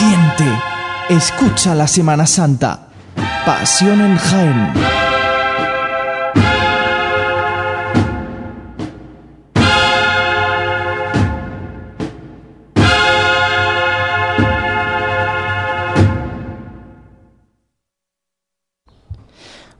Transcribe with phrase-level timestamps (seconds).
[0.00, 0.50] Siente,
[1.10, 2.88] escucha la Semana Santa.
[3.44, 4.72] Pasión en Jaén.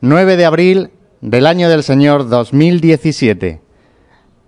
[0.02, 0.90] ...9 de abril
[1.22, 3.62] del año del Señor 2017...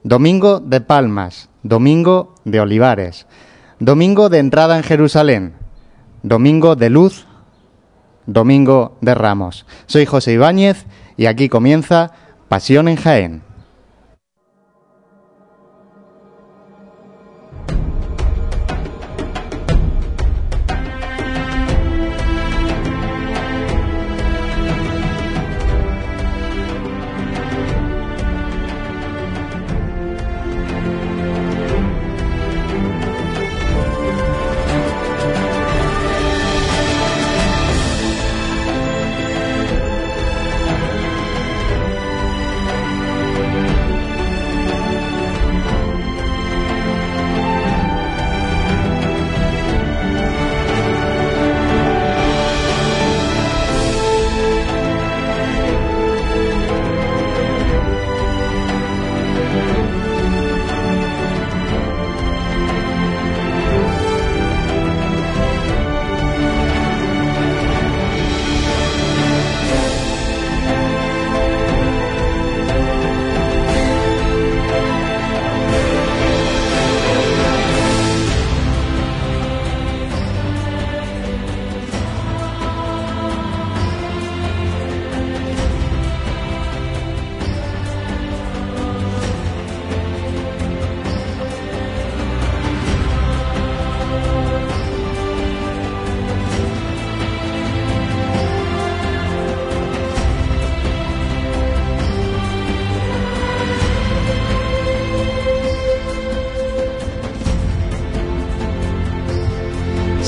[0.02, 1.48] ...Domingo de Palmas...
[1.62, 3.27] ...Domingo de Olivares...
[3.79, 5.62] ...Domingo de entrada en Jerusalén...
[6.22, 7.26] ...Domingo de luz...
[8.26, 9.66] ...Domingo de Ramos...
[9.86, 10.86] ...soy José Ibáñez...
[11.16, 12.12] ...y aquí comienza
[12.48, 13.52] Pasión en Jaén...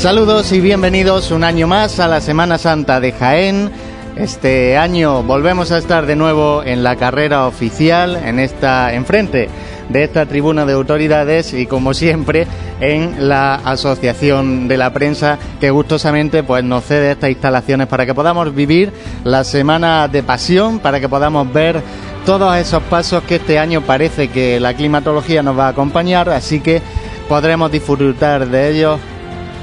[0.04, 3.70] Saludos y bienvenidos un año más a la Semana Santa de Jaén.
[4.16, 9.48] Este año volvemos a estar de nuevo en la carrera oficial, en esta enfrente
[9.88, 12.46] de esta tribuna de autoridades y como siempre
[12.80, 18.12] en la Asociación de la Prensa que gustosamente pues nos cede estas instalaciones para que
[18.12, 18.92] podamos vivir
[19.24, 21.80] la semana de pasión, para que podamos ver
[22.26, 26.60] todos esos pasos que este año parece que la climatología nos va a acompañar, así
[26.60, 26.82] que
[27.26, 29.00] podremos disfrutar de ellos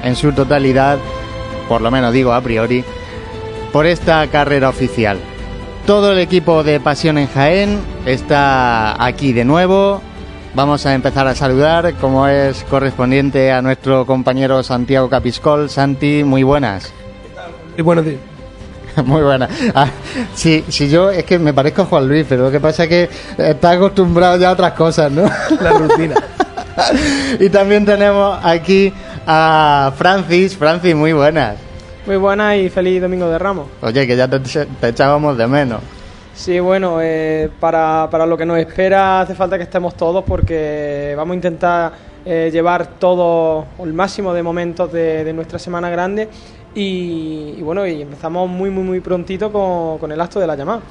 [0.03, 0.97] en su totalidad,
[1.67, 2.83] por lo menos digo a priori,
[3.71, 5.17] por esta carrera oficial.
[5.85, 10.01] Todo el equipo de Pasión en Jaén está aquí de nuevo.
[10.53, 15.69] Vamos a empezar a saludar, como es correspondiente a nuestro compañero Santiago Capiscol.
[15.69, 16.91] Santi, muy buenas.
[17.77, 18.19] Y buenos días.
[19.05, 19.49] Muy buenas.
[19.73, 19.87] Ah,
[20.33, 22.89] si, si yo es que me parezco a Juan Luis, pero lo que pasa es
[22.89, 25.23] que está acostumbrado ya a otras cosas, ¿no?
[25.61, 26.15] La rutina.
[27.39, 28.93] y también tenemos aquí
[29.25, 30.57] a Francis.
[30.57, 31.57] Francis, muy buenas.
[32.05, 33.67] Muy buenas y feliz Domingo de Ramos.
[33.81, 35.81] Oye, que ya te, te echábamos de menos.
[36.33, 41.13] Sí, bueno, eh, para, para, lo que nos espera hace falta que estemos todos porque
[41.15, 41.91] vamos a intentar
[42.25, 46.29] eh, llevar todo el máximo de momentos de, de nuestra semana grande
[46.73, 50.55] y, y, bueno, y empezamos muy, muy, muy prontito con, con el acto de la
[50.55, 50.81] llamada.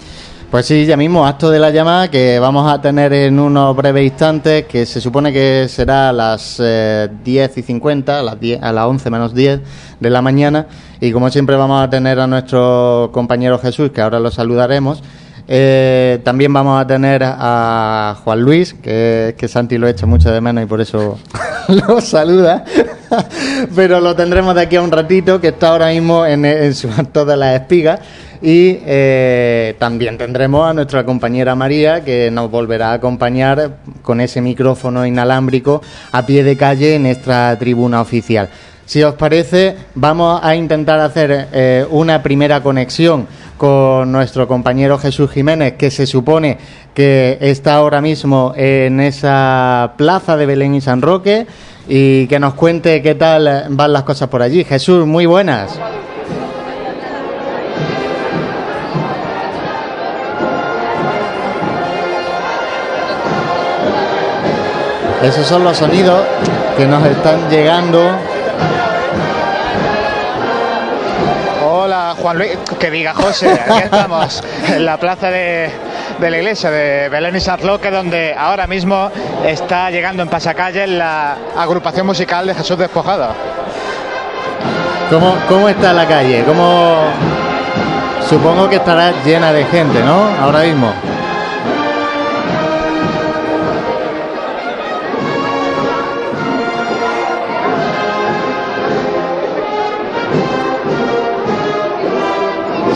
[0.50, 4.04] Pues sí, ya mismo, acto de la llamada que vamos a tener en unos breves
[4.04, 8.60] instantes, que se supone que será a las eh, 10 y 50, a las, 10,
[8.60, 9.60] a las 11 menos 10
[10.00, 10.66] de la mañana.
[11.00, 15.04] Y como siempre vamos a tener a nuestro compañero Jesús, que ahora lo saludaremos.
[15.46, 20.40] Eh, también vamos a tener a Juan Luis, que, que Santi lo echa mucho de
[20.40, 21.16] menos y por eso
[21.68, 22.64] lo saluda.
[23.76, 26.88] Pero lo tendremos de aquí a un ratito, que está ahora mismo en, en su
[26.96, 28.00] acto de las espigas.
[28.42, 34.40] Y eh, también tendremos a nuestra compañera María, que nos volverá a acompañar con ese
[34.40, 38.48] micrófono inalámbrico a pie de calle en nuestra tribuna oficial.
[38.86, 45.30] Si os parece, vamos a intentar hacer eh, una primera conexión con nuestro compañero Jesús
[45.30, 46.58] Jiménez, que se supone
[46.94, 51.46] que está ahora mismo en esa plaza de Belén y San Roque,
[51.88, 54.64] y que nos cuente qué tal van las cosas por allí.
[54.64, 55.78] Jesús, muy buenas.
[65.22, 66.22] Esos son los sonidos
[66.78, 68.10] que nos están llegando.
[71.62, 75.70] Hola Juan Luis, que diga José, aquí estamos en la plaza de,
[76.18, 79.10] de la iglesia de Belén y San Roque, donde ahora mismo
[79.44, 83.34] está llegando en pasacalle la agrupación musical de Jesús Despojado.
[85.10, 86.44] ¿Cómo, ¿Cómo está la calle?
[86.44, 86.96] ¿Cómo...
[88.26, 90.28] Supongo que estará llena de gente, ¿no?
[90.40, 90.92] Ahora mismo.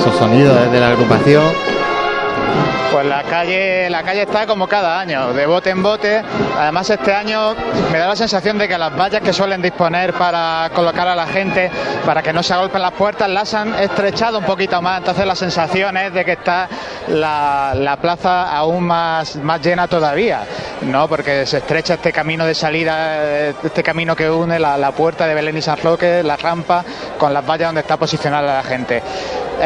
[0.04, 1.50] Esos sonidos desde la agrupación.
[2.92, 6.22] Pues la calle, la calle está como cada año, de bote en bote.
[6.58, 7.54] Además este año
[7.90, 11.26] me da la sensación de que las vallas que suelen disponer para colocar a la
[11.26, 11.70] gente,
[12.04, 14.98] para que no se agolpen las puertas, las han estrechado un poquito más.
[14.98, 16.68] Entonces la sensación es de que está
[17.08, 20.42] la, la plaza aún más, más llena todavía,
[20.82, 21.08] ¿no?
[21.08, 25.34] Porque se estrecha este camino de salida, este camino que une la, la puerta de
[25.34, 26.84] Belén y San Roque, la rampa,
[27.18, 29.02] con las vallas donde está posicionada la gente.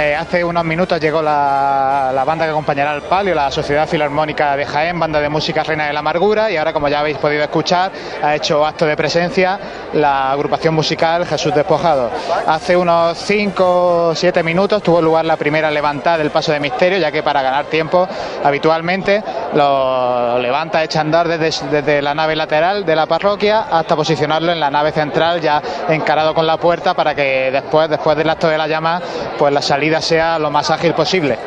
[0.00, 4.64] Eh, hace unos minutos llegó la, banda que acompañará al palio, la Sociedad Filarmónica de
[4.64, 7.90] Jaén, banda de música Reina de la Amargura, y ahora, como ya habéis podido escuchar,
[8.22, 9.58] ha hecho acto de presencia
[9.94, 12.12] la agrupación musical Jesús Despojado.
[12.46, 16.98] Hace unos 5 o 7 minutos tuvo lugar la primera levantada del paso de misterio,
[16.98, 18.06] ya que para ganar tiempo,
[18.44, 19.20] habitualmente
[19.54, 24.60] lo levanta, echa andar desde, desde la nave lateral de la parroquia hasta posicionarlo en
[24.60, 28.58] la nave central, ya encarado con la puerta, para que después, después del acto de
[28.58, 29.02] la llama,
[29.36, 31.38] pues la salida sea lo más ágil posible.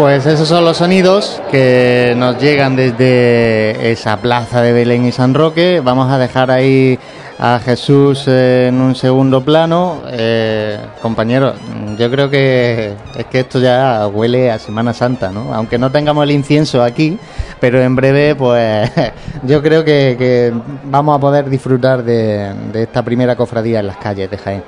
[0.00, 5.34] Pues esos son los sonidos que nos llegan desde esa plaza de Belén y San
[5.34, 5.82] Roque.
[5.84, 6.98] Vamos a dejar ahí
[7.38, 10.00] a Jesús en un segundo plano.
[10.10, 11.54] Eh, compañeros,
[11.98, 15.52] yo creo que es que esto ya huele a Semana Santa, ¿no?
[15.52, 17.18] Aunque no tengamos el incienso aquí,
[17.60, 18.90] pero en breve, pues
[19.42, 20.52] yo creo que, que
[20.84, 24.62] vamos a poder disfrutar de, de esta primera cofradía en las calles de Jaén.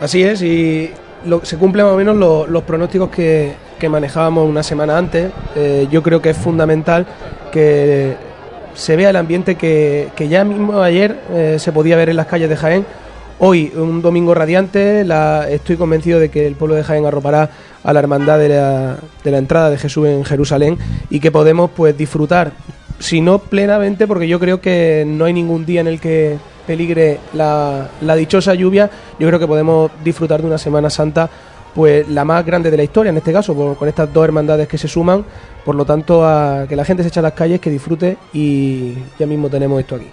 [0.00, 0.90] Así es, y
[1.26, 5.30] lo, se cumplen más o menos lo, los pronósticos que, que, manejábamos una semana antes.
[5.56, 7.06] Eh, yo creo que es fundamental
[7.50, 8.16] que
[8.74, 12.26] se vea el ambiente que, que ya mismo ayer eh, se podía ver en las
[12.26, 12.86] calles de Jaén.
[13.38, 15.04] Hoy, un domingo radiante,
[15.50, 17.50] estoy convencido de que el pueblo de Jaén arropará
[17.82, 20.78] a la hermandad de la, de la entrada de Jesús en Jerusalén
[21.10, 22.52] y que podemos pues disfrutar,
[23.00, 27.18] si no plenamente, porque yo creo que no hay ningún día en el que peligre
[27.34, 31.28] la, la, dichosa lluvia, yo creo que podemos disfrutar de una Semana Santa
[31.74, 34.68] pues la más grande de la historia en este caso, por, con estas dos hermandades
[34.68, 35.24] que se suman,
[35.64, 38.94] por lo tanto a que la gente se eche a las calles, que disfrute y
[39.18, 40.08] ya mismo tenemos esto aquí.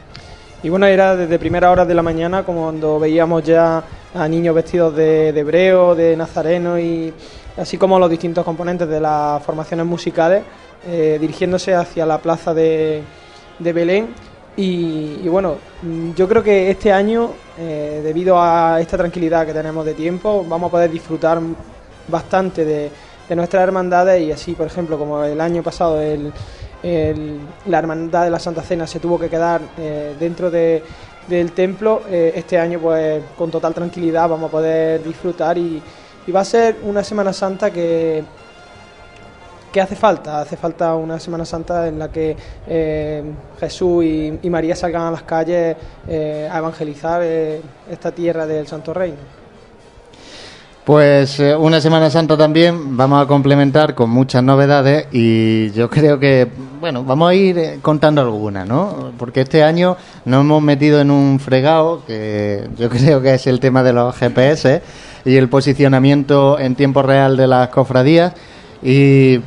[0.62, 4.56] Y bueno, era desde primera hora de la mañana, como cuando veíamos ya a niños
[4.56, 7.14] vestidos de, de hebreo, de nazareno y
[7.58, 10.44] así como los distintos componentes de las formaciones musicales,
[10.88, 13.02] eh, dirigiéndose hacia la plaza de,
[13.60, 14.08] de Belén
[14.62, 15.56] y, bueno,
[16.18, 20.68] yo creo que este año, eh, debido a esta tranquilidad que tenemos de tiempo, vamos
[20.68, 21.40] a poder disfrutar
[22.10, 22.92] bastante de,
[23.30, 26.34] de nuestras hermandades y así, por ejemplo, como el año pasado el,
[27.68, 30.84] la hermandad de la Santa Cena se tuvo que quedar eh, dentro de,
[31.30, 35.82] del templo, eh, este año pues con total tranquilidad vamos a poder disfrutar y
[36.36, 38.24] va a ser una Semana Santa que
[39.72, 40.42] ¿Qué hace falta?
[40.42, 42.36] Hace falta una Semana Santa en la que
[42.68, 43.24] eh,
[43.60, 45.78] Jesús y, María salgan a las calles
[46.08, 49.18] eh, a evangelizar eh, esta tierra del Santo Reino.
[50.84, 56.48] Pues una Semana Santa también vamos a complementar con muchas novedades y yo creo que,
[56.80, 59.12] bueno, vamos a ir contando algunas, ¿no?
[59.20, 63.60] Porque este año nos hemos metido en un fregado que yo creo que es el
[63.60, 64.82] tema de los GPS
[65.26, 68.34] y el posicionamiento en tiempo real de las cofradías
[68.82, 69.42] y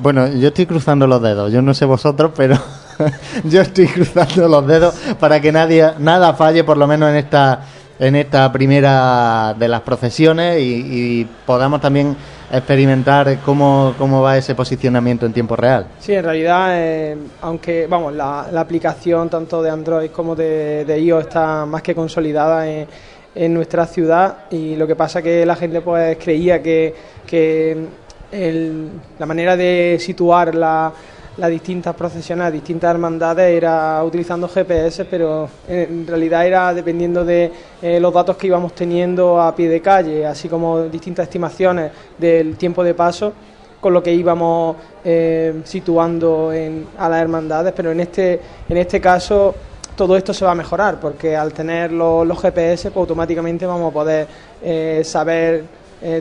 [0.00, 1.52] bueno, yo estoy cruzando los dedos.
[1.52, 2.56] Yo no sé vosotros, pero
[3.44, 7.62] yo estoy cruzando los dedos para que nadie, nada falle, por lo menos en esta,
[7.98, 12.16] en esta primera de las procesiones y, podamos también
[12.50, 15.86] experimentar cómo, cómo, va ese posicionamiento en tiempo real.
[15.98, 20.98] Sí, en realidad, eh, aunque vamos, la, la, aplicación tanto de Android como de, de
[21.00, 22.86] iOS está más que consolidada en,
[23.34, 26.94] en, nuestra ciudad y lo que pasa que la gente pues creía que,
[27.26, 27.86] que
[28.32, 30.92] el, la manera de situar la,
[31.38, 38.00] las distintas procesiones, distintas hermandades era utilizando GPS, pero en realidad era dependiendo de eh,
[38.00, 42.82] los datos que íbamos teniendo a pie de calle, así como distintas estimaciones del tiempo
[42.82, 43.32] de paso
[43.80, 49.00] con lo que íbamos eh, situando en, a las hermandades, pero en este, en este
[49.00, 49.54] caso
[49.94, 53.94] todo esto se va a mejorar, porque al tener los, GPS, pues automáticamente vamos a
[53.94, 54.26] poder
[54.62, 55.78] eh, saber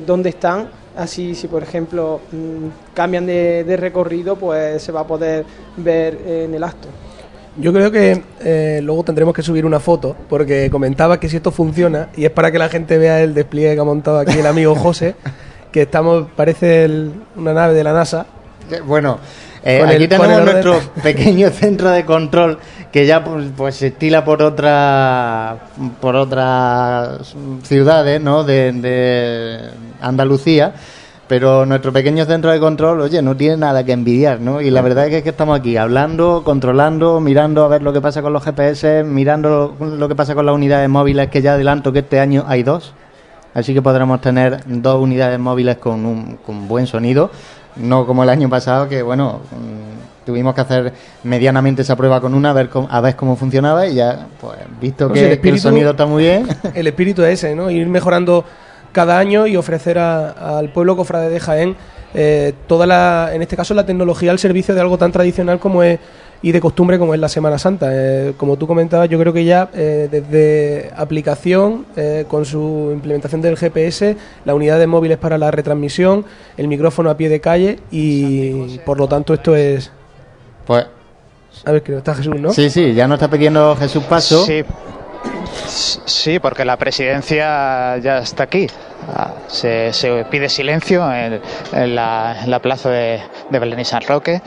[0.07, 5.07] dónde están Así, si por ejemplo mmm, cambian de, de, recorrido, pues se va a
[5.07, 5.45] poder
[5.77, 6.87] ver en el acto.
[7.59, 11.51] Yo creo que eh, luego tendremos que subir una foto, porque comentaba que si esto
[11.51, 14.45] funciona, y es para que la gente vea el despliegue que ha montado aquí el
[14.45, 15.15] amigo José,
[15.71, 18.27] que estamos, parece el, una nave de la NASA.
[18.85, 19.17] Bueno,
[19.69, 22.57] Eh, aquí el- tenemos nuestro pequeño centro de control
[22.89, 25.57] que ya pues, pues, se estila por otra
[25.99, 28.45] por otras ciudades ¿no?
[28.45, 29.59] de, de
[29.99, 30.73] Andalucía
[31.27, 34.61] pero nuestro pequeño centro de control oye no tiene nada que envidiar ¿no?
[34.61, 38.21] y la verdad es que, estamos aquí hablando controlando mirando a ver lo que pasa
[38.21, 41.91] con los GPS mirando lo, lo que pasa con las unidades móviles que ya adelanto
[41.91, 42.93] que este año hay dos
[43.57, 47.31] Así que podremos tener dos unidades móviles con un con buen sonido,
[47.81, 50.93] no como el año pasado que bueno mm, tuvimos que hacer
[51.23, 54.57] medianamente esa prueba con una a ver cómo, a ver cómo funcionaba y ya pues
[54.81, 56.47] visto que, el que el espíritu- sonido está muy bien.
[56.73, 57.69] el espíritu es ese, ¿no?
[57.71, 58.43] Ir mejorando
[58.91, 61.75] cada año y ofrecer a- al pueblo cofrade de Jaén
[62.13, 65.83] eh, toda la, en este caso la tecnología al servicio de algo tan tradicional como
[65.83, 65.99] es
[66.41, 67.87] y de costumbre como es la Semana Santa.
[67.91, 73.41] Eh, como tú comentabas, yo creo que ya eh, desde aplicación, eh, con su implementación
[73.41, 74.15] del GPS,
[74.45, 76.25] la unidad de móviles para la retransmisión,
[76.57, 79.91] el micrófono a pie de calle y por lo tanto esto es...
[80.65, 80.85] Pues
[81.65, 82.51] A ver, creo que está Jesús, ¿no?
[82.51, 84.45] sí, sí, ya nos está pidiendo Jesús Paso.
[84.45, 84.63] Sí.
[85.65, 88.67] Sí, porque la presidencia ya está aquí.
[89.13, 91.41] Ah, Se, se pide silencio en,
[91.73, 94.41] en la, en la plaza de, de Belén y San Roque.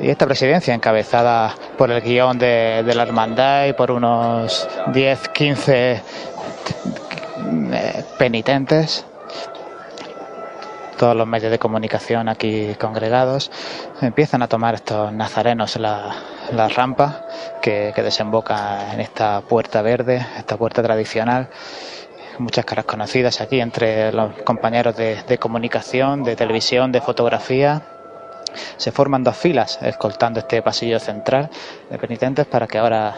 [0.00, 5.28] Y esta presidencia, encabezada por el guion de, de la hermandad y por unos 10,
[5.28, 6.02] 15
[7.72, 9.04] eh, penitentes,
[10.96, 13.50] todos los medios de comunicación aquí congregados,
[14.00, 16.14] empiezan a tomar estos nazarenos la,
[16.52, 17.24] la rampa
[17.60, 21.48] que, que desemboca en esta puerta verde, esta puerta tradicional.
[22.38, 27.82] Muchas caras conocidas aquí entre los compañeros de, de comunicación, de televisión, de fotografía.
[28.76, 31.50] Se forman dos filas escoltando este pasillo central
[31.90, 33.14] de penitentes para que ahora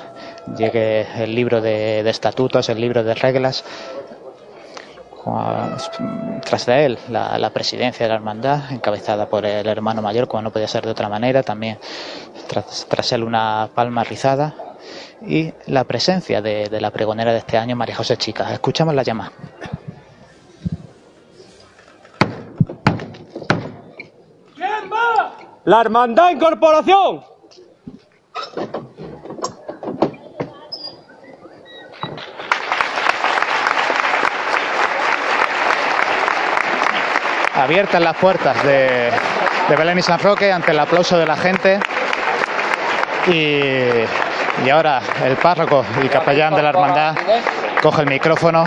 [0.56, 3.64] llegue el libro de, de estatutos, el libro de reglas
[5.16, 5.76] Juan-
[6.44, 10.50] tras de él la, presidencia de la hermandad encabezada por el hermano mayor como no
[10.50, 11.78] podía ser de otra manera también
[12.48, 14.54] tras, tras él una palma rizada
[15.26, 19.02] y la presencia de, de la pregonera de este año María José Chica escuchamos la
[19.02, 19.32] llamada
[25.70, 27.22] La Hermandad Incorporación.
[37.54, 39.12] abiertas las puertas de,
[39.68, 41.78] de Belén y San Roque ante el aplauso de la gente
[43.28, 47.14] y, y ahora el párroco y capellán de la hermandad
[47.80, 48.64] coge el micrófono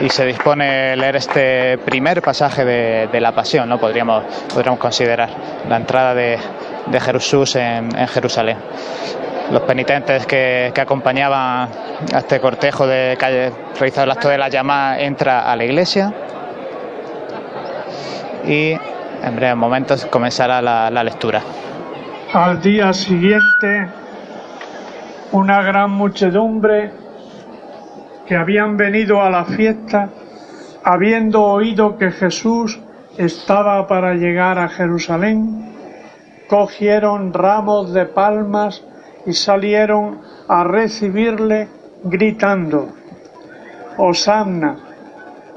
[0.00, 3.78] y se dispone a leer este primer pasaje de, la pasión, ¿no?
[3.78, 5.30] Podríamos, podríamos considerar
[5.68, 6.38] la entrada de,
[6.86, 8.58] de Jesús en, en Jerusalén.
[9.50, 11.68] Los penitentes que, que acompañaban
[12.12, 16.12] a este cortejo de calle realizado el acto de la llamada entra a la iglesia
[18.44, 18.72] y
[19.22, 21.42] en breves momentos comenzará la, la lectura.
[22.32, 23.88] Al día siguiente,
[25.32, 27.05] una gran muchedumbre
[28.26, 30.10] que habían venido a la fiesta,
[30.84, 32.78] habiendo oído que Jesús
[33.16, 35.72] estaba para llegar a Jerusalén,
[36.48, 38.84] cogieron ramos de palmas
[39.24, 41.68] y salieron a recibirle
[42.04, 42.88] gritando,
[43.96, 44.76] Hosanna,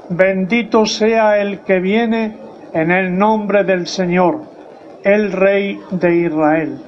[0.08, 2.36] bendito sea el que viene
[2.72, 4.40] en el nombre del Señor,
[5.04, 6.82] el Rey de Israel.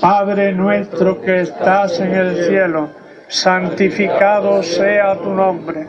[0.00, 2.88] Padre nuestro que estás en el cielo,
[3.32, 5.86] santificado sea tu nombre.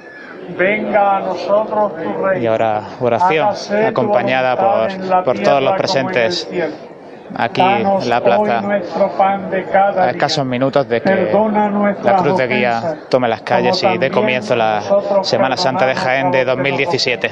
[0.58, 2.42] Venga a nosotros tu reino.
[2.42, 3.50] Y ahora oración
[3.86, 6.48] acompañada por, por todos los presentes
[7.36, 11.32] aquí en la plaza nuestro pan de cada a escasos minutos de que
[12.04, 14.82] la Cruz de Guía ofensas, tome las calles y dé comienzo la
[15.24, 17.32] Semana Santa de Jaén de los que nos 2017.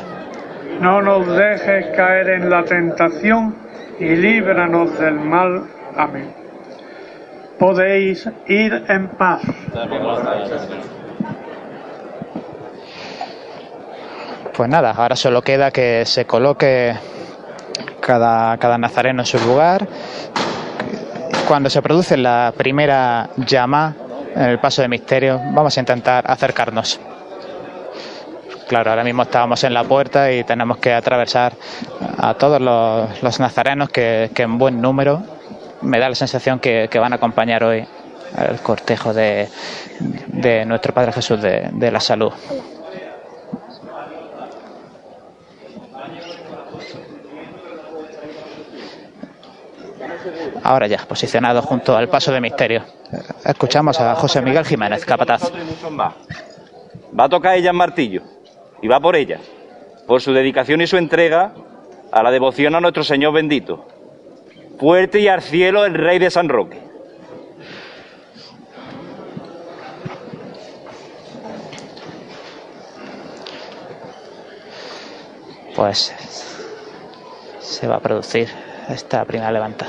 [0.81, 3.55] No nos dejes caer en la tentación
[3.99, 5.65] y líbranos del mal.
[5.95, 6.40] Amén.
[7.61, 9.43] Podéis ir en paz.
[14.57, 16.95] Pues nada, ahora solo queda que se coloque
[17.99, 19.87] cada, cada nazareno en su lugar.
[21.47, 23.95] Cuando se produce la primera llama
[24.35, 26.99] en el paso de misterio, vamos a intentar acercarnos.
[28.67, 31.53] Claro, ahora mismo estábamos en la puerta y tenemos que atravesar
[32.17, 35.40] a todos los, los nazarenos que, que en buen número
[35.81, 37.85] me da la sensación que, van a acompañar hoy
[38.37, 39.49] el cortejo de,
[40.27, 42.31] de nuestro Padre Jesús de, de la Salud.
[50.63, 52.83] Ahora ya, posicionado junto al paso de misterio.
[53.43, 55.51] Escuchamos a José Miguel Jiménez, capataz.
[57.19, 58.21] Va a tocar ella en martillo
[58.81, 59.39] y va por ella,
[60.07, 61.53] por su dedicación y su entrega
[62.11, 63.85] a la devoción a nuestro Señor bendito.
[64.81, 66.81] Fuerte y al cielo el Rey de San Roque.
[75.75, 76.11] Pues
[77.59, 78.49] se va a producir
[78.89, 79.85] esta primera levanta.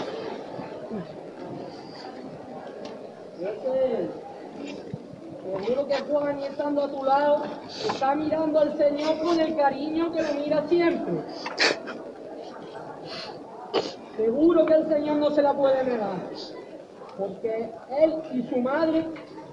[5.65, 10.13] Seguro que Juan, y estando a tu lado, está mirando al Señor con el cariño
[10.13, 11.15] que lo mira siempre.
[14.17, 16.17] Seguro que el Señor no se la puede negar,
[17.19, 19.07] porque Él y su madre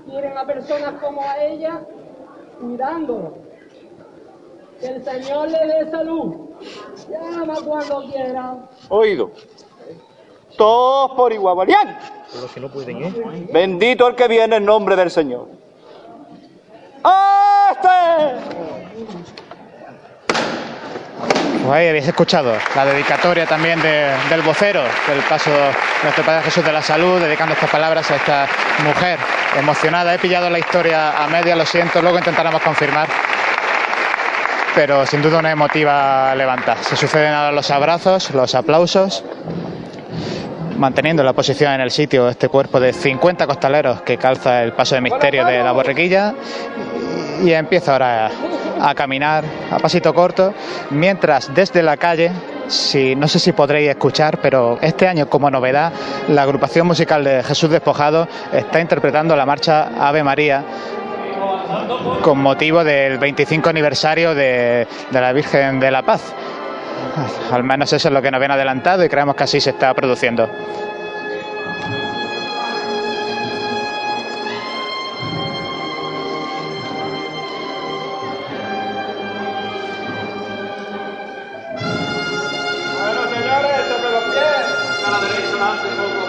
[0.05, 1.81] quieren a personas como a ella
[2.59, 3.37] cuidándolo.
[4.79, 6.49] Que el Señor le dé salud.
[7.09, 8.57] Llama cuando quiera.
[8.89, 9.31] Oído.
[10.57, 11.67] Todos por igual.
[12.33, 13.47] Los que no pueden, ¿eh?
[13.51, 15.47] Bendito el que viene en nombre del Señor.
[17.71, 19.38] ¡Este!
[21.71, 25.71] Ahí habéis escuchado la dedicatoria también de- del vocero del paso de
[26.03, 28.47] nuestro Padre Jesús de la Salud, dedicando estas palabras a esta
[28.83, 29.19] mujer
[29.57, 30.13] emocionada.
[30.13, 33.07] He pillado la historia a media, lo siento, luego intentaremos confirmar.
[34.73, 36.75] Pero sin duda una emotiva levanta.
[36.81, 39.23] Se suceden ahora los abrazos, los aplausos,
[40.79, 44.95] manteniendo la posición en el sitio este cuerpo de 50 costaleros que calza el paso
[44.95, 46.33] de misterio de la borriquilla
[47.43, 48.31] y empieza ahora
[48.79, 50.53] a, caminar a pasito corto,
[50.89, 52.31] mientras desde la calle,
[52.67, 55.91] si, no sé si podréis escuchar, pero este año como novedad,
[56.29, 60.63] la agrupación musical de Jesús Despojado está interpretando la marcha Ave María
[62.21, 66.33] con motivo del 25 aniversario de la Virgen de la Paz.
[67.51, 69.93] Al menos eso es lo que nos ven adelantado y creemos que así se está
[69.93, 70.47] produciendo.
[82.99, 85.05] Bueno, señores, sobre los pies.
[85.05, 86.21] A la derecha, adelante, poco.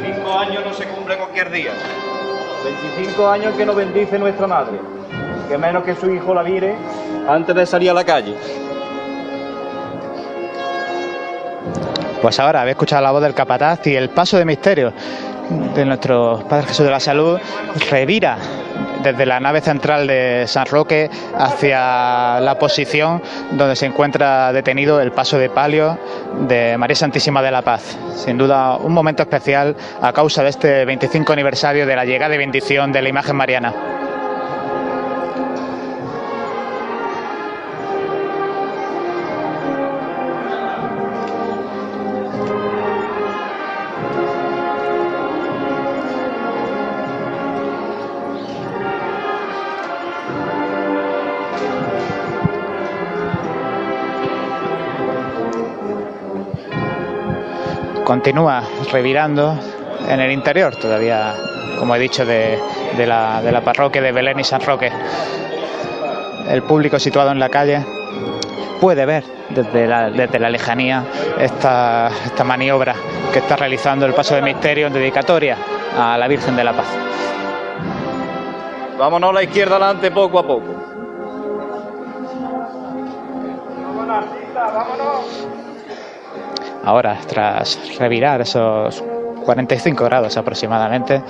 [0.00, 1.72] 25 años no se cumple cualquier día.
[2.64, 4.95] 25 años que nos bendice nuestra madre.
[5.48, 6.74] Que menos que su hijo la mire
[7.28, 8.34] antes de salir a la calle.
[12.20, 14.92] Pues ahora habéis escuchado la voz del capataz y el paso de misterio
[15.74, 17.38] de nuestro Padre Jesús de la Salud
[17.90, 18.36] revira
[19.02, 25.12] desde la nave central de San Roque hacia la posición donde se encuentra detenido el
[25.12, 25.98] paso de palio
[26.48, 27.96] de María Santísima de la Paz.
[28.16, 32.38] Sin duda un momento especial a causa de este 25 aniversario de la llegada y
[32.38, 34.05] bendición de la imagen mariana.
[58.26, 58.60] Continúa
[58.90, 59.56] revirando
[60.08, 61.32] en el interior, todavía,
[61.78, 62.58] como he dicho, de,
[62.96, 64.90] de la, de la parroquia de Belén y San Roque.
[66.48, 67.86] El público situado en la calle
[68.80, 71.04] puede ver desde la, desde la lejanía
[71.38, 72.96] esta, esta maniobra
[73.32, 75.56] que está realizando el paso de misterio en dedicatoria
[75.96, 76.88] a la Virgen de la Paz.
[78.98, 80.74] Vámonos a la izquierda adelante poco a poco.
[86.86, 89.02] Ahora, tras revirar esos
[89.44, 91.20] 45 grados aproximadamente,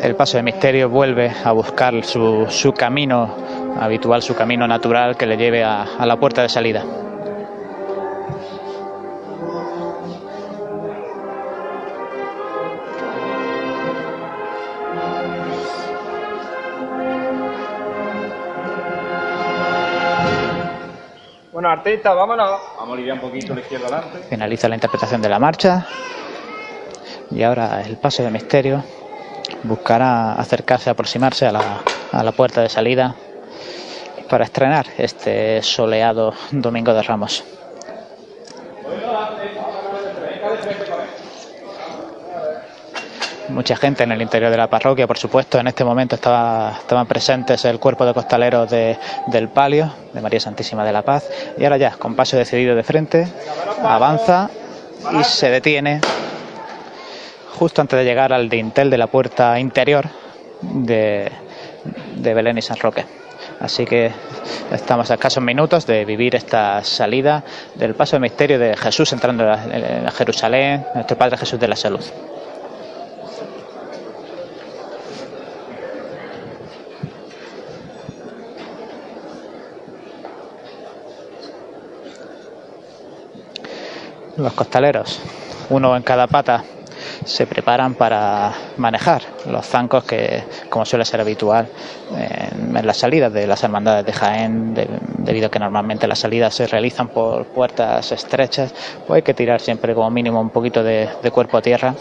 [0.00, 3.34] el paso de misterio vuelve a buscar su, su camino
[3.80, 6.84] habitual, su camino natural que le lleve a, a la puerta de salida.
[22.04, 22.60] Vámonos.
[22.76, 24.18] Vamos a aliviar un poquito la izquierda adelante.
[24.28, 25.86] Finaliza la interpretación de la marcha
[27.30, 28.82] y ahora el paso de misterio
[29.64, 31.80] buscará acercarse, aproximarse a la,
[32.12, 33.14] a la puerta de salida
[34.28, 37.44] para estrenar este soleado Domingo de Ramos.
[43.50, 45.58] Mucha gente en el interior de la parroquia, por supuesto.
[45.58, 50.40] En este momento estaba, estaban presentes el cuerpo de costaleros de- del palio, de María
[50.40, 51.24] Santísima de la Paz.
[51.58, 53.28] Y ahora ya, con paso decidido de frente,
[53.82, 54.48] avanza
[55.20, 56.00] y se detiene
[57.58, 60.06] justo antes de llegar al dintel de la puerta interior
[60.62, 61.30] de,
[62.16, 63.04] de Belén y San Roque.
[63.60, 64.10] Así que
[64.72, 69.48] estamos a escasos minutos de vivir esta salida del paso de misterio de Jesús entrando
[69.50, 72.02] a Jerusalén, nuestro Padre Jesús de la Salud.
[84.36, 85.20] Los costaleros,
[85.70, 86.64] uno en cada pata,
[87.24, 91.68] se preparan para manejar los zancos que, como suele ser habitual
[92.16, 96.18] en, en las salidas de las hermandades de Jaén, de- debido a que normalmente las
[96.18, 98.74] salidas se realizan por puertas estrechas,
[99.06, 101.94] pues hay que tirar siempre como mínimo un poquito de, cuerpo a tierra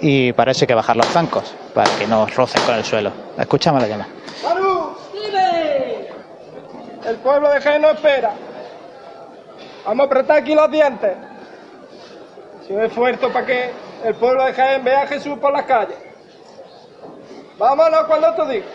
[0.00, 3.10] y para eso hay que bajar los zancos, para que no rocen con el suelo.
[3.38, 4.10] Escuchamos la llamada.
[4.42, 4.94] ¡Manu!
[5.12, 6.06] ¡Dime!
[7.08, 8.32] El pueblo de Jaén no espera.
[9.84, 11.12] Vamos a apretar aquí los dientes.
[12.66, 13.70] Si un esfuerzo para que
[14.04, 15.96] el pueblo de Jaén vea a Jesús por las calles.
[17.58, 18.68] Vámonos cuando tú digas.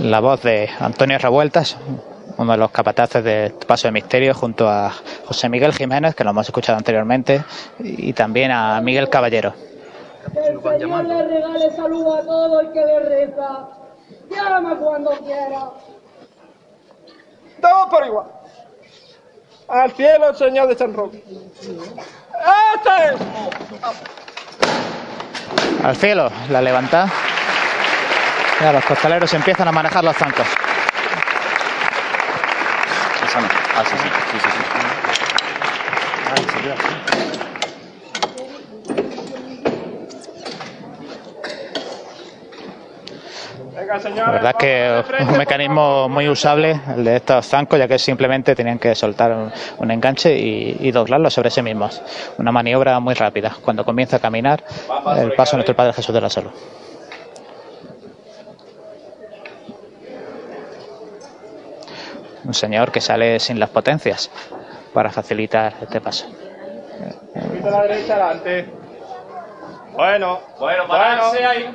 [0.00, 1.76] La voz de Antonio Revueltas,
[2.36, 4.92] uno de los capataces de Paso de Misterio, junto a
[5.26, 7.42] José Miguel Jiménez, que lo hemos escuchado anteriormente,
[7.80, 9.54] y también a Miguel Caballero.
[10.32, 13.68] Que el Señor le regale salud a todo el que le reza.
[14.30, 15.70] Llama cuando quiera.
[17.60, 18.26] Todos por igual.
[19.68, 21.22] Al cielo el Señor de San Roque.
[22.76, 23.16] ¡Este!
[25.84, 27.06] Al cielo, la levanta.
[28.60, 30.46] Ya los costaleros empiezan a manejar los zancos.
[33.76, 34.88] Ah, sí, sí, sí, sí, sí.
[44.04, 47.98] La verdad es que es un mecanismo muy usable el de estos zancos, ya que
[47.98, 52.00] simplemente tenían que soltar un, un enganche y, y doblarlo sobre sí mismos.
[52.38, 53.56] Una maniobra muy rápida.
[53.62, 54.62] Cuando comienza a caminar,
[55.16, 56.50] el paso de nuestro Padre Jesús de la Salud.
[62.44, 64.30] Un señor que sale sin las potencias
[64.94, 66.26] para facilitar este paso.
[67.34, 68.77] Un poquito a la derecha adelante.
[69.98, 71.74] Bueno, Bueno, pararse ahí.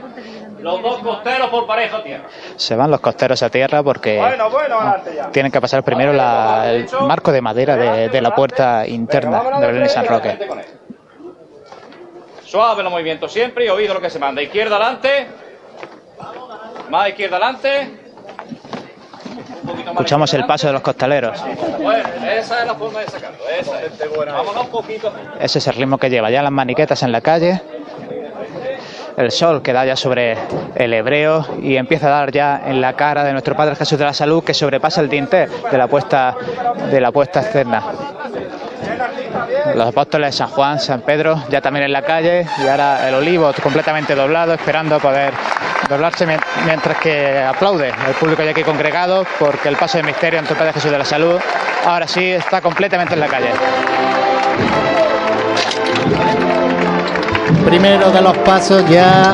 [0.59, 2.23] Los dos costeros por pareja a tierra.
[2.55, 5.29] Se van los costeros a tierra porque bueno, bueno, adelante ya.
[5.29, 9.67] tienen que pasar primero la- el marco de madera de, de la puerta interna de
[9.67, 10.39] Belén y San Roque.
[12.45, 14.41] Suave los movimientos siempre y oído lo que se manda.
[14.41, 15.27] Izquierda adelante.
[16.89, 17.99] Más izquierda adelante.
[19.86, 21.43] Escuchamos el paso de los costaleros.
[21.81, 23.38] Bueno, esa es la forma de sacarlo.
[23.49, 23.91] Esa es.
[24.15, 25.12] Vámonos un poquito.
[25.41, 27.62] Ese es el ritmo que lleva ya las maniquetas en la calle.
[29.17, 30.36] El sol que da ya sobre
[30.76, 34.06] el hebreo y empieza a dar ya en la cara de nuestro Padre Jesús de
[34.06, 36.36] la Salud que sobrepasa el dintel de la puesta
[36.89, 37.84] de la puesta externa.
[39.76, 43.52] Los apóstoles San Juan, San Pedro, ya también en la calle y ahora el olivo
[43.62, 45.32] completamente doblado, esperando poder
[45.89, 50.39] doblarse mien- mientras que aplaude el público ya aquí congregado porque el paso de misterio
[50.39, 51.39] ante el Padre Jesús de la Salud
[51.86, 53.49] ahora sí está completamente en la calle.
[57.65, 59.34] Primero de los pasos ya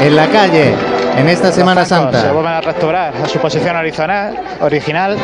[0.00, 0.74] en la calle,
[1.16, 2.32] en esta Semana Se Santa.
[2.32, 5.16] vuelven a restaurar a su posición horizontal, original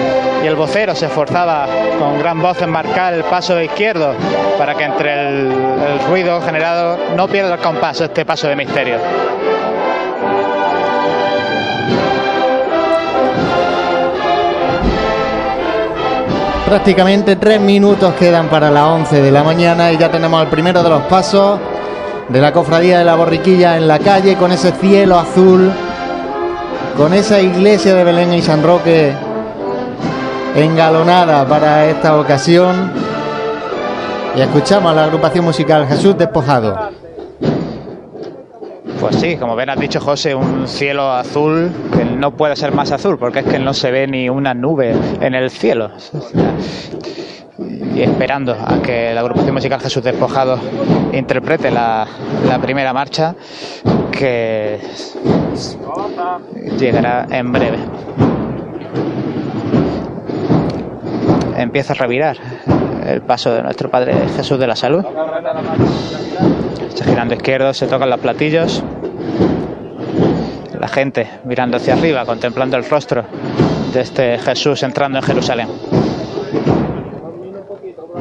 [0.43, 1.67] y el vocero se esforzaba
[1.99, 4.15] con gran voz en marcar el paso izquierdo
[4.59, 8.99] para que entre el, el ruido generado no pierda el compás este paso de misterio.
[16.67, 20.83] Prácticamente tres minutos quedan para las 11 de la mañana y ya tenemos el primero
[20.85, 21.59] de los pasos
[22.33, 25.71] de la cofradía de la borriquilla en la calle con ese cielo azul,
[26.97, 29.13] con esa iglesia de Belén y San Roque
[30.55, 32.93] engalonada para esta ocasión.
[34.37, 36.91] Y escuchamos a la agrupación musical Jesús Despojado.
[39.01, 42.93] Pues sí, como bien has dicho José, un cielo azul que no puede ser más
[42.93, 45.91] azul porque es que no se ve ni una nube en el cielo.
[47.95, 50.59] Y esperando a que la agrupación musical Jesús Despojado
[51.13, 52.07] interprete la,
[52.63, 53.35] primera marcha
[54.11, 54.81] que
[56.79, 57.79] llegará en breve.
[61.57, 62.39] Empieza a revirar
[63.07, 65.05] el paso de nuestro Padre Jesús de la Salud.
[66.89, 68.83] Está girando izquierdo, se tocan los platillos.
[70.79, 73.25] La gente mirando hacia arriba, contemplando el rostro
[73.93, 75.69] de este Jesús entrando en Jerusalén.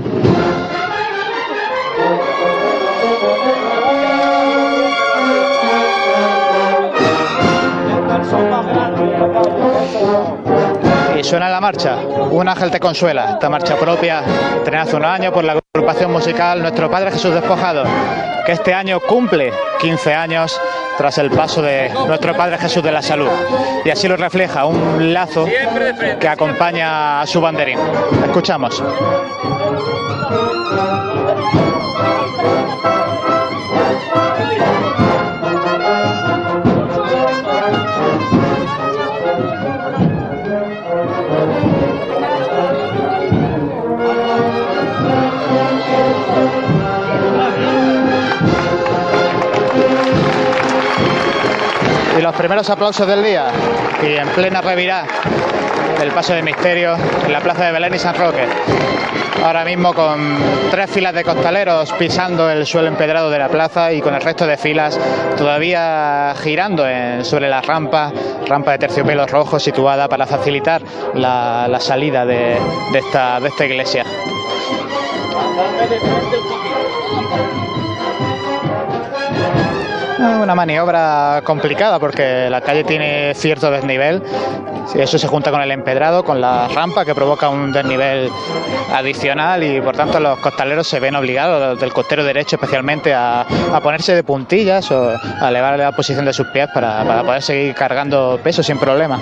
[0.01, 0.58] Thank you.
[11.23, 11.97] Suena la marcha,
[12.31, 14.23] Un ángel te consuela, esta marcha propia,
[14.57, 17.83] estrenada hace unos años por la agrupación musical Nuestro Padre Jesús Despojado,
[18.45, 20.59] que este año cumple 15 años
[20.97, 23.29] tras el paso de nuestro Padre Jesús de la Salud.
[23.85, 25.45] Y así lo refleja un lazo
[26.19, 27.79] que acompaña a su banderín.
[28.25, 28.81] Escuchamos.
[52.49, 53.51] Primeros aplausos del día
[54.01, 55.05] y en plena revirá
[55.99, 58.43] del paso de misterio en la plaza de Belén y San Roque.
[59.45, 60.35] Ahora mismo con
[60.71, 64.47] tres filas de costaleros pisando el suelo empedrado de la plaza y con el resto
[64.47, 64.99] de filas
[65.37, 66.85] todavía girando
[67.21, 68.11] sobre la rampa,
[68.47, 70.81] rampa de terciopelos rojos situada para facilitar
[71.13, 72.57] la, salida de
[72.95, 74.05] esta, de esta iglesia.
[80.19, 84.21] Una maniobra complicada porque la calle tiene cierto desnivel.
[84.93, 88.29] Eso se junta con el empedrado, con la rampa que provoca un desnivel
[88.93, 93.79] adicional y por tanto los costaleros se ven obligados, del costero derecho especialmente, a, a
[93.81, 97.73] ponerse de puntillas o a elevar la posición de sus pies para, para poder seguir
[97.73, 99.19] cargando peso sin problema.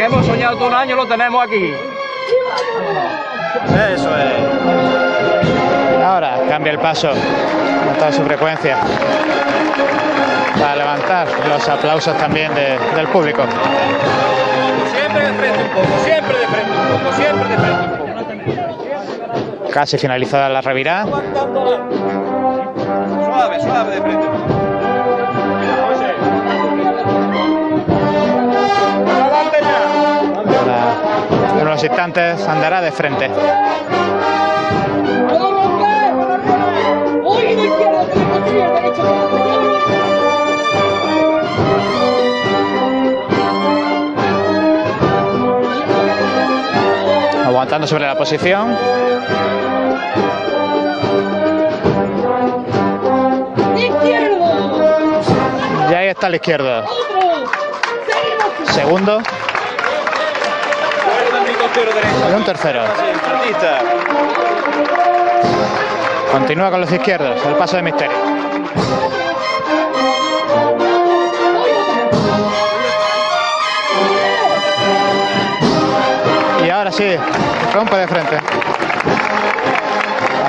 [0.00, 1.74] Que hemos soñado todo un año lo tenemos aquí.
[3.92, 4.32] Eso es.
[6.02, 8.78] Ahora cambia el paso con toda su frecuencia
[10.58, 13.42] para levantar los aplausos también de- del público.
[14.90, 17.98] Siempre de frente un poco, siempre de frente un poco, siempre de frente un
[19.58, 19.70] poco.
[19.70, 21.04] Casi finalizada la revirá.
[23.26, 24.29] Suave, suave de frente.
[31.80, 33.30] Unos instantes andará de frente.
[47.46, 48.76] Aguantando sobre la posición.
[53.76, 55.22] Izquierdo.
[55.90, 56.84] Y ahí está el izquierdo.
[58.66, 59.22] Segundo
[61.74, 62.30] Derecho.
[62.30, 62.82] y un tercero.
[66.32, 67.44] Continúa con los izquierdos.
[67.46, 68.16] El paso de misterio.
[76.64, 77.16] Y ahora sí,
[77.74, 78.36] rompe de frente.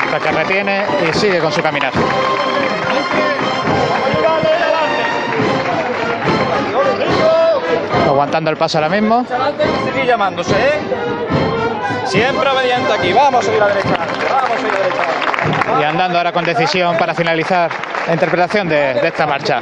[0.03, 1.93] Hasta que retiene y sigue con su caminar.
[8.07, 9.25] Aguantando el paso ahora mismo.
[9.85, 10.79] Seguir llamándose, ¿eh?
[12.11, 13.13] Siempre obediente aquí.
[13.13, 13.95] Vamos a seguir a la derecha.
[13.97, 15.79] Vamos a seguir a la derecha.
[15.79, 17.71] Y andando ahora con decisión para finalizar
[18.05, 19.61] la interpretación de, de esta marcha.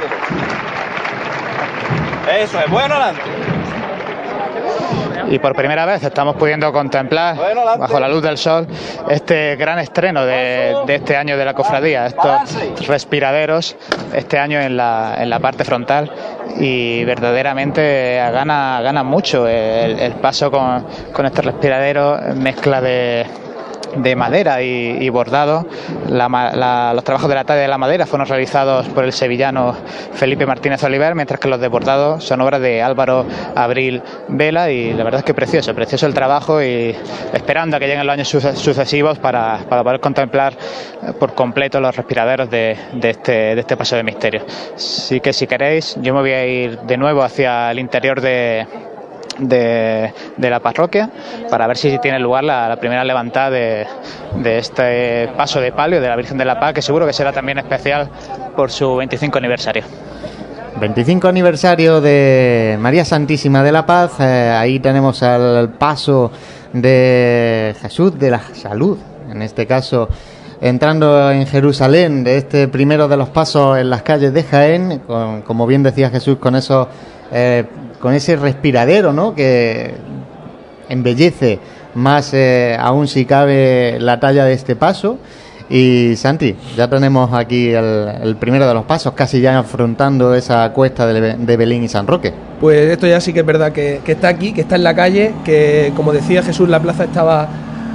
[2.40, 2.68] Eso es.
[2.68, 3.20] Bueno, adelante.
[5.28, 8.66] Y por primera vez estamos pudiendo contemplar, Bueno, bajo la luz del sol,
[9.08, 13.76] este gran estreno de, de este año de la cofradía, estos respiraderos,
[14.12, 16.10] este año en la, en la parte frontal.
[16.62, 23.24] Y verdaderamente gana, gana mucho el, el paso con, con este respiradero, mezcla de,
[23.96, 25.66] de madera y, bordado.
[26.08, 29.74] Los trabajos de la talla de la madera fueron realizados por el sevillano
[30.12, 33.24] Felipe Martínez Oliver, mientras que los de bordado son obras de Álvaro
[33.54, 36.94] Abril Vela y la verdad es que precioso, precioso el trabajo y
[37.32, 41.80] esperando a que lleguen los años suce- sucesivos para, para poder contemplar eh, por completo
[41.80, 44.42] los respiraderos de, de este, de este paso de misterio.
[44.74, 48.66] Así que si queréis, yo me voy a ir de nuevo hacia el interior de,
[49.40, 51.10] de, la parroquia
[51.50, 53.86] para ver si tiene lugar la, primera levantada de,
[54.36, 57.32] de este paso de palio de la Virgen de la Paz, que seguro que será
[57.32, 58.08] también especial
[58.56, 59.82] por su 25 aniversario.
[60.80, 64.12] 25 aniversario de María Santísima de la Paz.
[64.20, 66.30] eh, ahí tenemos al paso
[66.72, 68.96] de Jesús de la Salud,
[69.30, 70.08] en este caso
[70.62, 75.40] entrando en Jerusalén, de este primero de los pasos en las calles de Jaén, con-
[75.42, 76.86] como bien decía Jesús, con esos,
[77.32, 77.64] eh,
[78.00, 79.34] con ese respiradero, ¿no?
[79.34, 79.94] Que
[80.88, 81.58] embellece
[81.94, 85.18] más eh, aún si cabe la talla de este paso.
[85.72, 90.72] Y Santi, ya tenemos aquí el, el primero de los pasos, casi ya afrontando esa
[90.72, 92.32] cuesta de, Be- de Belín y San Roque.
[92.60, 94.96] Pues esto ya sí que es verdad que, que está aquí, que está en la
[94.96, 97.48] calle, que como decía Jesús, la plaza estaba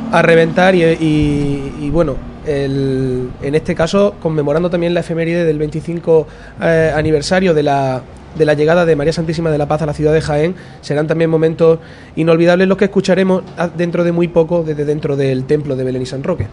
[0.09, 5.57] a reventar y, y- y bueno, el- en este caso conmemorando también la efeméride del
[5.57, 6.27] 25
[6.61, 8.01] eh, aniversario de la,
[8.35, 11.07] de la llegada de María Santísima de la Paz a la ciudad de Jaén, serán
[11.07, 11.79] también momentos
[12.15, 13.43] inolvidables los que escucharemos
[13.77, 16.47] dentro de muy poco desde dentro del templo de Belén y San Roque.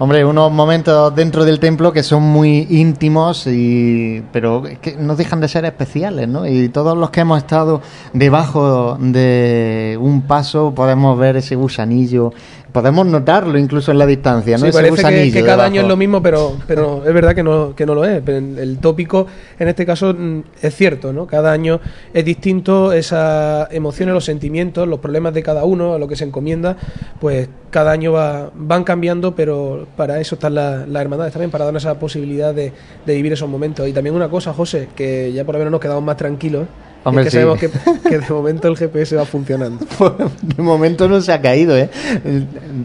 [0.00, 5.40] Hombre, unos momentos dentro del templo que son muy íntimos, y, pero que no dejan
[5.40, 6.46] de ser especiales, ¿no?
[6.46, 12.32] Y todos los que hemos estado debajo de un paso podemos ver ese gusanillo
[12.72, 14.62] podemos notarlo incluso en la distancia, ¿no?
[14.64, 15.66] Sí, Ese parece que, que cada debajo.
[15.66, 18.20] año es lo mismo, pero, pero es verdad que no, que no lo es.
[18.24, 19.26] Pero el tópico,
[19.58, 21.26] en este caso, mm, es cierto, ¿no?
[21.26, 21.80] Cada año
[22.12, 26.24] es distinto, esas emociones, los sentimientos, los problemas de cada uno, a lo que se
[26.24, 26.76] encomienda,
[27.20, 31.64] pues cada año va, van cambiando, pero para eso están la- las hermandades también, para
[31.64, 32.72] darnos esa posibilidad de,
[33.04, 33.86] de vivir esos momentos.
[33.88, 36.66] Y también una cosa, José, que ya por lo menos nos quedamos más tranquilos,
[37.08, 37.36] Hombre, es que sí.
[37.36, 37.70] sabemos que,
[38.08, 39.84] que de momento el GPS va funcionando.
[40.42, 41.88] De momento no se ha caído, ¿eh?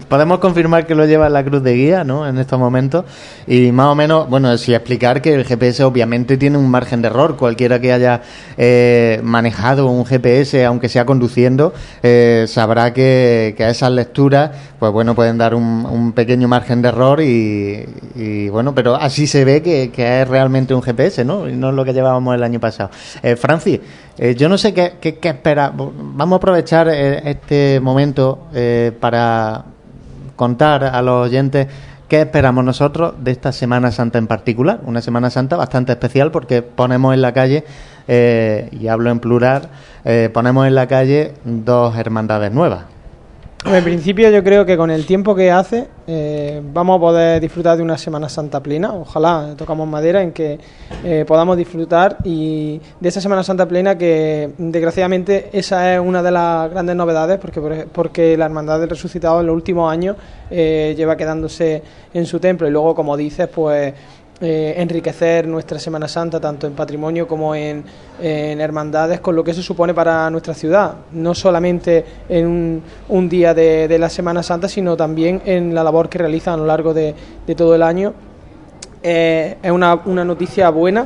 [0.08, 2.28] Podemos confirmar que lo lleva en la cruz de guía, ¿no?
[2.28, 3.06] En estos momentos.
[3.48, 7.08] Y más o menos, bueno, sí explicar que el GPS obviamente tiene un margen de
[7.08, 7.38] error.
[7.38, 8.22] Cualquiera que haya
[8.58, 14.92] eh, manejado un GPS, aunque sea conduciendo, eh, sabrá que, que a esas lecturas, pues
[14.92, 19.46] bueno, pueden dar un, un pequeño margen de error y, y, bueno, pero así se
[19.46, 21.48] ve que, que es realmente un GPS, ¿no?
[21.48, 22.90] Y no es lo que llevábamos el año pasado.
[23.22, 23.80] Eh, Francis,
[24.18, 25.72] eh, yo no sé qué, qué, qué espera.
[25.74, 29.66] Vamos a aprovechar eh, este momento eh, para
[30.36, 31.68] contar a los oyentes
[32.08, 34.82] qué esperamos nosotros de esta Semana Santa en particular.
[34.86, 37.64] Una Semana Santa bastante especial porque ponemos en la calle,
[38.08, 39.70] eh, y hablo en plural,
[40.34, 42.93] ponemos en la calle dos hermandades nuevas.
[43.66, 47.78] En principio yo creo que con el tiempo que hace eh, vamos a poder disfrutar
[47.78, 48.94] de una Semana Santa plena.
[48.94, 50.60] Ojalá tocamos madera en que
[51.04, 56.32] eh, podamos disfrutar y de esa Semana Santa plena que desgraciadamente esa es una de
[56.32, 60.18] las grandes novedades porque, porque la Hermandad del Resucitado en los últimos años
[60.52, 61.82] eh, lleva quedándose
[62.14, 63.94] en su templo y luego como dices pues
[64.44, 67.84] eh, enriquecer nuestra Semana Santa tanto en patrimonio como en,
[68.22, 73.30] en hermandades con lo que eso supone para nuestra ciudad, no solamente en un, un
[73.30, 76.66] día de, de la Semana Santa, sino también en la labor que realizan a lo
[76.66, 77.16] largo de,
[77.48, 78.14] de todo el año.
[79.02, 81.06] Eh, es una, una noticia buena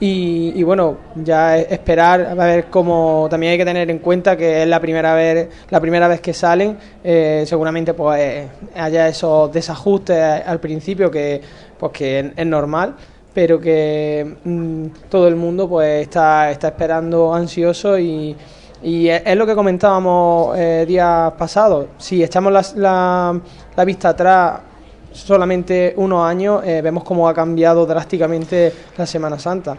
[0.00, 4.62] y, bueno, ya es- esperar a ver cómo también hay que tener en cuenta que
[4.62, 10.18] es la primera vez, la primera vez que salen, eh, seguramente pues haya esos desajustes
[10.44, 11.40] al principio que
[11.84, 12.94] pues que es, normal,
[13.34, 18.34] pero que mm, todo el mundo pues está, está esperando ansioso y,
[18.82, 21.88] y es, lo que comentábamos eh, días pasados.
[21.98, 23.38] Si echamos la,
[23.76, 24.60] la vista atrás
[25.12, 29.76] solamente unos años, eh, vemos cómo ha cambiado drásticamente la Semana Santa.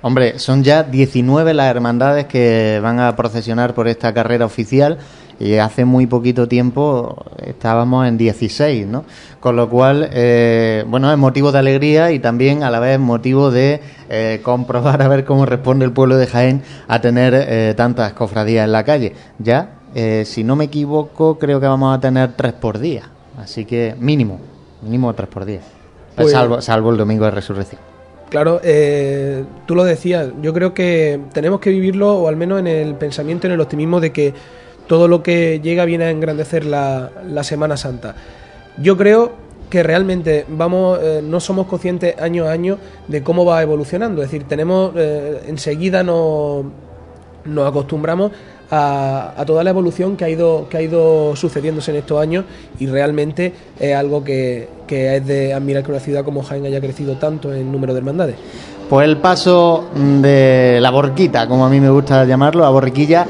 [0.00, 4.96] Hombre, son ya 19 las hermandades que van a procesionar por esta carrera oficial
[5.40, 9.04] y hace muy poquito tiempo estábamos en 16, ¿no?
[9.40, 13.50] Con lo cual, eh, bueno, es motivo de alegría y también a la vez motivo
[13.50, 18.12] de eh, comprobar a ver cómo responde el pueblo de Jaén a tener eh, tantas
[18.12, 19.14] cofradías en la calle.
[19.38, 23.10] Ya, eh, si no me equivoco, creo que vamos a tener tres por día.
[23.38, 24.38] Así que mínimo,
[24.82, 25.60] mínimo tres por día.
[26.16, 27.80] Pues- salvo, salvo el domingo de resurrección.
[28.32, 32.66] Claro, eh, tú lo decías, yo creo que tenemos que vivirlo, o al menos en
[32.66, 34.32] el pensamiento, en el optimismo de que
[34.92, 37.08] todo lo que llega viene a engrandecer la,
[37.44, 38.14] Semana Santa.
[38.76, 39.32] Yo creo
[39.70, 42.76] que realmente vamos, eh, no somos conscientes año a año
[43.08, 44.22] de cómo va evolucionando.
[44.22, 46.66] Es decir, tenemos eh, enseguida nos,
[47.46, 48.32] nos acostumbramos
[48.70, 52.44] a, a toda la evolución que ha ido que ha ido sucediéndose en estos años
[52.78, 56.82] y realmente es algo que, que es de admirar que una ciudad como Jaén haya
[56.82, 58.36] crecido tanto en número de hermandades.
[58.90, 63.26] Pues el paso de la borquita, como a mí me gusta llamarlo, la borriquilla,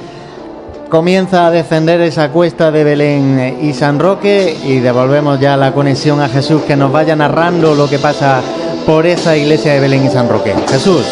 [0.92, 6.20] comienza a descender esa cuesta de Belén y San Roque y devolvemos ya la conexión
[6.20, 8.42] a Jesús que nos vaya narrando lo que pasa
[8.84, 10.54] por esa iglesia de Belén y San Roque.
[10.68, 11.06] Jesús.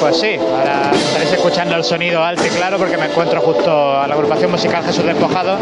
[0.00, 4.08] Pues sí, ahora estaréis escuchando el sonido alto y claro porque me encuentro justo a
[4.08, 5.56] la agrupación musical Jesús Despojado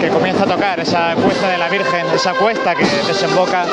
[0.00, 3.64] que comienza a tocar esa cuesta de la Virgen, esa cuesta que desemboca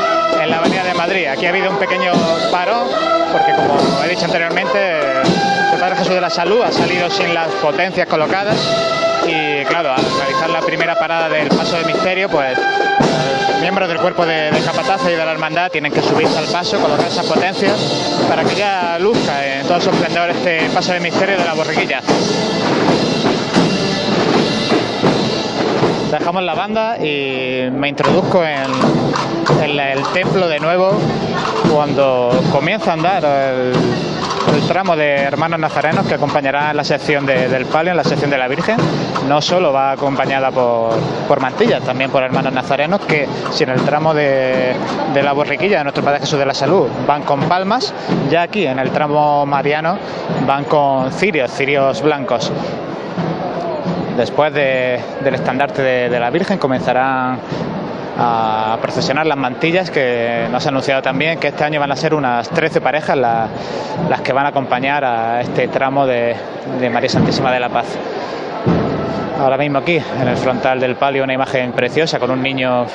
[0.41, 1.27] en la Avenida de Madrid.
[1.27, 2.13] Aquí ha habido un pequeño
[2.51, 2.87] paro
[3.31, 4.97] porque como he dicho anteriormente
[5.79, 8.57] Padre Jesús de la Salud ha salido sin las potencias colocadas
[9.25, 13.97] y claro, al realizar la primera parada del paso de misterio pues eh, miembros del
[13.99, 17.79] cuerpo de, de y de la hermandad tienen que subirse al paso, colocar esas potencias
[18.27, 22.01] para que ya luzca en todo su esplendor este paso de misterio de la borriquilla.
[26.11, 28.67] Dejamos la banda y me introduzco en,
[29.63, 30.99] en el templo de nuevo
[31.71, 33.73] cuando comienza a andar el,
[34.53, 38.29] el tramo de hermanos nazarenos que acompañará la sección de- del palio, en la sección
[38.29, 38.77] de la Virgen.
[39.27, 40.91] No solo va acompañada por,
[41.27, 44.75] por mantillas, también por hermanos nazarenos que si en el tramo de,
[45.21, 47.93] la borriquilla de nuestro Padre Jesús de la Salud van con palmas,
[48.29, 49.97] ya aquí en el tramo mariano
[50.47, 52.51] van con cirios, cirios blancos.
[54.17, 57.39] Después de- del estandarte de, de la Virgen comenzarán
[58.21, 62.13] a procesionar las mantillas que nos ha anunciado también que este año van a ser
[62.13, 63.47] unas 13 parejas la-
[64.09, 66.35] las que van a acompañar a este tramo de,
[66.79, 67.85] de María Santísima de la Paz.
[69.39, 72.85] ahora mismo aquí, en el frontal del palio, una imagen preciosa con un niño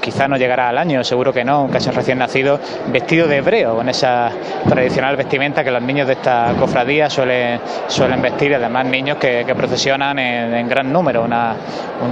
[0.00, 3.76] quizá no llegará al año, seguro que no, un casi recién nacido, vestido de hebreo,
[3.76, 4.30] con esa
[4.68, 10.18] tradicional vestimenta que los niños de esta cofradía suelen, suelen vestir, además niños que, procesionan
[10.18, 11.54] en, gran número, una,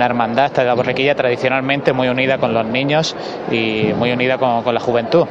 [0.00, 3.16] hermandad esta de la borriquilla tradicionalmente muy unida con los niños
[3.50, 5.26] y muy unida con, la juventud.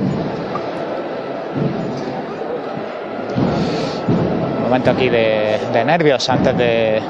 [4.57, 7.01] Un momento aquí de nervios antes de,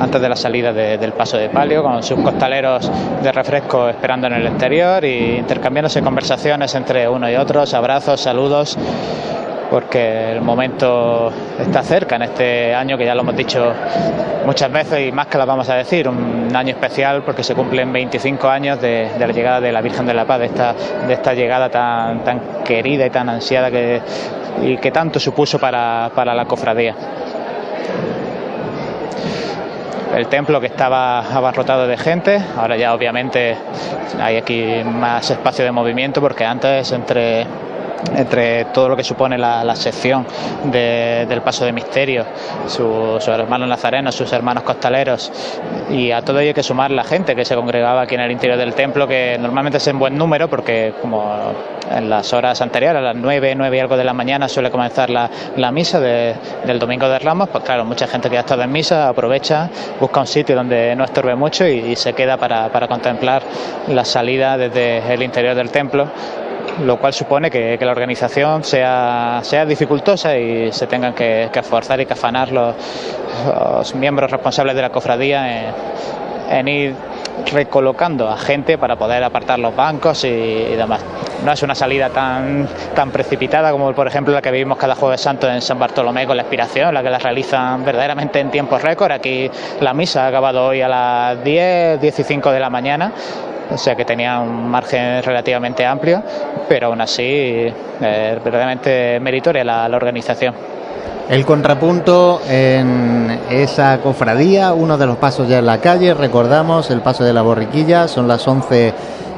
[0.00, 2.90] antes de la salida del paso de palio, con sus costaleros
[3.22, 8.76] de refresco esperando en el exterior y intercambiándose conversaciones entre uno y otros, abrazos, saludos,
[9.70, 13.72] porque el momento está cerca en este año que ya lo hemos dicho
[14.44, 17.92] muchas veces y más que lo vamos a decir, un año especial porque se cumplen
[17.92, 22.62] 25 años de, la llegada de la Virgen de la Paz, de esta, llegada tan,
[22.64, 26.94] querida y tan ansiada que tanto supuso para, para la cofradía
[30.14, 32.42] el templo que estaba abarrotado de gente.
[32.56, 33.56] Ahora ya obviamente
[34.20, 37.46] hay aquí más espacio de movimiento porque antes entre
[38.14, 40.26] entre todo lo que supone la, sección
[40.64, 42.24] del paso de misterio,
[42.66, 45.32] sus hermanos nazarenos, sus hermanos costaleros,
[45.90, 48.30] y a todo ello hay que sumar la gente que se congregaba aquí en el
[48.30, 51.32] interior del templo, que normalmente es en buen número, porque como
[51.90, 55.10] en las horas anteriores, a las 9, 9 y algo de la mañana, suele comenzar
[55.10, 55.28] la,
[55.70, 59.70] misa del Domingo de Ramos, pues claro, mucha gente que ha estado en misa aprovecha,
[60.00, 63.42] busca un sitio donde no estorbe mucho y, se queda para, para contemplar
[63.88, 66.08] la salida desde el interior del templo
[66.84, 72.06] lo cual supone que, la organización sea, sea, dificultosa y se tengan que, esforzar y
[72.06, 75.72] que afanar los, miembros responsables de la cofradía
[76.50, 76.94] en, ir
[77.52, 81.00] recolocando a gente para poder apartar los bancos y, demás.
[81.44, 85.22] No es una salida tan, tan precipitada como por ejemplo la que vivimos cada jueves
[85.22, 89.10] santo en San Bartolomé con la expiración, la que la realizan verdaderamente en tiempos récord.
[89.12, 89.50] Aquí
[89.80, 93.12] la misa ha acabado hoy a las 10, 10 y 5 de la mañana
[93.70, 96.22] o sea que tenía un margen relativamente amplio,
[96.68, 100.54] pero aún así eh, verdaderamente meritoria la, organización.
[101.28, 107.02] El contrapunto en esa cofradía, uno de los pasos ya en la calle, recordamos el
[107.02, 108.92] paso de la borriquilla, son las 11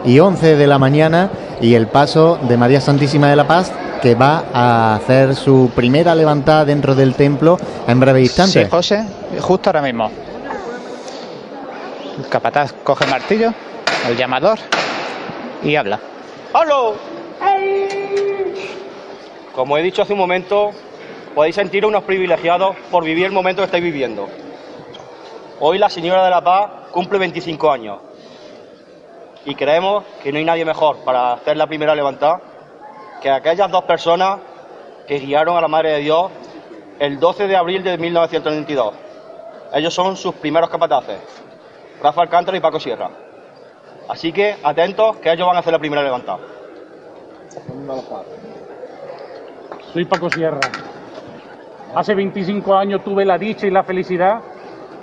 [0.07, 1.31] y 11 de la mañana
[1.61, 6.15] y el paso de María Santísima de la Paz que va a hacer su primera
[6.15, 8.65] levantada dentro del templo en breve instante.
[8.65, 9.05] Sí, José,
[9.41, 10.11] justo ahora mismo.
[12.19, 13.55] El capataz coge el martillo
[14.09, 14.59] el llamador
[15.63, 16.01] y habla.
[16.53, 16.95] ¡Halo!
[19.55, 20.73] Como he dicho hace un momento,
[21.35, 24.29] podéis sentir unos privilegiados por vivir el momento que estáis viviendo.
[25.61, 27.99] Hoy la Señora de la Paz cumple 25 años
[29.45, 32.41] y creemos que no hay nadie mejor para hacer la primera levantada
[33.21, 34.41] que aquellas dos personas
[35.07, 36.31] que guiaron a la Madre de Dios
[36.99, 38.95] el 12 de abril de 1992.
[39.75, 41.19] Ellos son sus primeros capataces,
[42.03, 43.11] Rafa Alcántara y Paco Sierra.
[44.09, 46.39] Así que atentos, que ellos van a hacer la primera levantada.
[49.93, 50.61] Soy Paco Sierra.
[51.95, 54.41] Hace 25 años tuve la dicha y la felicidad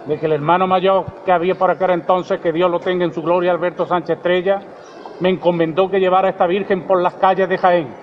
[0.06, 3.14] de que el hermano mayor que había por aquel entonces, que Dios lo tenga en
[3.14, 4.60] su gloria, Alberto Sánchez Estrella,
[5.20, 7.94] me encomendó que llevara a esta Virgen por las calles de Jaén.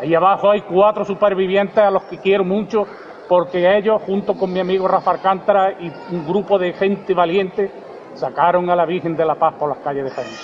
[0.00, 2.86] Ahí abajo hay cuatro supervivientes a los que quiero mucho,
[3.28, 7.70] porque ellos, junto con mi amigo Rafa Alcántara y un grupo de gente valiente,
[8.14, 10.34] sacaron a la Virgen de la Paz por las calles de Jaén.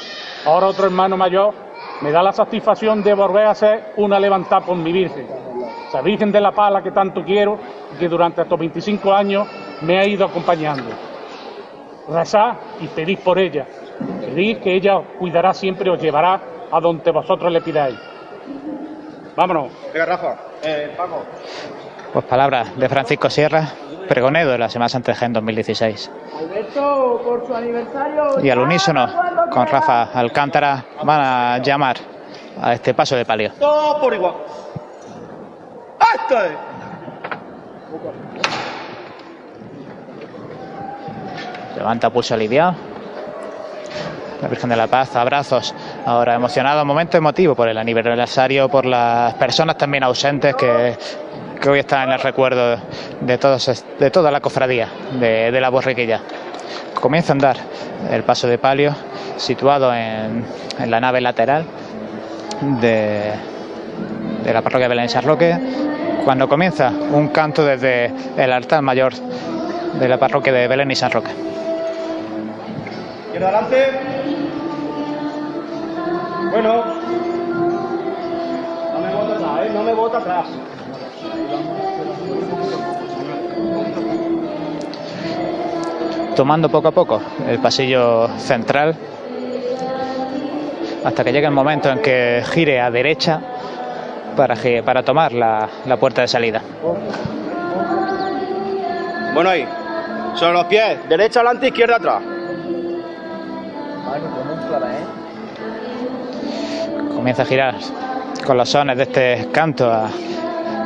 [0.47, 1.55] Ahora otro hermano mayor
[2.01, 5.27] me da la satisfacción de volver a hacer una levantada por mi Virgen.
[5.89, 7.59] Esa Virgen de la Paz, la que tanto quiero
[7.95, 9.49] y que durante estos 25 años
[9.83, 10.91] me ha ido acompañando.
[12.09, 13.66] Rezad y pedid por ella.
[14.21, 16.41] Pedid que ella os cuidará siempre, os llevará
[16.71, 17.99] a donde vosotros le pidáis.
[19.37, 19.73] Vámonos.
[19.93, 20.37] Venga, Rafa.
[20.62, 21.23] Eh, Paco.
[22.13, 23.69] Pues palabras de Francisco Sierra,
[24.09, 26.11] pregonero de la Semana Santa de 2016.
[26.39, 28.43] Alberto, por su aniversario.
[28.43, 29.07] Y al unísono,
[29.51, 31.97] con Rafa Alcántara, van a llamar
[32.61, 33.53] a este paso de palio.
[33.59, 34.35] Todo por igual.
[36.15, 36.53] ¡Esto es!
[41.77, 42.75] Levanta pulso aliviado.
[44.41, 45.75] La Virgen de la Paz, abrazos.
[46.07, 50.97] Ahora emocionado, momento emotivo por el aniversario, por las personas también ausentes que
[51.61, 52.79] que hoy está en el recuerdo
[53.21, 54.89] de, todos, de toda la cofradía
[55.19, 56.21] de, la borriquilla.
[56.95, 57.57] Comienza a andar
[58.11, 58.95] el paso de palio
[59.37, 60.45] situado en,
[60.87, 61.65] la nave lateral
[62.81, 63.33] de,
[64.45, 65.59] la parroquia de Belén y San Roque,
[66.25, 71.11] cuando comienza un canto desde el altar mayor de la parroquia de Belén y San
[71.11, 71.31] Roque.
[73.35, 73.87] adelante.
[76.51, 76.85] Bueno.
[78.95, 79.71] No me bota atrás, ¿eh?
[79.73, 80.47] No me bota atrás.
[86.39, 88.95] Tomando poco a poco el pasillo central
[91.05, 93.41] hasta que llegue el momento en que gire a derecha
[94.36, 96.62] para, para tomar la, la puerta de salida.
[99.34, 99.66] Bueno, ahí.
[100.34, 101.09] Sobre los pies.
[101.09, 102.22] Derecha adelante, izquierda atrás.
[107.16, 107.74] Comienza a girar
[108.47, 110.09] con los sones de este canto a,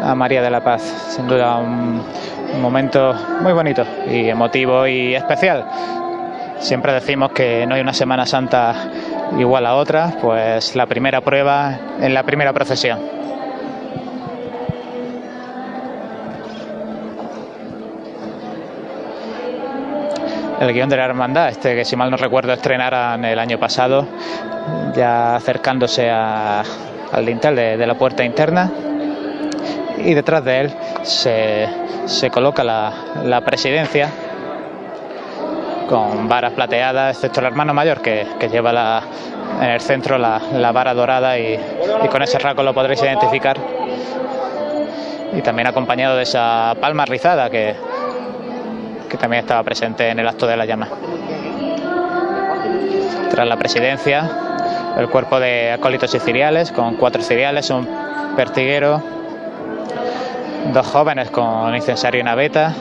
[0.03, 0.81] a María de la Paz.
[1.11, 2.03] Sin duda un,
[2.55, 5.65] un momento muy bonito y emotivo y especial.
[6.59, 8.75] Siempre decimos que no hay una Semana Santa
[9.39, 12.99] igual a otra, pues la primera prueba en la primera procesión.
[20.61, 24.07] el guion de la hermandad, este que si mal no recuerdo estrenaran el año pasado,
[24.95, 26.63] ya acercándose a-
[27.13, 28.71] al dintel de, de la puerta interna
[30.05, 31.69] y detrás de él se,
[32.07, 32.93] se coloca la,
[33.25, 34.09] la presidencia
[35.89, 39.03] con varas plateadas, excepto el hermano mayor que, que lleva la-
[39.61, 41.59] en el centro la, la vara dorada y,
[42.05, 43.57] y con ese rasgo lo podréis identificar.
[45.35, 47.75] Y también acompañado de esa palma rizada que,
[49.09, 50.89] que también estaba presente en el acto de la llama.
[53.31, 54.29] Tras la presidencia,
[54.99, 57.89] el cuerpo de acólitos y ciriales, con cuatro ciriales, un
[58.37, 59.03] pertiguero,
[60.67, 62.75] dos jóvenes con incensario y naveta,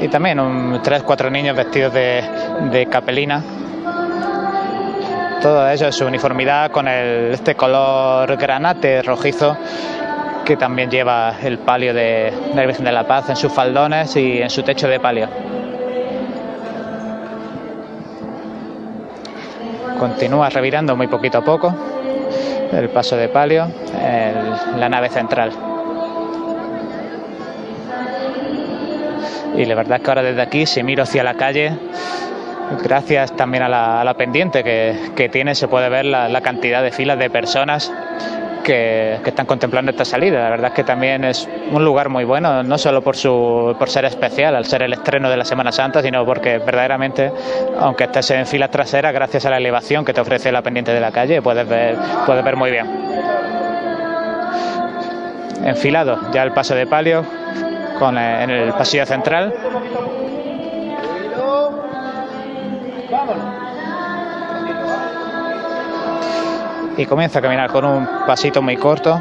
[0.00, 2.24] y también un, tres, cuatro niños vestidos de,
[2.70, 3.42] de capelina.
[5.40, 9.56] Todo eso, su uniformidad con el, este color granate rojizo
[10.44, 14.14] que también lleva el palio de, de la Virgen de la Paz en sus faldones
[14.16, 15.28] y en su techo de palio.
[19.98, 21.74] Continúa revirando muy poquito a poco
[22.72, 23.68] el paso de palio
[24.02, 25.52] en la nave central.
[29.56, 31.72] Y la verdad es que ahora desde aquí, si miro hacia la calle,
[32.82, 36.82] gracias también a la, a la pendiente que, tiene, se puede ver la, la cantidad
[36.82, 37.92] de filas de personas
[38.64, 40.42] que, que están contemplando esta salida.
[40.42, 43.88] La verdad es que también es un lugar muy bueno, no solo por, su, por
[43.88, 47.30] ser especial, al ser el estreno de la Semana Santa, sino porque verdaderamente,
[47.78, 51.00] aunque estés en filas traseras, gracias a la elevación que te ofrece la pendiente de
[51.00, 51.96] la calle, puedes ver,
[52.26, 52.86] puedes ver muy bien.
[55.64, 57.24] Enfilado ya el paso de palio
[58.10, 59.52] eh, en el pasillo central.
[66.96, 69.20] y comienza a caminar con un pasito muy corto.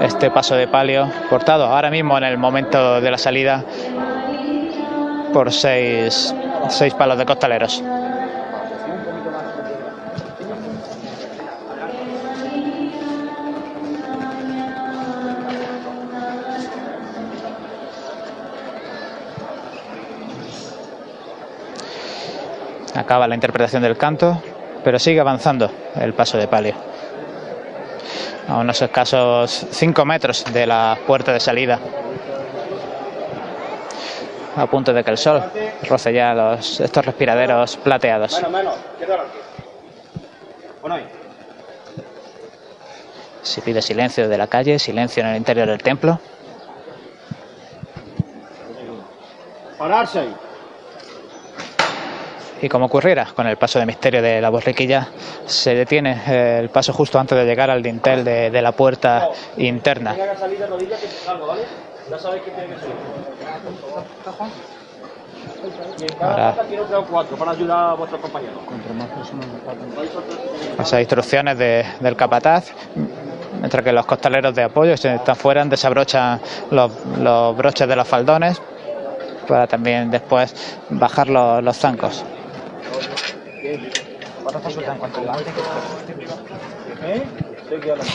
[0.00, 3.64] Este paso de palio portado ahora mismo en el momento de la salida
[5.32, 6.34] por seis,
[6.68, 7.82] seis palos de costaleros.
[22.94, 24.40] Acaba la interpretación del canto,
[24.84, 26.74] pero sigue avanzando el paso de palio.
[28.48, 31.78] A unos escasos 5 metros de la puerta de salida.
[34.56, 35.42] A punto de que el sol
[35.88, 38.40] roce ya los, estos respiraderos plateados.
[43.42, 46.20] Se pide silencio de la calle, silencio en el interior del templo.
[49.78, 50.36] Pararse ahí.
[52.64, 55.08] Y como ocurriera con el paso de misterio de la borriquilla,
[55.44, 60.16] se detiene el paso justo antes de llegar al dintel de, la puerta interna.
[66.22, 66.54] Ahora-
[71.00, 72.72] instrucciones de- del capataz,
[73.60, 76.40] mientras que los costaleros de apoyo se están fuera, desabrochan
[76.70, 76.90] los,
[77.56, 78.62] broches de los faldones
[79.46, 82.24] para también después bajar los zancos.
[83.64, 83.78] ¿Eh?
[87.68, 88.12] Sí, aquí adelante.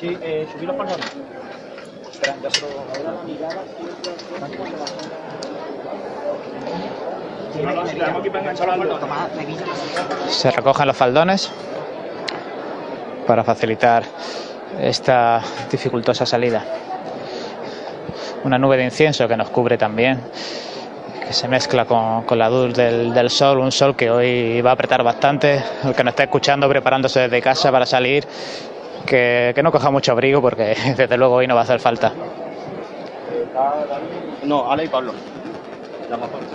[0.00, 1.12] Sí, eh, subir los pantalones.
[2.12, 2.68] Espera, ya se lo...
[10.26, 10.32] Que.
[10.32, 11.50] Se recogen los faldones
[13.26, 14.02] para facilitar
[14.80, 15.40] esta
[15.70, 16.64] dificultosa salida.
[18.44, 20.20] Una nube de incienso que nos cubre también,
[21.26, 24.70] que se mezcla con, con la luz del, del sol, un sol que hoy va
[24.70, 25.60] a apretar bastante.
[25.82, 28.24] El que nos está escuchando preparándose desde casa para salir,
[29.04, 32.12] que, que no coja mucho abrigo porque desde luego hoy no va a hacer falta.
[34.44, 35.12] No, Ale y Pablo.
[36.08, 36.46] Llama a Pablo.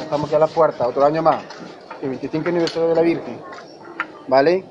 [0.00, 1.42] Estamos aquí a la puerta, otro año más.
[2.02, 3.40] El 25 aniversario de la Virgen.
[4.28, 4.64] ¿Vale?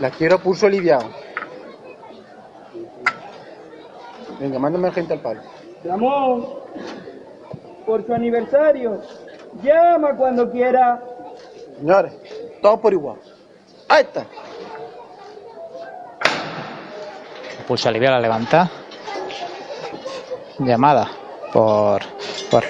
[0.00, 1.25] La quiero pulso aliviado.
[4.38, 5.40] Venga, mándame gente al palo.
[5.84, 6.46] Ramón,
[7.86, 9.00] por su aniversario,
[9.62, 11.00] llama cuando quiera.
[11.78, 12.12] Señores,
[12.60, 13.16] todos por igual.
[13.88, 14.24] Ahí está.
[17.66, 18.68] Pulso aliviar a levantar.
[20.58, 21.08] Llamada
[21.52, 22.02] por,
[22.50, 22.64] por,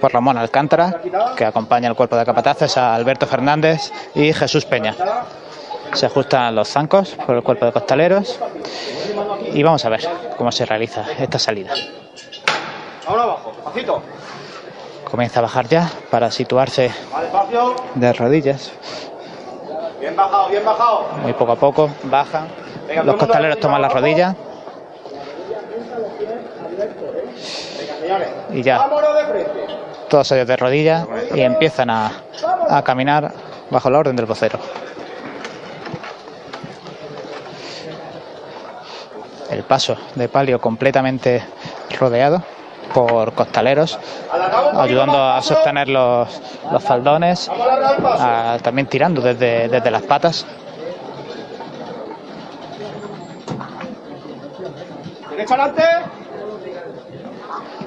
[0.00, 1.00] por Ramón Alcántara,
[1.36, 4.94] que acompaña el cuerpo de capataces a Alberto Fernández y Jesús Peña.
[5.92, 8.38] Se ajustan los zancos por el cuerpo de costaleros
[9.52, 10.00] y vamos a ver
[10.36, 11.72] cómo se realiza esta salida.
[13.06, 14.02] Ahora abajo, despacito.
[15.10, 16.90] Comienza a bajar ya para situarse
[17.94, 18.72] de rodillas.
[20.00, 21.06] Bien bajado, bien bajado.
[21.22, 22.48] Muy poco a poco bajan.
[22.88, 24.34] Venga, Los costaleros toman las rodillas
[28.50, 28.88] y ya
[30.08, 32.12] todos ellos de rodillas y empiezan a,
[32.68, 33.32] a caminar
[33.70, 34.58] bajo la orden del vocero.
[39.52, 41.42] El paso de palio completamente
[41.98, 42.42] rodeado
[42.94, 43.98] por costaleros,
[44.76, 46.28] ayudando a sostener los,
[46.70, 47.50] los faldones,
[48.18, 50.46] a- también tirando desde, desde las patas.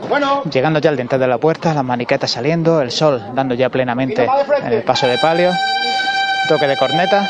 [0.09, 0.43] Bueno.
[0.43, 4.27] Llegando ya al dintel de la puerta, las maniquetas saliendo, el sol dando ya plenamente
[4.63, 5.51] en el paso de palio,
[6.47, 7.29] toque de corneta,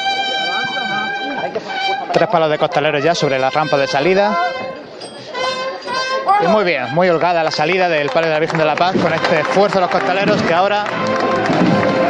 [2.16, 4.38] tres palos de costaleros ya sobre la rampa de salida.
[6.41, 8.95] Y muy bien, muy holgada la salida del palio de la Virgen de la Paz
[8.95, 10.86] con este esfuerzo de los costaleros que ahora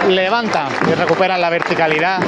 [0.08, 2.20] levantan y recuperan la verticalidad.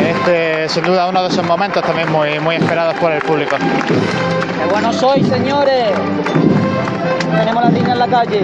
[0.00, 3.56] Este, sin duda, uno de esos momentos también muy, muy esperados por el público.
[3.58, 5.90] ¡Qué buenos sois, señores!
[7.38, 8.40] Tenemos la niña en la calle.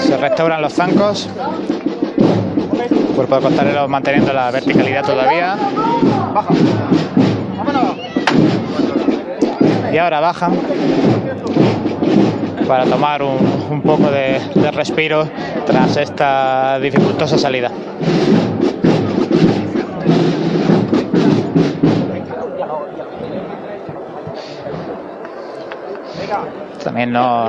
[0.00, 1.30] Se restauran los zancos.
[3.14, 5.56] Cuerpo de costaleros manteniendo la verticalidad todavía.
[9.92, 10.52] Y ahora bajan
[12.66, 13.38] para tomar un,
[13.70, 15.28] un poco de, de respiro
[15.66, 17.70] tras esta dificultosa salida.
[26.84, 27.48] También no,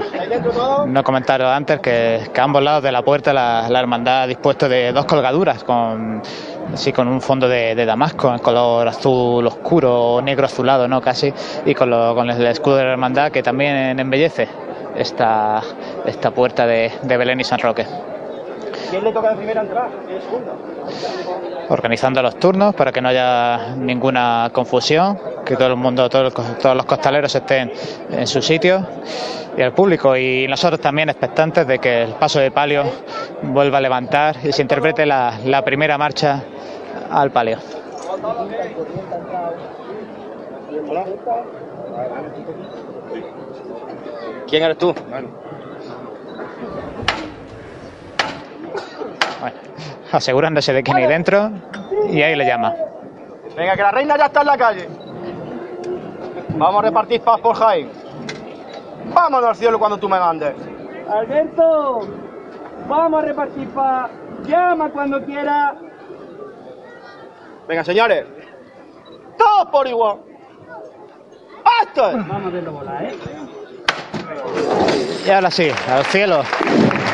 [0.87, 4.27] no comentaron antes que, que a ambos lados de la puerta la, la hermandad ha
[4.27, 6.21] dispuesto de dos colgaduras con
[6.75, 11.01] sí, con un fondo de, damasco en color azul oscuro negro azulado, ¿no?
[11.01, 11.33] Casi,
[11.65, 14.47] y con, lo- con el escudo de la hermandad que también embellece
[14.95, 15.61] esta,
[16.05, 17.85] esta puerta de, de Belén y San Roque.
[18.89, 19.63] ¿Quién le toca de primera
[21.69, 26.57] organizando los turnos para que no haya ninguna confusión, que todo el mundo, todos los,
[26.59, 27.71] todos los costaleros estén
[28.11, 28.85] en su sitio
[29.57, 32.83] y el público y nosotros también expectantes de que el paso de palio
[33.43, 36.43] vuelva a levantar y se interprete la, la primera marcha
[37.09, 37.57] al palio.
[44.47, 44.93] ¿Quién eres tú?
[49.43, 49.57] Bueno,
[50.13, 51.51] asegurándose de que hay dentro
[52.09, 52.73] y ahí le llama.
[53.57, 54.87] Venga, que la reina ya está en la calle.
[56.51, 57.91] Vamos a repartir paz por Jaén.
[59.13, 60.55] Vámonos al cielo cuando tú me mandes.
[61.09, 62.07] Alberto,
[62.87, 64.11] vamos a repartir paz.
[64.45, 65.75] Llama cuando quiera.
[67.67, 68.25] Venga, señores.
[69.37, 70.19] Todos por igual.
[71.81, 72.27] ¡Esto es!
[72.29, 73.17] Vamos a verlo volar, ¿eh?
[75.25, 76.43] Y ahora sí, al cielo,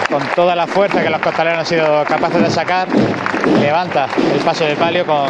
[0.09, 2.87] con toda la fuerza que los costaleros han sido capaces de sacar,
[3.61, 5.27] levanta el paso de palio con,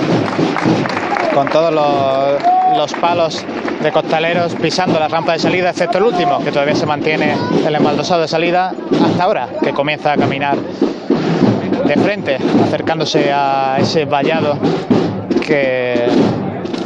[1.34, 3.46] con todos los, los palos
[3.82, 7.36] de costaleros pisando la rampa de salida, excepto el último, que todavía se mantiene
[7.66, 8.74] el embaldosado de salida
[9.04, 14.58] hasta ahora, que comienza a caminar de frente, acercándose a ese vallado
[15.46, 16.08] que,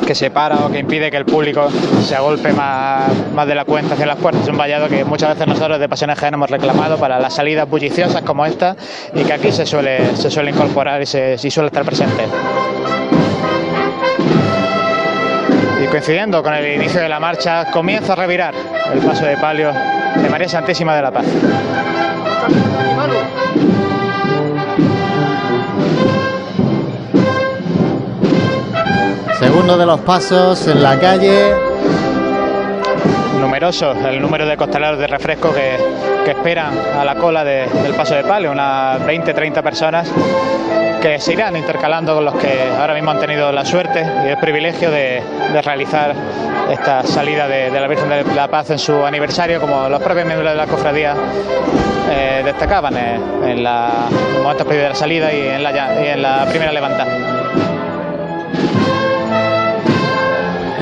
[0.05, 1.69] que separa o que impide que el público
[2.05, 4.43] se agolpe más, más de la cuenta hacia las puertas.
[4.43, 7.69] Es un vallado que muchas veces nosotros de Pasiones Jaén hemos reclamado para las salidas
[7.69, 8.75] bulliciosas como esta
[9.13, 12.23] y que aquí se suele, se suele incorporar y, se, y suele estar presente.
[15.83, 18.53] Y coincidiendo con el inicio de la marcha, comienza a revirar
[18.93, 19.71] el paso de palio
[20.15, 21.25] de María Santísima de la Paz.
[29.43, 31.53] Segundo de los pasos en la calle.
[33.39, 35.75] numeroso el número de costaleros de refresco que,
[36.31, 40.09] esperan a la cola de- del paso de palio, unas 20-30 personas
[41.01, 44.37] que se irán intercalando con los que ahora mismo han tenido la suerte y el
[44.37, 45.21] privilegio de,
[45.61, 46.13] realizar
[46.71, 50.49] esta salida de, la Virgen de la Paz en su aniversario, como los propios miembros
[50.51, 51.13] de la cofradía
[52.09, 55.71] eh, destacaban eh, en la- los momentos de la salida y en la,
[56.01, 57.11] y en la primera levantada.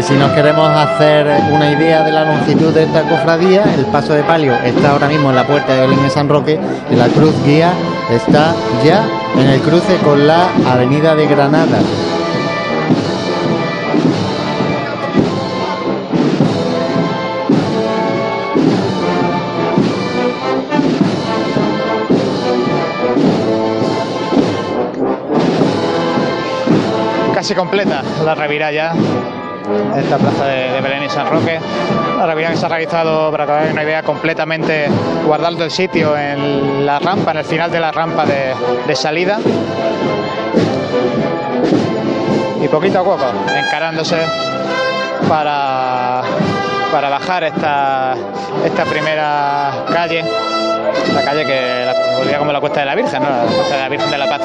[0.01, 4.13] Y si nos queremos hacer una idea de la longitud de esta cofradía, el paso
[4.13, 7.07] de palio está ahora mismo en la puerta de Belén de San Roque y la
[7.07, 7.71] cruz guía
[8.09, 9.05] está ya
[9.37, 11.77] en el cruce con la avenida de Granada.
[27.35, 28.93] casi completa la reviralla
[29.95, 31.59] esta plaza de, de Belén y San Roque.
[32.17, 34.87] La reviralla que se ha realizado, para que hagáis una idea, completamente
[35.25, 39.39] guardando el sitio en la rampa, en el final de la rampa de, salida.
[42.61, 44.17] Y poquito a poco, encarándose
[45.27, 46.21] para,
[46.91, 48.15] para bajar esta,
[48.63, 50.23] esta primera calle,
[51.13, 53.29] la calle que la, como la Cuesta de la Virgen, ¿no?
[53.29, 54.41] la Cuesta de la Virgen de la Paz.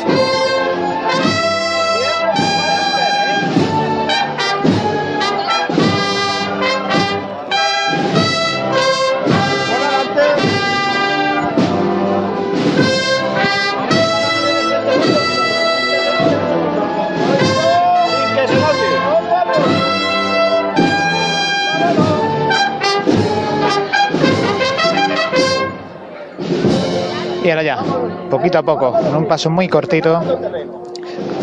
[28.30, 30.20] Poquito a poco, con un paso muy cortito,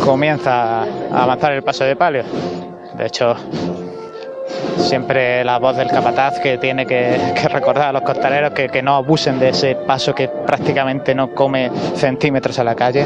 [0.04, 2.24] comienza a avanzar el paso de palio.
[2.98, 3.36] De hecho,
[4.78, 7.18] siempre la voz del capataz que tiene que,
[7.50, 12.60] recordar a los costaleros que, no abusen de ese paso que prácticamente no come centímetros
[12.60, 13.06] a la calle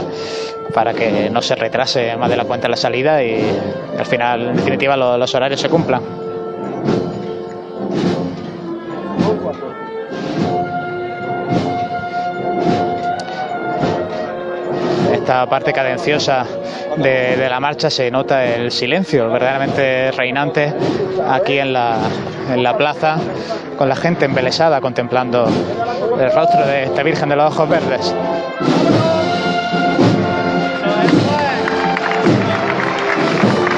[0.73, 3.39] para que no se retrase más de la cuenta la salida y
[3.97, 6.01] al final, en definitiva, lo- los horarios se cumplan.
[15.27, 16.45] Esta parte cadenciosa
[16.95, 20.73] de, la marcha se nota el silencio verdaderamente reinante
[21.29, 21.97] aquí en la,
[22.49, 23.17] en la plaza,
[23.77, 25.45] con la gente embelesada contemplando
[26.17, 28.15] el rostro de esta Virgen de los Ojos Verdes.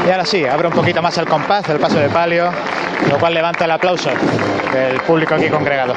[0.07, 2.51] Y ahora sí, abre un poquito más el compás, el paso de palio,
[3.09, 4.11] lo cual levanta el aplauso
[4.71, 5.95] del público aquí congregado.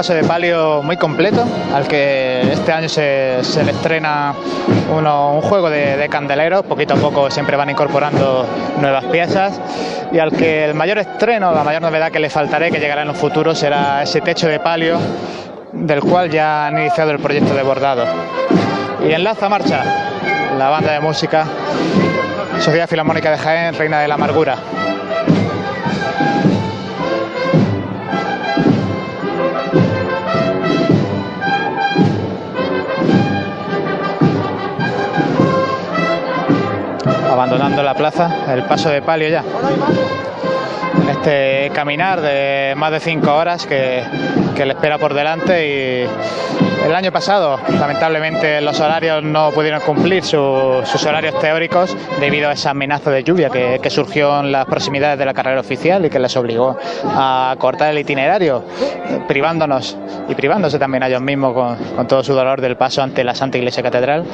[0.00, 1.44] Paso de palio muy completo,
[1.74, 4.32] al que este año se, se le estrena
[4.96, 8.46] uno- un juego de, de candeleros, poquito a poco siempre van incorporando
[8.80, 9.60] nuevas piezas,
[10.10, 13.10] y al que el mayor estreno, la mayor novedad que le faltaré, que llegará en
[13.10, 14.98] un futuro, será ese techo de palio,
[15.72, 18.06] del cual ya han iniciado el proyecto de bordado.
[19.06, 19.82] Y enlaza marcha
[20.56, 21.44] la banda de música
[22.58, 24.56] Sociedad Filarmónica de Jaén, Reina de la Amargura.
[37.30, 39.44] Abandonando la plaza, el paso de palio ya.
[41.10, 44.02] Este caminar de más de cinco horas que,
[44.64, 46.06] le espera por delante y
[46.86, 52.52] el año pasado lamentablemente los horarios no pudieron cumplir su- sus horarios teóricos debido a
[52.52, 56.18] esa amenaza de lluvia que, surgió en las proximidades de la carrera oficial y que
[56.18, 58.64] les obligó a cortar el itinerario,
[59.26, 59.96] privándonos
[60.28, 63.56] y privándose también a ellos mismos con todo su dolor del paso ante la Santa
[63.58, 64.24] Iglesia Catedral.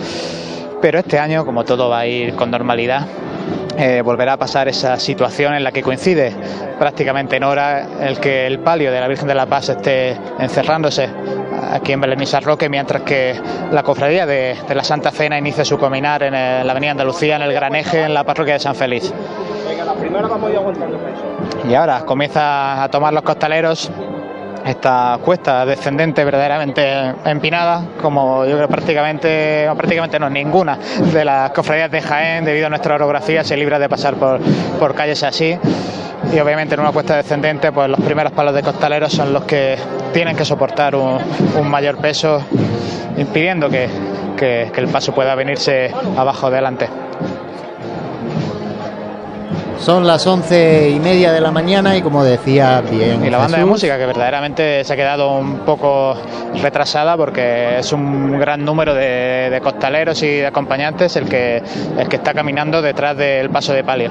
[0.81, 3.07] Pero este año, como todo va a ir con normalidad,
[3.79, 6.33] eh, volverá a pasar esa situación en la que coincide
[6.79, 11.09] prácticamente en hora el que el palio de la Virgen de la Paz esté encerrándose
[11.73, 13.35] aquí en Belén y San Roque, mientras que
[13.73, 17.37] la cofradía de, de la Santa Cena inicia su caminar en el- la Avenida Andalucía,
[17.37, 19.13] en el Gran Eje, en la parroquia de San Félix.
[21.69, 23.91] Y ahora comienza a tomar los costaleros
[24.67, 30.79] esta cuesta descendente verdaderamente empinada, como yo creo prácticamente, no, prácticamente no, ninguna
[31.13, 34.41] de las cofradías de Jaén, debido a nuestra orografía, se libra de pasar por,
[34.79, 35.57] por calles así.
[36.33, 39.77] Y obviamente en una cuesta descendente, pues los primeros palos de costaleros son los que
[40.13, 41.19] tienen que soportar un,
[41.71, 42.43] mayor peso,
[43.17, 43.89] impidiendo que,
[44.37, 46.89] que- que el paso pueda venirse abajo delante.
[49.79, 53.25] Son las once y media de la mañana y como decía bien.
[53.25, 56.17] Y la banda de música que verdaderamente se ha quedado un poco
[56.61, 61.63] retrasada porque es un gran número de, de costaleros y de acompañantes el que,
[61.99, 64.11] el que está caminando detrás del paso de palio.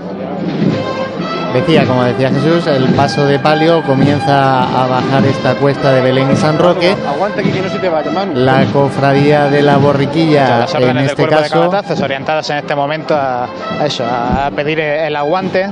[1.55, 6.29] Decía, como decía Jesús, el paso de palio comienza a bajar esta cuesta de Belén
[6.29, 6.93] y San Roque.
[7.07, 8.33] Aguanta aquí que no se te vaya, Manu.
[8.35, 13.15] La cofradía de la borriquilla, las en este de caso, capataces orientadas en este momento
[13.15, 13.45] a,
[13.79, 15.69] a eso, a pedir el aguante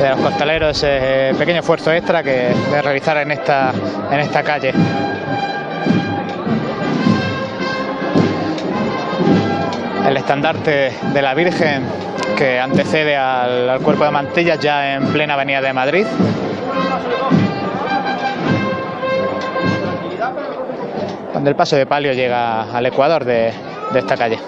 [0.00, 3.72] de los costaleros, ese pequeño esfuerzo extra que de realizar en esta,
[4.10, 4.72] en esta calle.
[10.08, 15.60] El estandarte de la Virgen que antecede al, cuerpo de mantillas ya en plena avenida
[15.60, 16.06] de Madrid.
[21.32, 23.52] Cuando el paso de palio llega al ecuador de
[23.94, 24.38] esta calle.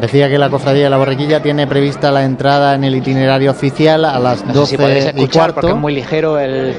[0.00, 4.04] Decía que la cofradía de la borriquilla tiene prevista la entrada en el itinerario oficial
[4.04, 6.76] a las No sé 12 si podréis y escuchar porque es muy ligero el,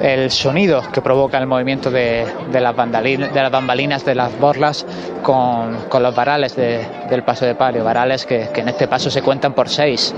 [0.00, 4.86] el sonido que provoca el movimiento de, de las, de las bambalinas de las borlas
[5.22, 7.84] con, con los varales de- del paso de palio.
[7.84, 10.14] Varales que, que en este paso se cuentan por seis.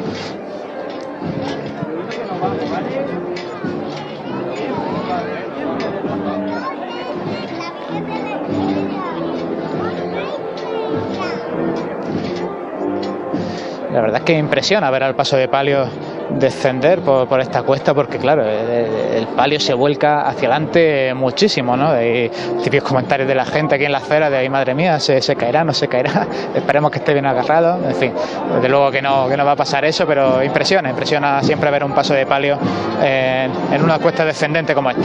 [13.93, 15.86] La verdad es que impresiona ver al paso de palio
[16.30, 21.90] descender por, por esta cuesta porque claro, el, palio se vuelca hacia adelante muchísimo, ¿no?
[21.90, 22.30] Hay
[22.64, 25.36] típicos comentarios de la gente aquí en la acera de, ay madre mía, se, se
[25.36, 28.12] caerá, no se caerá, esperemos que esté bien agarrado, en fin,
[28.55, 31.84] desde luego que no, que no va a pasar eso, pero impresiona, impresiona siempre ver
[31.84, 32.59] un paso de palio
[33.03, 35.03] en, en una cuesta descendente como esta.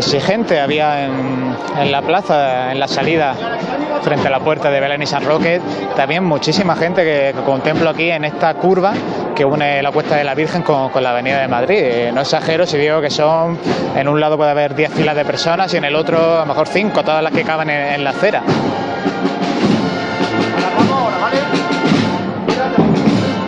[0.00, 3.34] Exigente había en, en la plaza, en la salida
[4.02, 5.60] frente a la puerta de Belén y San Roque,
[5.94, 8.92] también muchísima gente que, que contemplo aquí en esta curva
[9.36, 11.78] que une la Cuesta de la Virgen con, con la Avenida de Madrid.
[11.80, 13.58] Eh, No exagero si digo que son,
[13.96, 16.46] en un lado puede haber 10 filas de personas y en el otro a lo
[16.46, 18.42] mejor 5, todas las que caben en, en la acera.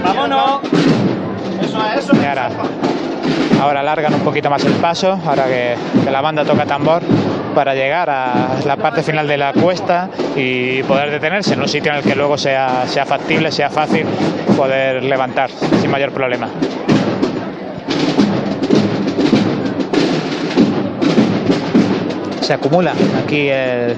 [0.05, 0.61] Vámonos.
[1.62, 2.12] Eso es eso.
[2.16, 2.24] Y
[3.63, 7.03] ahora, alargan un poquito más el paso, ahora que, que la banda toca tambor,
[7.55, 11.93] para llegar a la parte final de la cuesta y poder detenerse en un sitio
[11.93, 14.07] en el que luego sea, sea factible, sea fácil
[14.57, 16.49] poder levantar sin mayor problema.
[22.43, 22.93] se acumula
[23.25, 23.97] aquí el,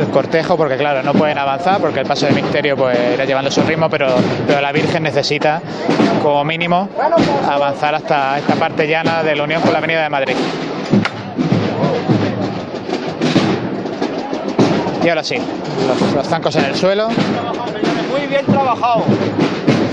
[0.00, 3.50] el cortejo porque claro no pueden avanzar porque el paso de misterio pues irá llevando
[3.50, 4.08] su ritmo pero,
[4.46, 5.60] pero la Virgen necesita
[6.22, 6.88] como mínimo
[7.48, 10.34] avanzar hasta esta parte llana de la unión con la Avenida de Madrid.
[15.04, 17.08] Y ahora sí, los, los zancos en el suelo.
[17.08, 19.04] Muy bien trabajado.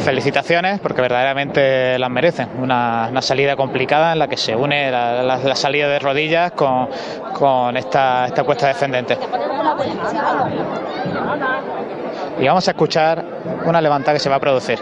[0.04, 2.49] Felicitaciones porque verdaderamente las merecen.
[2.60, 8.43] Una, salida complicada en la que se une la, salida de rodillas con, esta, esta
[8.43, 9.18] cuesta descendente.
[12.39, 13.24] Y vamos a escuchar
[13.66, 14.80] una levantada que se va a producir.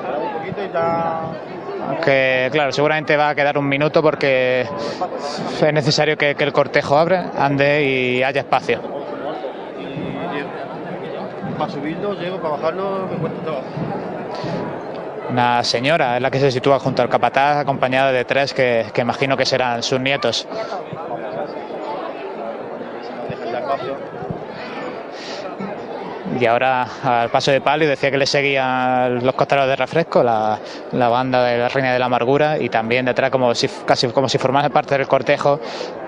[1.88, 6.98] Aunque, claro, seguramente va a quedar un minuto porque es necesario que, que el cortejo
[6.98, 8.80] abre, ande y haya espacio.
[11.58, 13.66] Para subirlo, llego, para bajarlo, me cuesta trabajo.
[15.30, 19.02] Una señora es la que se sitúa junto al capataz, acompañada de tres que, que
[19.02, 20.48] imagino que serán sus nietos.
[26.40, 30.60] Y ahora al paso de palio decía que le seguían los costados de refresco, la,
[30.92, 34.30] la banda de la Reina de la Amargura y también detrás como si casi como
[34.30, 35.60] si formase parte del cortejo,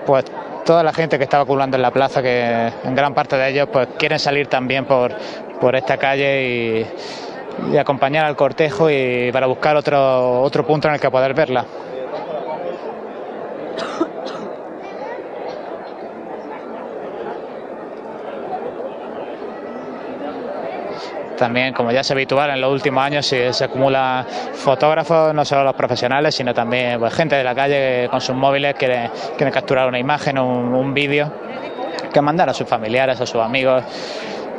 [0.06, 0.24] pues
[0.64, 3.68] toda la gente que estaba acumulando en la plaza, que en gran parte de ellos
[3.72, 5.12] pues quieren salir también por,
[5.60, 6.86] por esta calle y,
[7.72, 11.64] y acompañar al cortejo y para buscar otro, otro punto en el que poder verla.
[21.36, 24.24] También, como ya es habitual en los últimos años, se, se acumulan
[24.54, 28.36] fotógrafos, no solo los profesionales, sino también pues, gente de la calle que con sus
[28.36, 31.32] móviles quiere, quiere capturar una imagen, un, un vídeo,
[32.12, 33.82] que mandar a sus familiares, a sus amigos.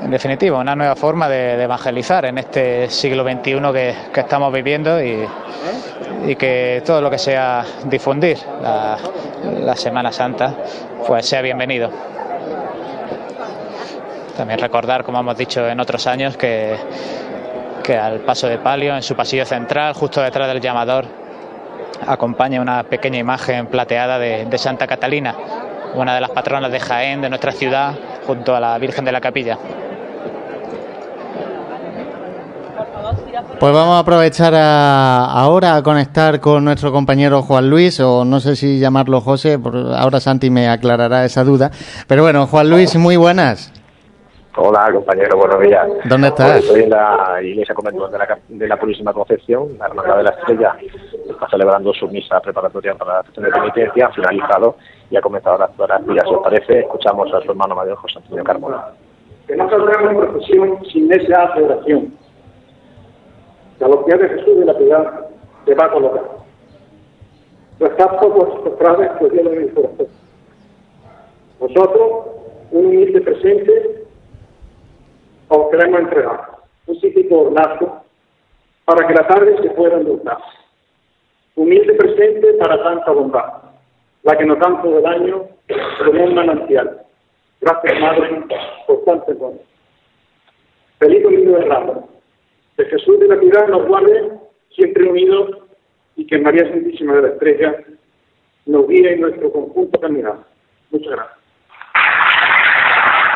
[0.04, 3.62] En definitiva, una nueva forma de, evangelizar en este siglo XXI
[4.12, 5.26] que, estamos viviendo y,
[6.36, 10.54] que todo lo que sea difundir la, Semana Santa,
[11.08, 11.89] pues sea bienvenido.
[14.36, 16.78] También recordar, como hemos dicho en otros años, que,
[17.97, 21.06] al paso de palio, en su pasillo central, justo detrás del llamador,
[22.06, 25.34] acompaña una pequeña imagen plateada de Santa Catalina,
[25.95, 27.93] una de las patronas de Jaén, de nuestra ciudad,
[28.28, 29.58] junto a la Virgen de la Capilla.
[33.60, 38.39] Pues vamos a aprovechar a- ahora a conectar con nuestro compañero Juan Luis, o no
[38.39, 39.58] sé si llamarlo José,
[39.98, 41.72] ahora Santi me aclarará esa duda.
[42.08, 43.72] Pero bueno, Juan Luis, muy buenas.
[44.56, 45.88] Hola, compañero, buenos días.
[46.06, 46.64] ¿Dónde Pues estás?
[46.64, 50.30] estoy en la iglesia conventual de la, de la Purísima Concepción, la Hermandad de la
[50.32, 50.76] Estrella.
[51.30, 54.76] Está celebrando su misa preparatoria para la sesión de penitencia, ha finalizado
[55.10, 56.16] y ha comenzado la actuación.
[56.16, 58.84] Ya si os parece, escuchamos a su hermano mayor, José Antonio Carmona.
[59.48, 62.14] que no saldrán en procesión sin esa adoración.
[63.84, 65.28] Que a los pies de Jesús de la piedad
[65.66, 66.24] se va a colocar.
[67.82, 70.08] Rezad por vuestros padres que os llevan el corazón.
[71.60, 72.28] Nosotros,
[72.72, 74.06] un humilde presente,
[75.50, 76.60] os queremos entregar.
[76.88, 78.04] Un psíquico ornato
[78.86, 80.38] para que la tarde se pueda endulzar.
[81.58, 83.64] Humilde presente para tanta bondad,
[84.24, 85.44] la que no tanto del año
[86.06, 87.02] como un manantial.
[87.60, 88.46] Gracias, Madre,
[88.88, 89.60] por tanto don.
[91.00, 92.12] Feliz domingo de Ramos.
[92.78, 94.32] Que Jesús de la Piedad nos guarde
[94.76, 95.58] siempre unidos
[96.16, 97.84] y que María Santísima de la Estrella
[98.66, 100.38] nos guíe en nuestro conjunto caminar.
[100.92, 101.44] Muchas gracias.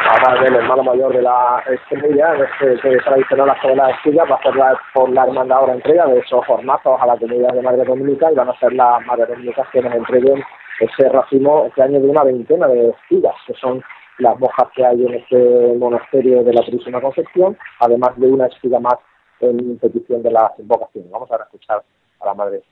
[0.10, 4.42] Ahora del hermano mayor de la Estrella, este, que tradicional la la Estrella, va a
[4.42, 7.84] ser la, por la hermandad ahora entrega de esos hornazos a la comunidad de Madre
[7.84, 10.44] Dominica y van a ser las Madres Dominicas que nos entreguen
[10.80, 13.84] ese racimo este año de una veintena de espigas, que son
[14.20, 18.80] las monjas que hay en este monasterio de la Purísima Concepción, además de una espiga
[18.80, 18.96] más
[19.40, 21.12] en petición de las invocaciones.
[21.12, 21.84] Vamos a escuchar
[22.20, 22.64] a la Madre.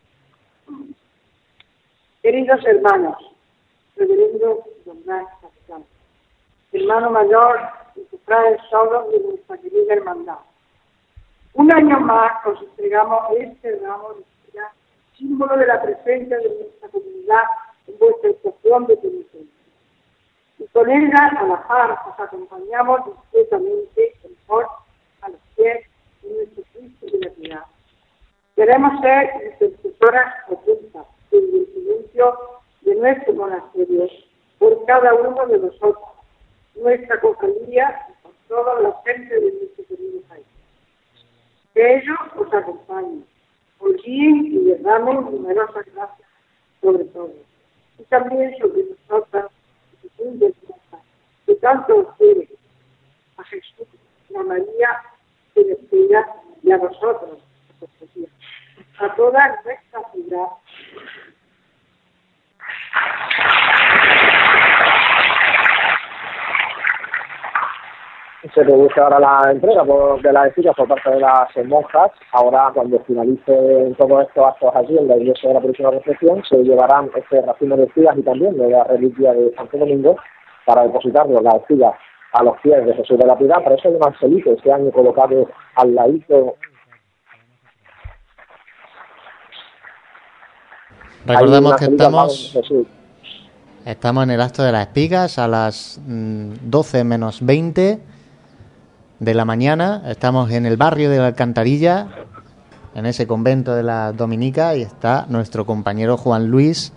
[2.21, 3.17] Queridos hermanos,
[3.95, 5.27] reverendo don Blas
[6.75, 7.59] hermano mayor
[7.95, 10.39] y cofrades todos de nuestra querida hermandad.
[11.53, 14.71] Un año más os entregamos este ramo de estrella,
[15.17, 17.43] símbolo de la presencia de nuestra comunidad
[17.87, 19.63] en vuestra estación de penitencia.
[20.59, 24.67] Y con ella, a la par, os acompañamos discretamente mejor
[25.21, 25.85] a los pies
[26.25, 27.65] de nuestro Cristo de la piedad.
[28.55, 32.39] Queremos ser intercesoras ocultas desde el silencio
[32.81, 34.07] de nuestro monasterio
[34.59, 36.05] por cada uno de nosotros,
[36.75, 40.45] nuestra cofradía y por toda la gente de nuestro querido país.
[41.73, 43.25] Que ellos os acompañen,
[43.79, 46.29] os guíen y derramen numerosas gracias
[46.81, 47.33] sobre todo.
[47.97, 49.51] Y también sobre nosotras,
[51.45, 52.47] que tanto os quiere,
[53.37, 53.87] a Jesús,
[54.37, 55.01] a María,
[55.55, 56.27] que les pida,
[56.63, 57.39] y a vosotros,
[58.99, 60.47] a toda nuestra ciudad.
[68.53, 72.11] Se produce ahora la entrega de las espigas por parte de las monjas.
[72.31, 76.63] Ahora, cuando finalicen todos estos actos allí en la iglesia de la Purísima Concepción, se
[76.63, 80.15] llevarán este racimo de espigas y también de la reliquia de Santo Domingo
[80.65, 81.95] para depositarnos las espigas
[82.35, 83.63] a los pies de Jesús de la Piedad.
[83.63, 86.55] Para eso hay un angelito este año colocado al ladito.
[91.25, 92.57] Recordemos que estamos,
[93.85, 97.99] estamos en el acto de las espigas a las mm, 12 menos 20
[99.19, 100.03] de la mañana.
[100.07, 102.09] Estamos en el barrio de la Alcantarilla,
[102.93, 106.91] en ese convento de la Dominica, y está nuestro compañero Juan Luis,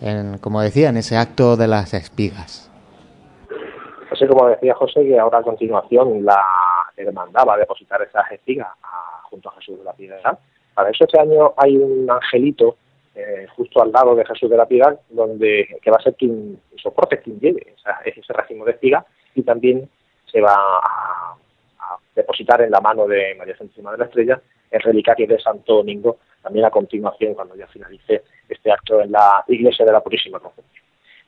[0.00, 2.71] en, como decía, en ese acto de las espigas.
[4.28, 6.44] Como decía José, que ahora a continuación la
[6.96, 8.68] hermandad va a depositar esas espigas
[9.24, 10.38] junto a Jesús de la Piedad.
[10.74, 12.76] Para eso este año hay un angelito
[13.14, 16.60] eh, justo al lado de Jesús de la Piedad, donde que va a ser quien
[16.76, 19.04] soporte, quien lleve esa- ese racimo de espigas
[19.34, 19.88] y también
[20.30, 21.34] se va a,
[21.80, 25.74] a depositar en la mano de María Santísima de la Estrella el relicario de Santo
[25.74, 30.40] Domingo, también a continuación cuando ya finalice este acto en la iglesia de la Purísima
[30.40, 30.81] Concepción.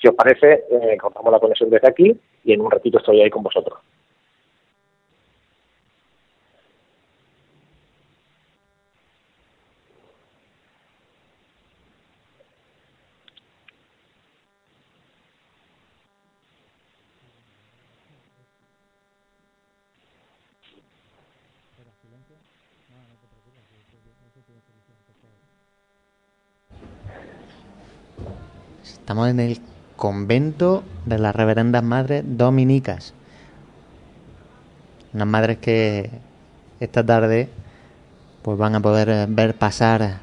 [0.05, 3.31] Si os parece, eh, cortamos la conexión desde aquí y en un ratito estoy ahí
[3.31, 3.79] con vosotros.
[28.83, 29.74] Estamos en el
[30.05, 33.15] convento de las reverendas madres dominicas.
[35.15, 36.11] Unas madres que
[36.79, 37.49] esta tarde
[38.43, 40.21] pues van a poder eh, ver pasar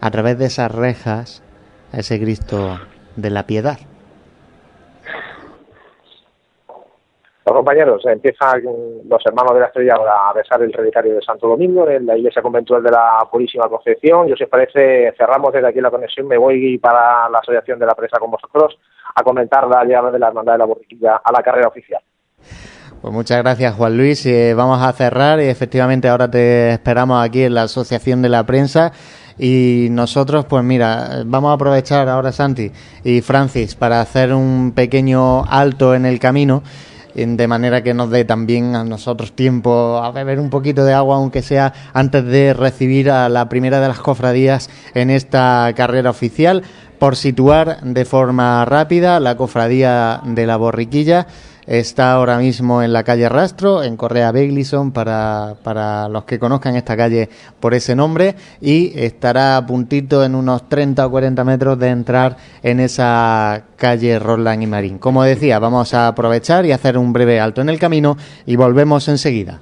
[0.00, 1.42] a través de esas rejas
[1.92, 2.80] a ese Cristo
[3.16, 3.78] de la piedad.
[7.58, 8.62] Compañeros, empiezan
[9.08, 12.40] los hermanos de la estrella a besar el relicario de Santo Domingo en la iglesia
[12.40, 14.28] conventual de la Purísima Concepción.
[14.28, 16.28] Yo, si os parece, cerramos desde aquí la conexión.
[16.28, 18.78] Me voy para la Asociación de la Presa con vosotros
[19.12, 22.00] a comentar la llegada de la Hermandad de la Borriquilla a la carrera oficial.
[23.00, 24.24] Pues muchas gracias, Juan Luis.
[24.26, 28.46] Eh, vamos a cerrar y efectivamente ahora te esperamos aquí en la Asociación de la
[28.46, 28.92] Prensa.
[29.36, 32.70] Y nosotros, pues mira, vamos a aprovechar ahora, Santi
[33.02, 36.62] y Francis, para hacer un pequeño alto en el camino
[37.14, 41.16] de manera que nos dé también a nosotros tiempo a beber un poquito de agua,
[41.16, 46.62] aunque sea antes de recibir a la primera de las cofradías en esta carrera oficial,
[46.98, 51.26] por situar de forma rápida la cofradía de la borriquilla
[51.68, 56.76] Está ahora mismo en la calle Rastro, en Correa Beglison, para, para los que conozcan
[56.76, 57.28] esta calle
[57.60, 62.38] por ese nombre, y estará a puntito en unos 30 o 40 metros de entrar
[62.62, 64.98] en esa calle Roland y Marín.
[64.98, 68.16] Como decía, vamos a aprovechar y hacer un breve alto en el camino
[68.46, 69.60] y volvemos enseguida.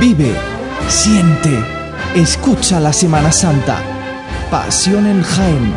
[0.00, 0.34] Vive,
[0.88, 1.56] siente,
[2.16, 3.99] escucha la Semana Santa.
[4.50, 5.74] Pasión en Jaén.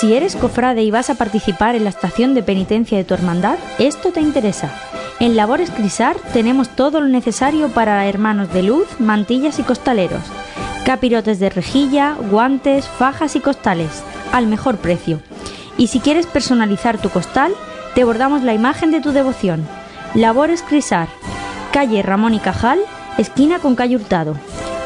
[0.00, 3.56] Si eres cofrade y vas a participar en la estación de penitencia de tu hermandad,
[3.78, 4.72] esto te interesa.
[5.20, 10.24] En Labores Crisar tenemos todo lo necesario para hermanos de luz, mantillas y costaleros.
[10.84, 15.20] Capirotes de rejilla, guantes, fajas y costales, al mejor precio.
[15.78, 17.54] Y si quieres personalizar tu costal,
[17.94, 19.66] te bordamos la imagen de tu devoción.
[20.14, 21.08] Labores Crisar,
[21.72, 22.80] calle Ramón y Cajal,
[23.18, 24.36] esquina con calle Hurtado.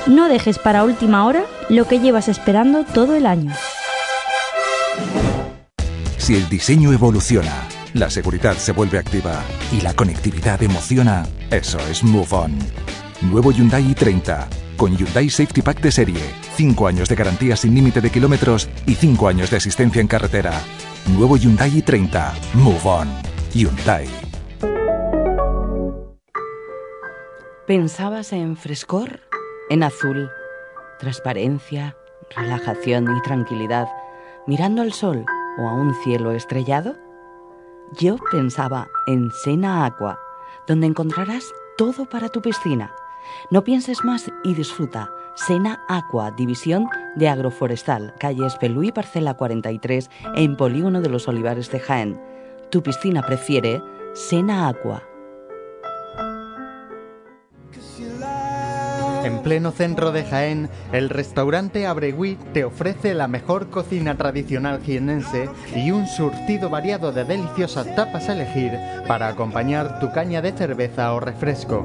[0.06, 3.52] No dejes para última hora lo que llevas esperando todo el año.
[6.18, 7.54] Si el diseño evoluciona,
[7.94, 9.42] la seguridad se vuelve activa
[9.72, 12.58] y la conectividad emociona, eso es Move On.
[13.22, 14.46] Nuevo Hyundai i30
[14.76, 16.20] con Hyundai Safety Pack de serie,
[16.56, 20.52] 5 años de garantía sin límite de kilómetros y 5 años de asistencia en carretera.
[21.14, 22.32] Nuevo Hyundai i30.
[22.54, 23.08] Move on.
[23.54, 24.08] Hyundai.
[27.64, 29.20] ¿Pensabas en frescor?
[29.70, 30.28] En azul,
[30.98, 31.96] transparencia,
[32.34, 33.88] relajación y tranquilidad,
[34.48, 35.24] mirando al sol
[35.58, 36.96] o a un cielo estrellado?
[38.00, 40.18] Yo pensaba en Sena Aqua,
[40.66, 41.44] donde encontrarás
[41.78, 42.92] todo para tu piscina.
[43.52, 50.56] No pienses más y disfruta Sena Aqua, división de agroforestal, calle Espelú parcela 43, en
[50.56, 52.18] Polígono de los Olivares de Jaén.
[52.70, 53.82] Tu piscina prefiere
[54.14, 55.02] Sena Aqua.
[59.24, 65.50] En pleno centro de Jaén, el restaurante Abregui te ofrece la mejor cocina tradicional jienense
[65.74, 68.72] y un surtido variado de deliciosas tapas a elegir
[69.06, 71.84] para acompañar tu caña de cerveza o refresco.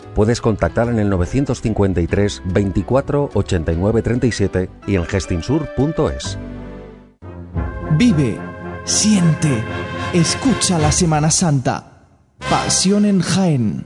[0.15, 6.37] Puedes contactar en el 953 24 89 37 y en gestinsur.es.
[7.97, 8.37] Vive,
[8.83, 9.63] siente,
[10.13, 12.07] escucha la Semana Santa.
[12.49, 13.85] Pasión en Jaén.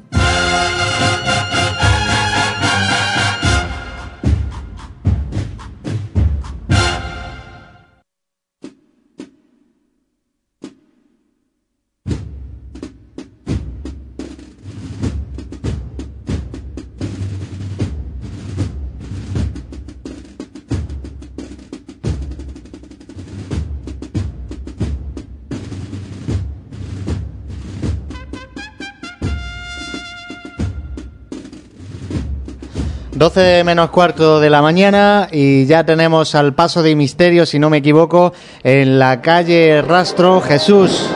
[33.25, 37.71] Doce menos cuarto de la mañana y ya tenemos al paso de misterio, si no
[37.71, 41.09] me equivoco, en la calle Rastro Jesús.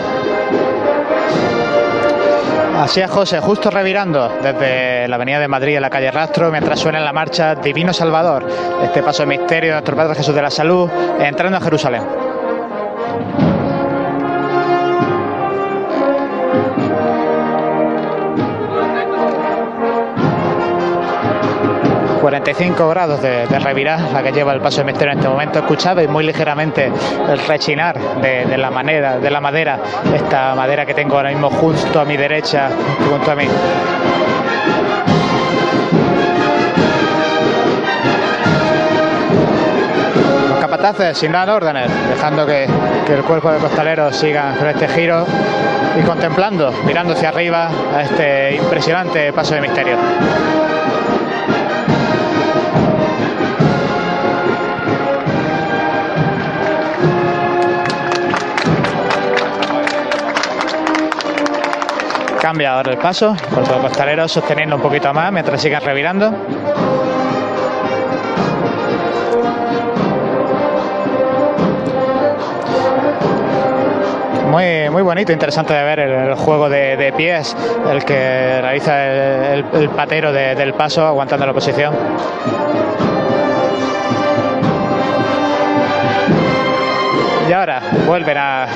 [2.78, 6.80] Así es, José, justo revirando desde la Avenida de Madrid a la calle Rastro, mientras
[6.80, 8.44] suena la marcha Divino Salvador,
[8.84, 12.29] este paso de misterio de nuestro Padre Jesús de la Salud, entrando a Jerusalén.
[22.50, 25.60] 45 grados de, de la que lleva el paso de misterio en este momento.
[25.60, 26.86] Escuchado y muy ligeramente
[27.30, 29.80] el rechinar de, de, la manera, de la madera,
[30.16, 32.70] esta madera que tengo ahora mismo justo a mi derecha,
[33.08, 33.46] junto a mí.
[40.50, 42.68] Los capataces sin dar órdenes, dejando que,
[43.06, 45.24] que el cuerpo de costaleros siga con este giro
[46.00, 49.98] y contemplando, mirando hacia arriba a este impresionante paso de misterio.
[62.40, 66.32] Cambia ahora el paso, por todo costalero sosteniendo un poquito más mientras sigan revirando.
[74.50, 77.56] Muy, muy bonito, interesante de ver el, juego de, pies,
[77.92, 81.94] el que realiza el, patero de, del paso aguantando la posición.
[87.50, 88.68] Y ahora vuelven a,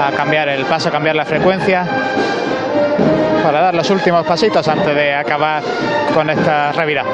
[0.00, 1.86] a cambiar el paso, a cambiar la frecuencia
[3.42, 5.62] para dar los últimos pasitos antes de acabar
[6.12, 7.08] con esta revirada.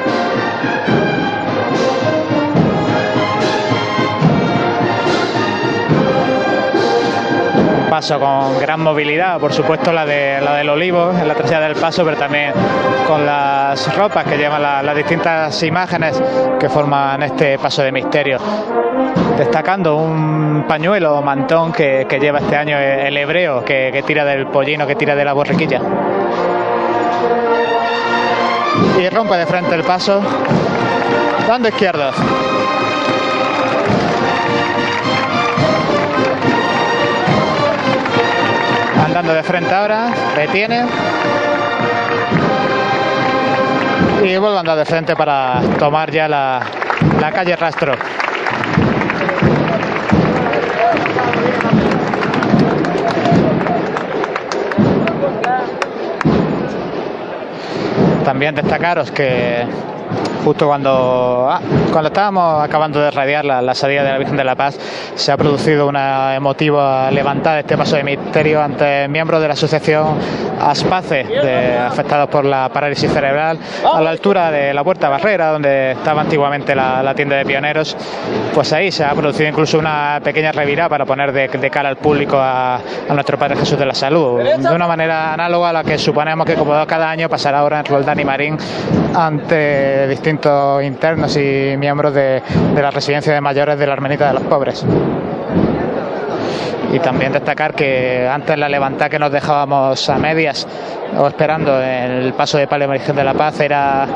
[7.93, 11.75] Paso con gran movilidad, por supuesto la de la del olivo en la trasera del
[11.75, 12.51] paso, pero también
[13.07, 16.19] con las ropas que llevan la, las distintas imágenes
[16.59, 18.39] que forman este paso de misterio.
[19.37, 24.25] Destacando un pañuelo o mantón que, que, lleva este año el hebreo, que, que tira
[24.25, 25.79] del pollino, que tira de la borriquilla.
[28.99, 30.19] Y rompe de frente el paso,
[31.47, 32.15] dando izquierdos.
[39.23, 40.85] Andando de frente ahora, detiene
[44.21, 46.59] y vuelve a andar de frente para tomar ya la,
[47.21, 47.93] la calle Rastro.
[58.25, 59.65] También destacaros que
[60.43, 61.61] justo cuando, ah,
[61.91, 64.77] cuando estábamos acabando de radiar la, la, salida de la Virgen de la Paz,
[65.15, 69.53] se ha producido una emotiva levantada de este paso de misterio ante miembros de la
[69.53, 70.17] asociación
[70.59, 75.91] Aspace, de, afectados por la parálisis cerebral, a la altura de la Puerta Barrera, donde
[75.91, 77.95] estaba antiguamente la, la tienda de pioneros.
[78.53, 81.97] Pues ahí se ha producido incluso una pequeña revirada para poner de, de cara al
[81.97, 85.83] público a, a, nuestro Padre Jesús de la Salud, de una manera análoga a la
[85.83, 88.57] que suponemos que, como cada año, pasará ahora en Roldán y Marín
[89.15, 90.32] ante distintos
[90.81, 92.41] internos y miembros de,
[92.75, 94.85] de, la residencia de mayores de la Hermenita de los Pobres.
[96.93, 100.67] Y también destacar que antes la levantada que nos dejábamos a medias
[101.17, 104.07] o esperando el paso de palio Virgen de la Paz era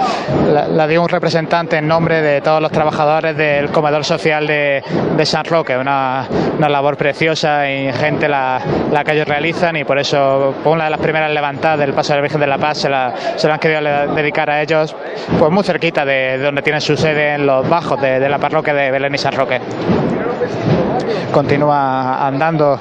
[0.52, 4.84] la, la dio un representante en nombre de todos los trabajadores del comedor social de,
[5.26, 6.28] San Roque, una,
[6.60, 8.62] labor preciosa y gente la,
[9.06, 12.22] que ellos realizan y por eso una de las primeras levantadas del paso de la
[12.22, 13.82] Virgen de la Paz se la, se han querido
[14.14, 14.96] dedicar a ellos,
[15.40, 18.74] pues muy cerquita de, de donde tienen su sede en los bajos de la parroquia
[18.74, 19.60] de Belén y San Roque.
[21.32, 22.80] Continúa andando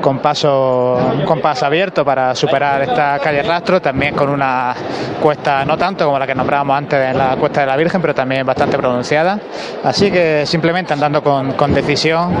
[0.00, 4.74] con paso con paso abierto para superar esta calle Rastro, también con una
[5.20, 8.14] cuesta no tanto como la que nombrábamos antes en la cuesta de la Virgen, pero
[8.14, 9.38] también bastante pronunciada.
[9.84, 12.32] Así que simplemente andando con, con decisión,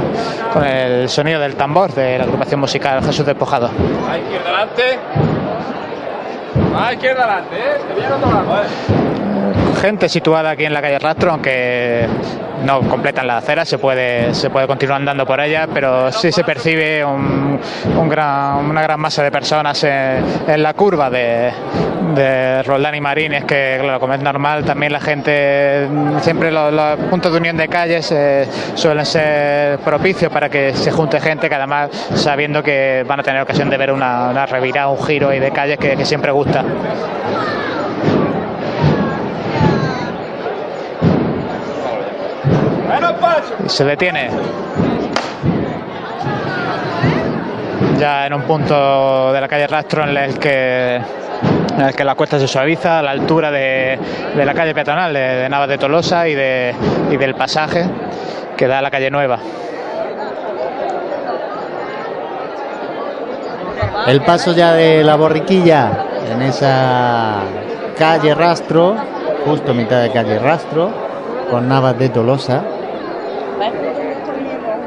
[0.52, 3.70] con el sonido del tambor de la agrupación musical Jesús Despojado.
[4.08, 4.98] A izquierda adelante.
[6.76, 9.17] A izquierda adelante, ¿eh?
[9.78, 12.06] Gente situada aquí en la calle Rastro, aunque
[12.64, 16.44] no completan la acera, se puede, se puede continuar andando por ella, pero sí se
[16.44, 17.60] percibe un,
[18.08, 21.52] gran, una gran masa de personas en, la curva de,
[22.14, 23.32] de Roldán y Marín.
[23.34, 25.88] Es que, claro, como es normal, también la gente,
[26.20, 31.20] siempre los, puntos de unión de calles eh, suelen ser propicios para que se junte
[31.20, 35.04] gente, que además sabiendo que van a tener ocasión de ver una, una revirada, un
[35.04, 36.64] giro y de calles que siempre gusta.
[43.66, 44.30] Se detiene.
[47.98, 52.14] Ya en un punto de la calle Rastro en el que, en el que la
[52.14, 53.98] cuesta se suaviza a la altura de,
[54.36, 56.74] de la calle peatonal de, Navas de Tolosa y, de,
[57.10, 57.84] y del pasaje
[58.56, 59.38] que da a la calle Nueva.
[64.06, 67.40] El paso ya de la borriquilla en esa
[67.98, 68.94] calle Rastro,
[69.44, 70.90] justo mitad de calle Rastro,
[71.50, 72.62] con Navas de Tolosa.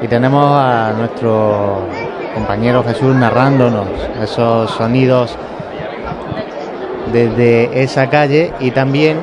[0.01, 1.81] Y tenemos a nuestro
[2.33, 3.85] compañero Jesús narrándonos
[4.23, 5.35] esos sonidos
[7.11, 9.19] desde esa calle y también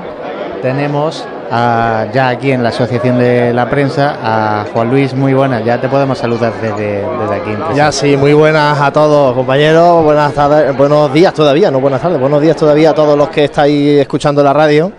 [0.62, 5.64] tenemos a- ya aquí en la Asociación de la Prensa a Juan Luis, muy buenas,
[5.64, 7.56] ya te podemos saludar desde, desde aquí.
[7.74, 10.04] Ya sí, muy buenas a todos, compañeros.
[10.04, 13.44] Buenas tardes, buenos días todavía, no buenas tardes, buenos días todavía a todos los que
[13.44, 14.92] estáis escuchando la radio.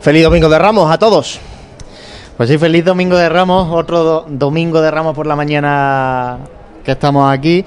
[0.00, 1.40] Feliz Domingo de Ramos a todos.
[2.36, 6.38] Pues sí, feliz domingo de Ramos, otro do- domingo de Ramos por la mañana
[6.84, 7.64] que estamos aquí.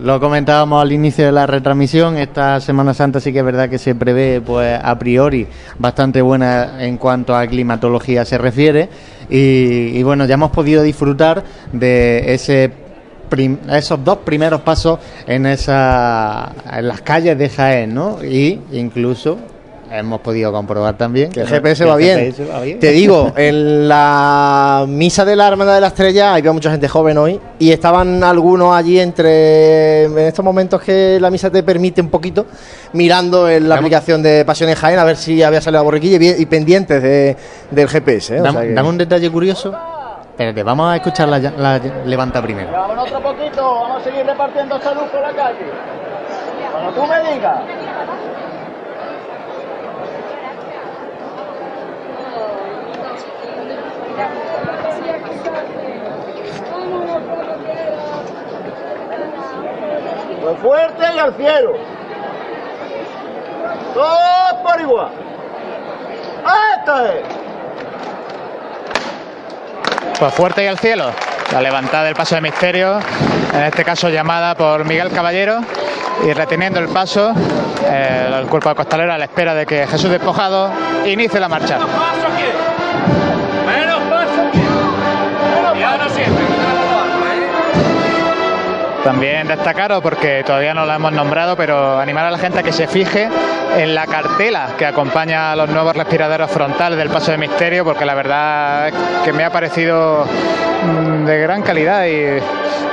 [0.00, 3.78] Lo comentábamos al inicio de la retransmisión, esta Semana Santa sí que es verdad que
[3.78, 5.46] se prevé pues a priori
[5.78, 8.90] bastante buena en cuanto a climatología se refiere
[9.30, 12.72] y, y bueno, ya hemos podido disfrutar de ese
[13.70, 18.22] esos dos primeros pasos en esa en las calles de Jaén, ¿no?
[18.22, 19.38] Y incluso
[19.90, 21.46] hemos podido comprobar también Que el.
[21.46, 22.18] GPS va el bien.
[22.18, 22.78] GPS va bien.
[22.80, 27.18] Te digo, en la misa de la Hermandad de la Estrella había mucha gente joven
[27.18, 32.08] hoy y estaban algunos allí entre en estos momentos que la misa te permite un
[32.10, 32.46] poquito
[32.92, 36.16] mirando en la aplicación de Pasión en Jaén a ver si había salido la borriquilla
[36.38, 37.36] y, pendientes de-
[37.70, 38.36] del GPS.
[38.36, 38.40] ¿eh?
[38.40, 39.72] O Dame, sea que- dame un detalle curioso.
[40.30, 42.70] Espérate, vamos a escuchar la, la levanta primero.
[42.70, 45.64] Vámonos otro poquito, vamos a seguir repartiendo salud por la calle.
[46.72, 47.56] Cuando tú me digas.
[60.54, 61.72] Fuerte y al cielo.
[63.94, 65.08] Todos por igual.
[66.78, 67.22] ¡Esta es!
[70.18, 71.10] Pues fuerte y al cielo.
[71.52, 72.98] La levantada del paso de misterio,
[73.54, 75.60] en este caso llamada por Miguel Caballero,
[76.24, 77.32] y reteniendo el paso,
[77.84, 80.70] eh, el cuerpo de costalero a la espera de que Jesús Despojado
[81.04, 81.78] inicie la marcha.
[89.06, 92.72] También destacaros, porque todavía no la hemos nombrado, pero animar a la gente a que
[92.72, 93.28] se fije
[93.76, 98.04] en la cartela que acompaña a los nuevos respiraderos frontales del Paso de Misterio, porque
[98.04, 102.40] la verdad es que me ha parecido mm, de gran calidad y,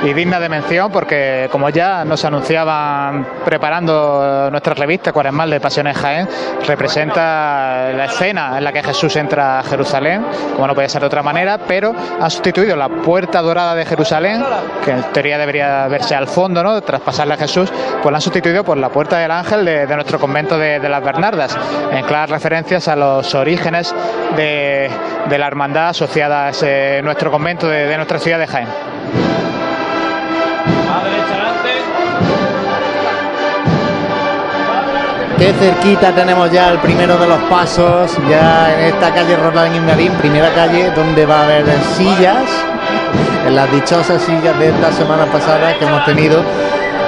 [0.04, 5.96] y digna de mención, porque como ya nos anunciaban preparando nuestra revista Cuaresmal de Pasiones
[5.96, 6.28] Jaén,
[6.66, 10.24] representa la escena en la que Jesús entra a Jerusalén,
[10.54, 14.44] como no puede ser de otra manera, pero ha sustituido la puerta dorada de Jerusalén,
[14.84, 16.80] que en teoría debería verse al fondo, ¿no?
[16.82, 17.72] traspasarle a Jesús,
[18.02, 20.88] pues la han sustituido por la puerta del ángel de, de nuestro convento de, de
[20.88, 21.56] las Bernardas,
[21.90, 23.94] en claras referencias a los orígenes
[24.36, 24.90] de,
[25.30, 28.68] de la hermandad asociada a ese, nuestro convento de, de nuestra ciudad de Jaén.
[35.38, 39.80] Qué cerquita tenemos ya el primero de los pasos, ya en esta calle Roland y
[39.80, 41.64] Marín, primera calle donde va a haber
[41.96, 42.44] sillas,
[43.46, 46.42] en las dichosas sillas de esta semana pasada que hemos tenido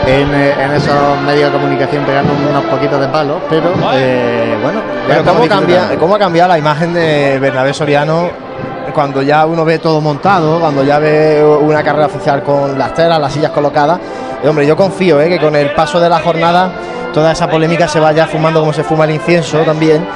[0.06, 4.80] en, eh, en esos medios de comunicación pegando unos poquitos de palos, pero eh, bueno.
[5.08, 6.00] Pero ¿cómo, cambia, disfrutando.
[6.00, 8.30] ¿cómo ha cambiado la imagen de Bernabé Soriano
[8.94, 13.20] cuando ya uno ve todo montado, cuando ya ve una carrera oficial con las telas,
[13.20, 13.98] las sillas colocadas?
[14.42, 16.70] Y, hombre, yo confío eh, que con el paso de la jornada
[17.12, 20.06] toda esa polémica se vaya fumando como se fuma el incienso también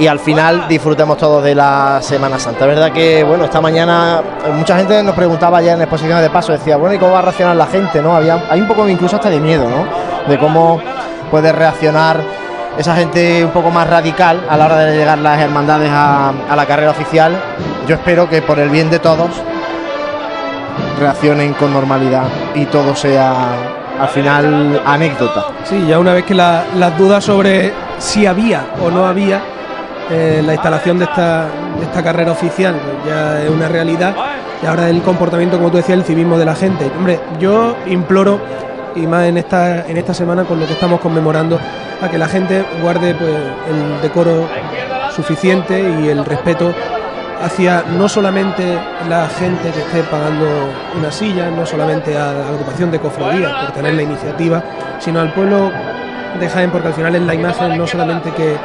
[0.00, 2.60] y al final disfrutemos todos de la Semana Santa.
[2.64, 6.30] Es verdad que, bueno, esta mañana eh, mucha gente nos preguntaba ya en exposiciones de
[6.30, 8.00] paso, decía, bueno, ¿y cómo va a reaccionar la gente?
[8.00, 9.84] no Había, Hay un poco incluso hasta de miedo, ¿no?
[10.26, 10.80] De cómo
[11.30, 12.18] puede reaccionar
[12.78, 16.66] esa gente un poco más radical a la hora de llegar las hermandades a, la
[16.66, 17.38] carrera oficial.
[17.86, 19.28] Yo espero que por el bien de todos
[20.98, 22.24] reaccionen con normalidad
[22.54, 23.34] y todo sea
[24.00, 25.44] al final anécdota.
[25.64, 29.42] Sí, ya una vez que la- las dudas sobre si había o no había
[30.10, 31.48] eh, la instalación de esta,
[31.80, 34.14] esta carrera oficial pues ya es una realidad
[34.62, 36.90] y ahora el comportamiento, como tú decías, el civismo de la gente.
[36.96, 38.40] Hombre, yo imploro,
[38.94, 41.58] y más en esta, en esta semana con lo que estamos conmemorando,
[42.02, 43.34] a que la gente guarde pues,
[43.68, 44.48] el decoro
[45.14, 46.74] suficiente y el respeto
[47.42, 48.78] hacia no solamente
[49.08, 50.46] la gente que esté pagando
[50.98, 54.62] una silla, no solamente a la agrupación de cofradías por tener la iniciativa,
[54.98, 55.70] sino al pueblo
[56.38, 58.56] de Jaén, porque al final es la imagen no solamente que,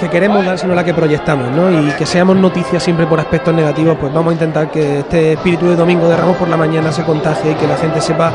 [0.00, 1.70] que queremos dar, sino la que proyectamos, ¿no?
[1.70, 5.66] Y que seamos noticias siempre por aspectos negativos, pues vamos a intentar que este espíritu
[5.66, 8.32] de domingo de Ramos por la mañana se contagie y que la gente sepa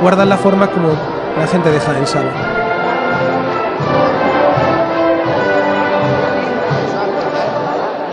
[0.00, 0.88] guardar las formas como
[1.36, 2.57] la gente de Jaén sabe.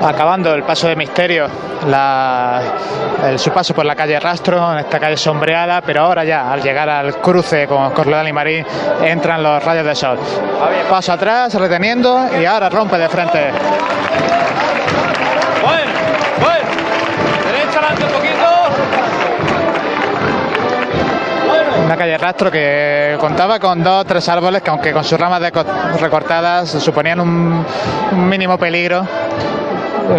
[0.05, 1.47] Acabando el paso de misterio,
[1.87, 2.61] la-
[3.27, 6.61] el, su paso por la calle Rastro, en esta calle sombreada, pero ahora ya, al
[6.61, 8.65] llegar al cruce con Corledal y Marín,
[9.03, 10.17] entran los rayos de sol.
[10.89, 13.51] Paso atrás, reteniendo, y ahora rompe de frente.
[15.63, 15.91] Bueno,
[16.39, 16.65] bueno.
[17.51, 18.45] Derecha adelante un poquito.
[21.85, 25.41] Una calle Rastro que contaba con dos o tres árboles que, aunque con sus ramas
[25.99, 27.65] recortadas, suponían un,
[28.11, 29.07] un mínimo peligro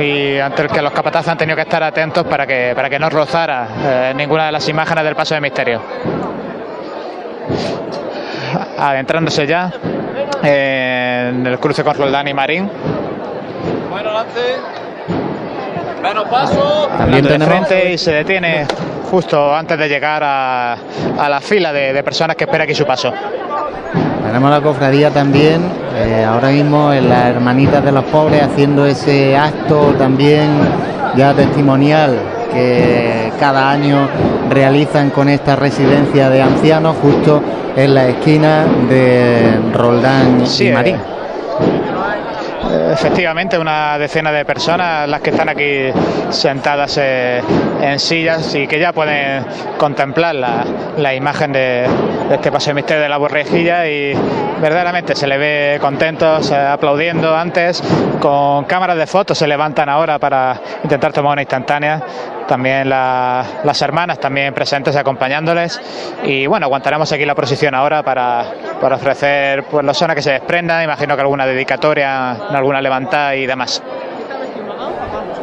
[0.01, 2.99] y ante el que los capataces han tenido que estar atentos para que, para que
[2.99, 5.81] no rozara eh, ninguna de las imágenes del paso de misterio.
[8.79, 9.73] Adentrándose ya
[10.43, 12.71] eh, en el cruce con Roldán y Marín.
[13.91, 14.41] Bueno, adelante.
[16.03, 16.89] Menos paso.
[16.99, 18.67] También de frente y se detiene
[19.11, 20.77] justo antes de llegar a,
[21.19, 23.13] a la fila de, de personas que espera aquí su paso.
[24.27, 25.63] Tenemos la cofradía también,
[25.95, 30.49] eh, ahora mismo en las Hermanitas de los Pobres, haciendo ese acto también
[31.17, 32.19] ya testimonial
[32.53, 34.09] que cada año
[34.51, 37.43] realizan con esta residencia de ancianos justo
[37.77, 40.95] en la esquina de Roldán Sí, y eh, Marín.
[40.97, 41.16] Eh,
[42.93, 45.91] Efectivamente, una decena de personas las que están aquí
[46.31, 47.43] sentadas eh,
[47.81, 49.45] en sillas y que ya pueden
[49.79, 50.65] contemplar la,
[50.97, 51.87] la imagen de,
[52.29, 54.15] de este paso de misterio de la borrejilla y
[54.61, 57.83] verdaderamente se le ve contentos, aplaudiendo antes,
[58.21, 62.03] con cámaras de fotos se levantan ahora para intentar tomar una instantánea.
[62.49, 65.81] También la- las hermanas también presentes acompañándoles
[66.25, 68.45] y bueno, aguantaremos aquí la procesión ahora para,
[68.81, 73.47] para ofrecer pues los zonas que se desprendan, imagino que alguna dedicatoria, alguna levantada y
[73.47, 73.83] demás.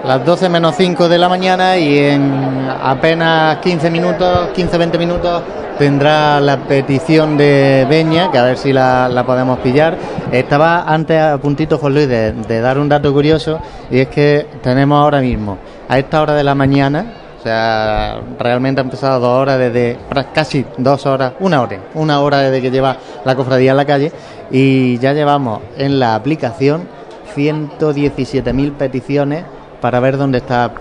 [0.06, 5.42] Las 12 menos 5 de la mañana y en apenas 15 minutos, 15-20 minutos
[5.78, 9.96] tendrá la petición de Beña, que a ver si la, la podemos pillar.
[10.32, 13.60] Estaba antes a puntito, Juan Luis, de dar un dato curioso
[13.90, 15.58] y es que tenemos ahora mismo,
[15.94, 17.06] a esta hora de la mañana,
[17.40, 19.98] o sea, realmente ha empezado dos horas desde
[20.34, 24.12] casi dos horas, una hora, una hora desde que lleva la cofradía en la calle
[24.50, 26.88] y ya llevamos en la aplicación
[27.36, 29.44] 117.000 peticiones
[29.82, 30.72] para ver dónde está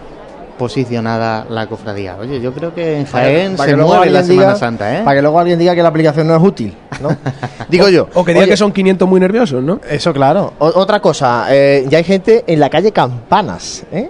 [0.59, 2.17] posicionada la cofradía.
[2.21, 4.99] Oye, yo creo que en Jaén Para se que luego mueve la Semana diga- Santa,
[4.99, 5.03] ¿eh?
[5.03, 7.09] Para que luego alguien diga que la aplicación no es útil, ¿no?
[7.69, 8.07] Digo yo.
[8.15, 9.81] O que diga Oye, que son 500 muy nerviosos, ¿no?
[9.91, 10.53] Eso, claro.
[10.59, 14.09] O- otra cosa, eh, ya hay gente en la calle Campanas, ¿eh?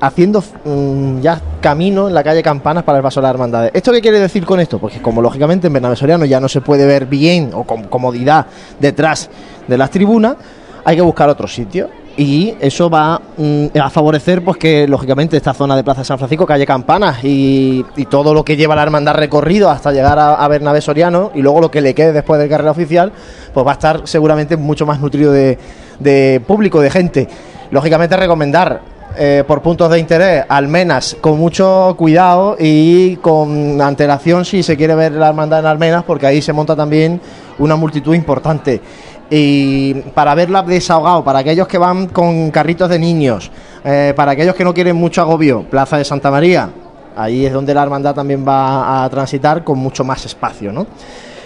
[0.00, 3.70] Haciendo mm, ya camino en la calle Campanas para el paso de las hermandades.
[3.74, 4.78] ¿Esto qué quiere decir con esto?
[4.78, 8.46] Porque como lógicamente en Bernabé Soriano ya no se puede ver bien o con comodidad
[8.78, 9.28] detrás
[9.68, 10.36] de las tribunas,
[10.84, 11.88] hay que buscar otro sitio.
[12.16, 16.44] Y eso va mm, a favorecer pues que lógicamente esta zona de Plaza San Francisco,
[16.44, 20.80] calle Campanas y, todo lo que lleva la hermandad recorrido hasta llegar a, a Bernabé
[20.80, 23.12] Soriano y luego lo que le quede después del carrera oficial,
[23.54, 27.28] pues va a estar seguramente mucho más nutrido de público, de gente.
[27.70, 28.80] Lógicamente recomendar
[29.16, 34.94] eh, por puntos de interés, Almenas, con mucho cuidado y con antelación si se quiere
[34.94, 37.20] ver la hermandad en Almenas, porque ahí se monta también
[37.58, 38.80] una multitud importante.
[39.28, 43.50] Y para verla desahogado, para aquellos que van con carritos de niños,
[43.84, 46.70] eh, para aquellos que no quieren mucho agobio, Plaza de Santa María,
[47.16, 50.86] ahí es donde la hermandad también va a transitar con mucho más espacio, ¿no?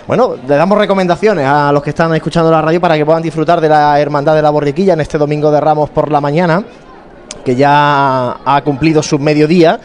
[0.07, 3.59] Bueno, le damos recomendaciones a los que están escuchando la radio para que puedan disfrutar
[3.59, 6.63] de la Hermandad de la Borriquilla en este domingo de Ramos por la mañana,
[7.45, 9.81] que ya ha cumplido su mediodía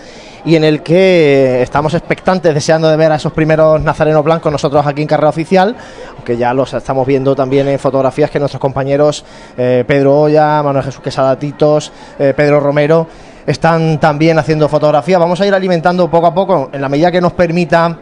[0.45, 4.85] y en el que estamos expectantes, deseando de ver a esos primeros nazarenos blancos nosotros
[4.87, 5.75] aquí en Carrera Oficial,
[6.15, 9.25] aunque ya los estamos viendo también en fotografías que nuestros compañeros
[9.57, 13.07] eh, Pedro Olla, Manuel Jesús Quesada Titos, eh, Pedro Romero
[13.45, 15.19] están también haciendo fotografías.
[15.19, 17.97] Vamos a ir alimentando poco a poco, en la medida que nos permita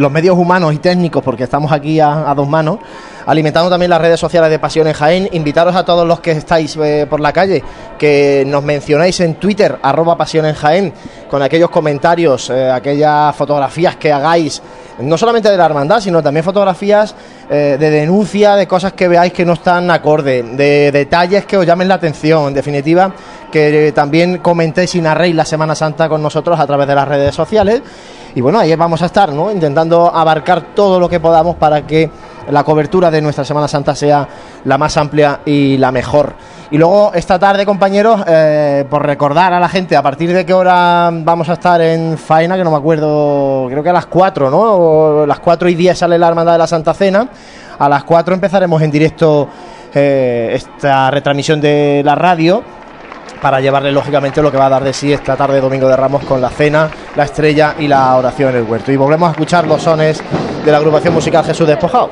[0.00, 2.78] los medios humanos y técnicos, porque estamos aquí a, dos manos,
[3.26, 5.28] alimentando también las redes sociales de Pasión en Jaén.
[5.32, 7.62] Invitaros a todos los que estáis eh, por la calle
[7.98, 10.92] que nos mencionéis en Twitter, arroba Pasión Jaén,
[11.28, 14.62] con aquellos comentarios, eh, aquellas fotografías que hagáis,
[15.00, 17.14] no solamente de la hermandad, sino también fotografías
[17.50, 21.66] eh, de denuncia, de cosas que veáis que no están acorde, de detalles que os
[21.66, 23.12] llamen la atención, en definitiva,
[23.52, 27.34] que también comentéis y narréis la Semana Santa con nosotros a través de las redes
[27.34, 27.82] sociales.
[28.34, 29.50] Y bueno, ahí vamos a estar, ¿no?
[29.50, 32.08] Intentando abarcar todo lo que podamos para que
[32.48, 34.26] la cobertura de nuestra Semana Santa sea
[34.64, 36.34] la más amplia y la mejor.
[36.70, 40.54] Y luego esta tarde, compañeros, eh, por recordar a la gente a partir de qué
[40.54, 44.50] hora vamos a estar en faena, que no me acuerdo, creo que a las 4,
[44.50, 44.60] ¿no?
[44.60, 47.28] O las 4 y 10 sale la Hermandad de la Santa Cena.
[47.78, 49.48] A las 4 empezaremos en directo
[49.92, 52.62] eh, esta retransmisión de la radio
[53.40, 56.24] para llevarle lógicamente lo que va a dar de sí esta tarde domingo de Ramos
[56.24, 58.92] con la cena, la estrella y la oración en el huerto.
[58.92, 60.22] Y volvemos a escuchar los sones
[60.64, 62.10] de la agrupación musical Jesús Despojado.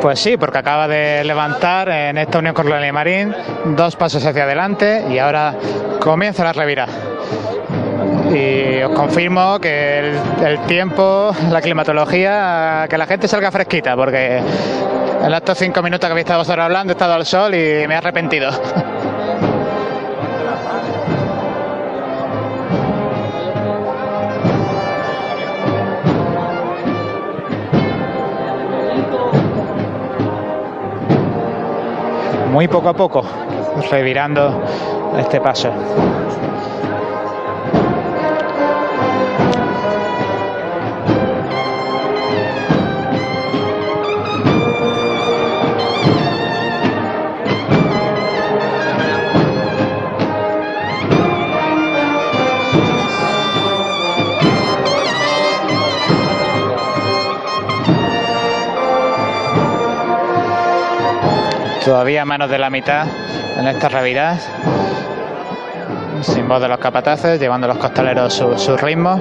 [0.00, 3.34] Pues sí, porque acaba de levantar en esta unión con Loli Marín
[3.64, 5.54] dos pasos hacia adelante y ahora
[6.00, 6.86] comienza la revira.
[8.30, 10.12] Y os confirmo que
[10.44, 16.12] el, tiempo, la climatología, que la gente salga fresquita, porque en estos cinco minutos que
[16.12, 18.50] habéis estado vosotros hablando he estado al sol y me he arrepentido.
[32.52, 33.24] Muy poco a poco,
[33.90, 34.64] revirando
[35.16, 35.70] este paso.
[61.88, 63.06] Todavía menos de la mitad
[63.56, 64.46] en estas reviras.
[66.20, 69.18] Sin voz de los capataces, llevando los costaleros su ritmo.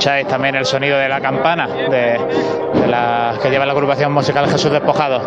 [0.00, 2.18] Escucháis también el sonido de la campana de,
[2.72, 5.20] de la que lleva la agrupación musical Jesús Despojado.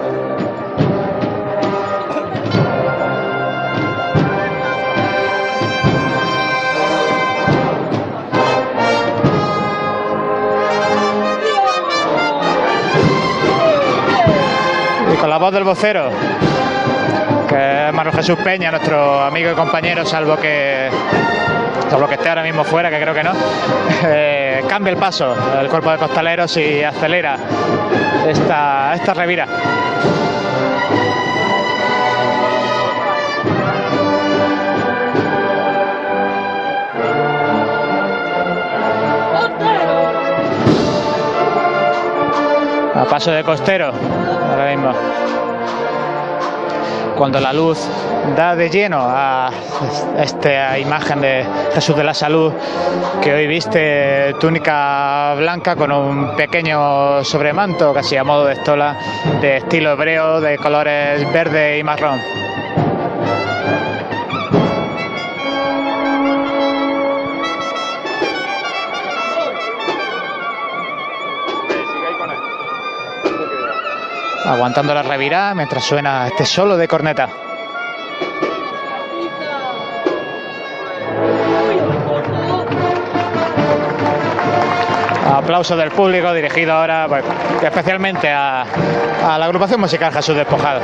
[15.13, 16.09] Y con la voz del vocero,
[17.47, 20.89] que es Manuel Jesús Peña, nuestro amigo y compañero, salvo que
[21.93, 23.33] salvo que esté ahora mismo fuera, que creo que no,
[24.05, 27.37] eh, cambia el paso el cuerpo de costaleros y acelera
[28.27, 29.47] esta, esta revira.
[42.95, 43.91] A paso de costero,
[44.49, 45.42] ahora mismo.
[47.17, 47.79] Cuando la luz
[48.35, 49.51] da de lleno a
[50.17, 52.51] esta imagen de Jesús de la Salud,
[53.21, 58.97] que hoy viste túnica blanca con un pequeño sobremanto, casi a modo de estola,
[59.41, 62.19] de estilo hebreo, de colores verde y marrón.
[74.45, 77.29] Aguantando la revirada mientras suena este solo de corneta.
[85.33, 87.23] Aplauso del público dirigido ahora pues,
[87.63, 90.81] especialmente a, a la agrupación musical Jesús Despojado.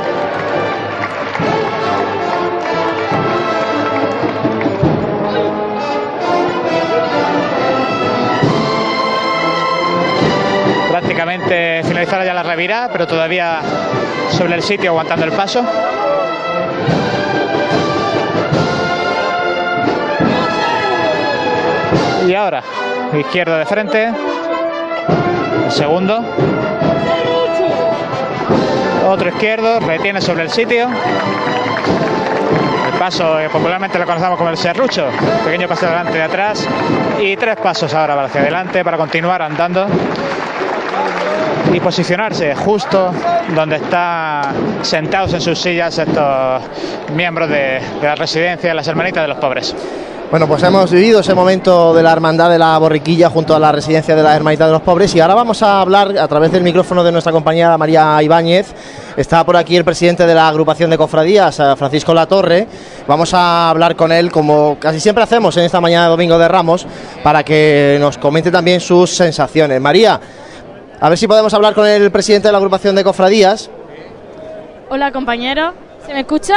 [11.30, 13.60] Prácticamente finalizada ya la revirada, pero todavía
[14.30, 15.64] sobre el sitio aguantando el paso.
[22.26, 22.62] Y ahora,
[23.12, 24.12] izquierdo de frente.
[25.68, 26.24] Segundo.
[29.06, 30.88] Otro izquierdo, retiene sobre el sitio.
[32.92, 35.06] El paso popularmente lo conocemos como el serrucho,
[35.44, 36.68] pequeño paso de adelante y de atrás.
[37.20, 39.86] Y tres pasos ahora hacia adelante para continuar andando
[41.72, 43.12] y posicionarse justo
[43.54, 46.62] donde están sentados en sus sillas estos
[47.14, 49.74] miembros de, de la residencia de las hermanitas de los pobres.
[50.30, 53.72] Bueno, pues hemos vivido ese momento de la hermandad de la borriquilla junto a la
[53.72, 56.62] residencia de las Hermanitas de los Pobres y ahora vamos a hablar a través del
[56.62, 58.72] micrófono de nuestra compañera María Ibáñez.
[59.16, 62.68] Está por aquí el presidente de la agrupación de cofradías, eh, Francisco Latorre.
[63.08, 66.46] Vamos a hablar con él como casi siempre hacemos en esta mañana de Domingo de
[66.46, 66.86] Ramos
[67.24, 69.80] para que nos comente también sus sensaciones.
[69.80, 70.20] María,
[71.00, 73.70] a ver si podemos hablar con el presidente de la agrupación de cofradías.
[74.90, 75.72] Hola compañero,
[76.06, 76.54] ¿se me escucha?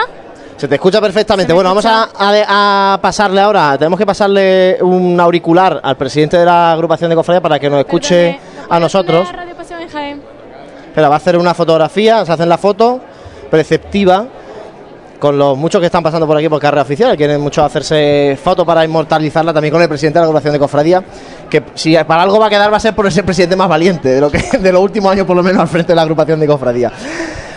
[0.58, 1.54] Se te escucha perfectamente.
[1.54, 6.46] Bueno, vamos a, a- a pasarle ahora, tenemos que pasarle un auricular al presidente de
[6.46, 8.40] la agrupación de cofradías para que nos escuche
[8.70, 9.32] a nosotros.
[9.32, 10.22] Radio Pasión en Jaén.
[10.88, 13.00] Espera, va a hacer una fotografía, se hacen la foto
[13.50, 14.26] preceptiva
[15.24, 18.66] con los muchos que están pasando por aquí por carrera oficial, quieren mucho hacerse foto
[18.66, 21.02] para inmortalizarla también con el presidente de la agrupación de cofradía,
[21.50, 24.10] que si para algo va a quedar va a ser por ese presidente más valiente
[24.10, 26.42] de lo que de los últimos años por lo menos al frente de la agrupación
[26.42, 26.92] de cofradía.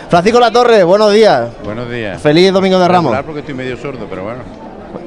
[0.09, 1.49] Francisco Latorre, buenos días.
[1.61, 2.21] Buenos días.
[2.21, 3.11] Feliz Domingo de Ramos.
[3.11, 4.43] Regular porque estoy medio sordo, pero bueno.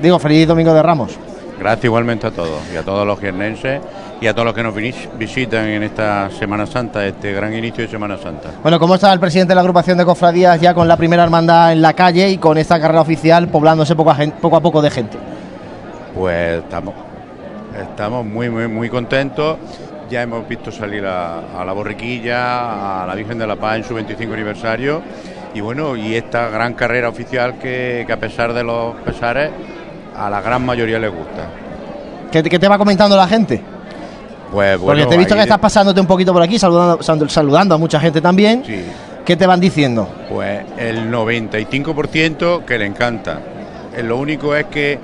[0.03, 1.19] Digo, feliz Domingo de Ramos.
[1.59, 3.81] Gracias igualmente a todos y a todos los jiennenses
[4.20, 7.88] y a todos los que nos visitan en esta Semana Santa, este gran inicio de
[7.90, 8.51] Semana Santa.
[8.62, 11.72] Bueno, ¿cómo está el presidente de la agrupación de cofradías ya con la primera hermandad
[11.72, 14.90] en la calle y con esta carrera oficial poblándose poco a, poco, a poco de
[14.90, 15.16] gente?
[16.14, 16.94] Pues estamos,
[17.80, 19.56] estamos muy, muy, muy contentos.
[20.10, 23.84] Ya hemos visto salir a, a la borriquilla, a la Virgen de la Paz en
[23.84, 25.01] su 25 aniversario.
[25.55, 29.51] Y bueno, y esta gran carrera oficial que, que a pesar de los pesares,
[30.14, 31.48] a la gran mayoría les gusta.
[32.30, 33.80] ¿Qué, qué te va comentando la gente?
[34.51, 37.31] Pues Porque bueno, te he visto que estás pasándote un poquito por aquí, saludando, sal-
[37.31, 38.62] saludando a mucha gente también.
[38.66, 38.85] Sí.
[39.24, 40.09] ¿Qué te van diciendo?
[40.28, 43.39] Pues el 95% que le encanta.
[43.97, 44.98] Eh, Lo único es que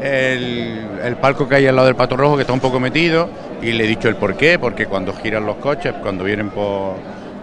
[0.00, 3.28] el, el palco que hay al lado del Pato Rojo, que está un poco metido,
[3.62, 6.94] y le he dicho el por qué, porque cuando giran los coches, cuando vienen por,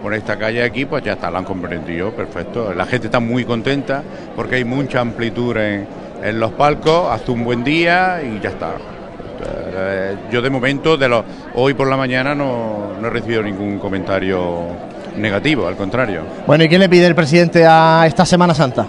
[0.02, 2.72] por esta calle aquí, pues ya está, lo han comprendido, perfecto.
[2.74, 4.02] La gente está muy contenta
[4.36, 5.86] porque hay mucha amplitud en,
[6.22, 8.72] en los palcos, hace un buen día y ya está.
[9.44, 11.24] Eh, Yo de momento, de los,
[11.54, 14.62] hoy por la mañana, no, no he recibido ningún comentario
[15.16, 16.22] negativo, al contrario.
[16.46, 18.86] Bueno, ¿y qué le pide el presidente a esta Semana Santa?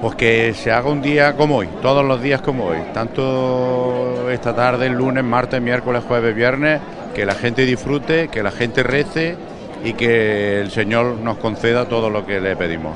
[0.00, 4.54] Pues que se haga un día como hoy, todos los días como hoy, tanto esta
[4.54, 6.80] tarde, el lunes, martes, miércoles, jueves, viernes,
[7.14, 9.36] que la gente disfrute, que la gente rece
[9.84, 12.94] y que el Señor nos conceda todo lo que le pedimos.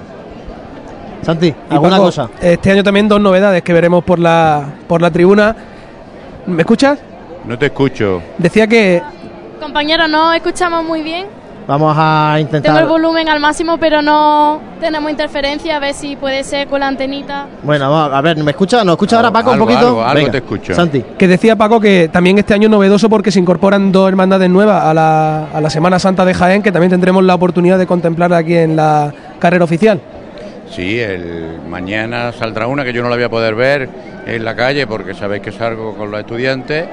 [1.22, 2.28] Santi, ¿alguna Paco, cosa?
[2.40, 5.54] Este año también dos novedades que veremos por la, por la tribuna.
[6.46, 6.98] ¿Me escuchas?
[7.44, 8.22] No te escucho.
[8.38, 9.02] Decía que
[9.60, 11.26] Compañero, no escuchamos muy bien.
[11.66, 12.86] Vamos a Tengo el intentar.
[12.86, 15.76] volumen al máximo, pero no tenemos interferencia.
[15.76, 17.46] A ver si puede ser con la antenita.
[17.64, 18.84] Bueno, vamos a ver, ¿me escucha?
[18.84, 19.88] ¿Nos escucha ahora Paco algo, un poquito?
[19.88, 20.74] algo, algo Venga, te escucho.
[20.74, 21.02] Santi.
[21.18, 24.84] Que decía Paco que también este año es novedoso porque se incorporan dos hermandades nuevas
[24.84, 28.32] a la, a la Semana Santa de Jaén, que también tendremos la oportunidad de contemplar
[28.32, 30.00] aquí en la carrera oficial.
[30.70, 33.88] Sí, el mañana saldrá una que yo no la voy a poder ver
[34.26, 36.86] en la calle porque sabéis que salgo con los estudiantes,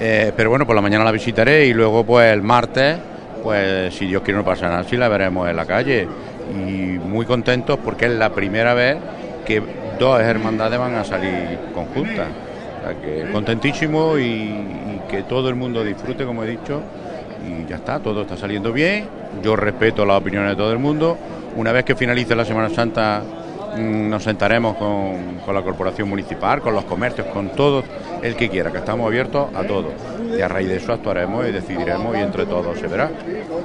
[0.00, 2.98] eh, pero bueno, por la mañana la visitaré y luego pues el martes,
[3.42, 6.08] pues si Dios quiere no pasa nada, sí la veremos en la calle
[6.52, 8.96] y muy contentos porque es la primera vez
[9.46, 9.62] que
[9.98, 12.26] dos hermandades van a salir conjuntas.
[12.80, 16.80] O sea que contentísimo y, y que todo el mundo disfrute, como he dicho,
[17.46, 19.06] y ya está, todo está saliendo bien.
[19.42, 21.16] Yo respeto las opiniones de todo el mundo.
[21.56, 23.22] Una vez que finalice la Semana Santa,
[23.76, 27.82] mm, nos sentaremos con, con la corporación municipal, con los comercios, con todo
[28.22, 29.88] el que quiera, que estamos abiertos a todo.
[30.36, 33.10] Y a raíz de eso actuaremos y decidiremos y entre todos se verá.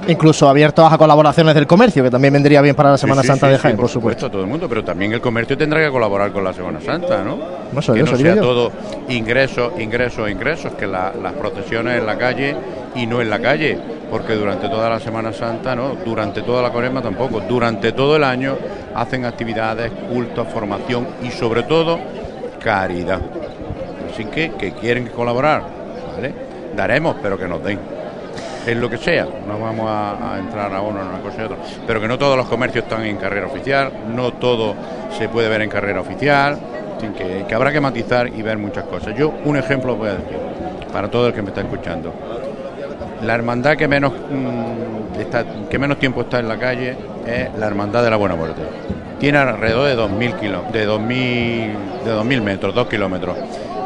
[0.08, 3.48] Incluso abiertos a colaboraciones del comercio, que también vendría bien para la Semana Sí, Santa
[3.48, 4.20] sí, de sí, Jaén, por por supuesto.
[4.20, 7.24] supuesto, todo el mundo, pero también el comercio tendrá que colaborar con la Semana Santa,
[7.24, 7.38] ¿no?
[7.94, 8.42] Que no sea yo.
[8.42, 8.72] todo
[9.08, 12.56] ingresos, ingresos, ingresos, que la- las procesiones en la calle
[12.98, 13.78] y no en la calle,
[14.10, 18.24] porque durante toda la Semana Santa, no, durante toda la Cuaresma tampoco, durante todo el
[18.24, 18.58] año
[18.96, 22.00] hacen actividades, cultos, formación y sobre todo
[22.60, 23.22] caridad.
[24.12, 25.62] Así que, que quieren colaborar,
[26.16, 26.34] ¿vale?
[26.76, 27.80] Daremos, pero que nos den
[28.66, 31.58] en lo que sea, no vamos a, entrar a uno en una cosa y otra,
[31.86, 34.76] pero que no todos los comercios están en carrera oficial, no todo
[35.18, 36.60] se puede ver en carrera oficial,
[37.00, 39.16] que, que habrá que matizar y ver muchas cosas.
[39.16, 40.38] Yo un ejemplo voy a decir,
[40.92, 42.14] para todo el que me está escuchando.
[43.24, 46.96] La hermandad que menos, mm, está, que menos tiempo está en la calle
[47.26, 48.62] es la hermandad de la Buena Muerte.
[49.20, 53.38] Tiene alrededor de 2.000 kilo, de 2.000 de 2000 metros, 2 kilómetros.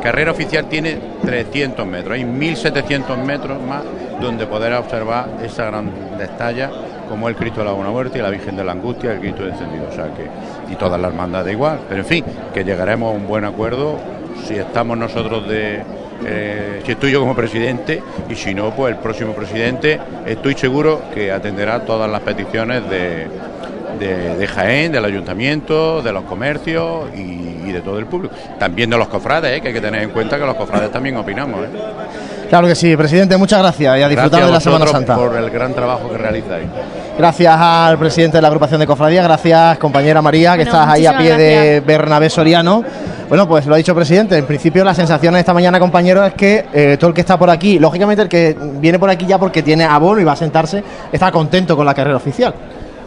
[0.01, 3.83] carrera oficial tiene 300 metros, hay 1700 metros más
[4.19, 6.71] donde poder observar esa gran destalla
[7.07, 9.43] como el Cristo de la Buena Muerte y la Virgen de la Angustia, el Cristo
[9.43, 10.27] descendido, o sea que
[10.71, 13.97] y todas las hermandades igual, pero en fin, que llegaremos a un buen acuerdo
[14.45, 15.83] si estamos nosotros de
[16.25, 21.01] eh, si estoy yo como presidente y si no, pues el próximo presidente estoy seguro
[21.13, 23.27] que atenderá todas las peticiones de,
[23.99, 28.33] de, de Jaén, del ayuntamiento, de los comercios y, y de todo el público.
[28.59, 29.61] También de los cofrades, ¿eh?
[29.61, 31.65] que hay que tener en cuenta que los cofrades también opinamos.
[31.65, 31.69] ¿eh?
[32.49, 35.15] Claro que sí, presidente, muchas gracias y a disfrutar Gracias de la a Semana Santa.
[35.15, 36.65] por el gran trabajo que realizáis.
[37.17, 41.05] Gracias al presidente de la agrupación de cofradías, gracias compañera María, que Bueno, estás ahí
[41.05, 41.79] a pie de.
[41.81, 42.83] Bernabé Soriano.
[43.31, 46.65] Bueno, pues lo ha dicho presidente, en principio las sensaciones esta mañana, compañeros, es que
[46.73, 49.63] eh, todo el que está por aquí, lógicamente el que viene por aquí ya porque
[49.63, 50.83] tiene abono y va a sentarse,
[51.13, 52.53] está contento con la carrera oficial.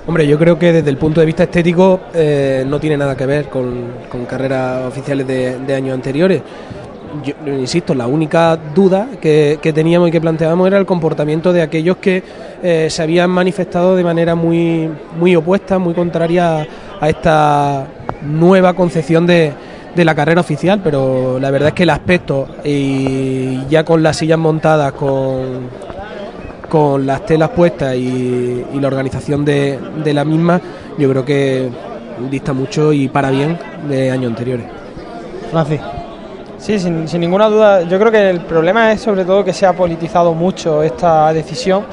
[0.07, 3.27] Hombre, yo creo que desde el punto de vista estético eh, no tiene nada que
[3.27, 3.85] ver con,
[4.27, 6.41] carreras oficiales de, años anteriores.
[7.23, 11.61] Yo, insisto, la única duda que, que teníamos y que planteábamos era el comportamiento de
[11.61, 12.23] aquellos que
[12.63, 14.89] eh, se habían manifestado de manera muy,
[15.21, 16.67] muy opuesta, muy contraria
[16.99, 17.87] a esta
[18.23, 19.53] nueva concepción de,
[19.95, 24.17] de la carrera oficial, pero la verdad es que el aspecto y ya con las
[24.17, 25.69] sillas montadas, con,
[26.69, 30.61] con las telas puestas y, la organización de, de la misma,
[30.99, 31.69] yo creo que
[32.31, 33.59] dista mucho y para bien
[33.89, 34.67] de años anteriores.
[35.51, 35.81] Francis.
[36.59, 37.83] Sí, sin, sin ninguna duda.
[37.83, 41.85] Yo creo que el problema es sobre todo que se ha politizado mucho esta decisión.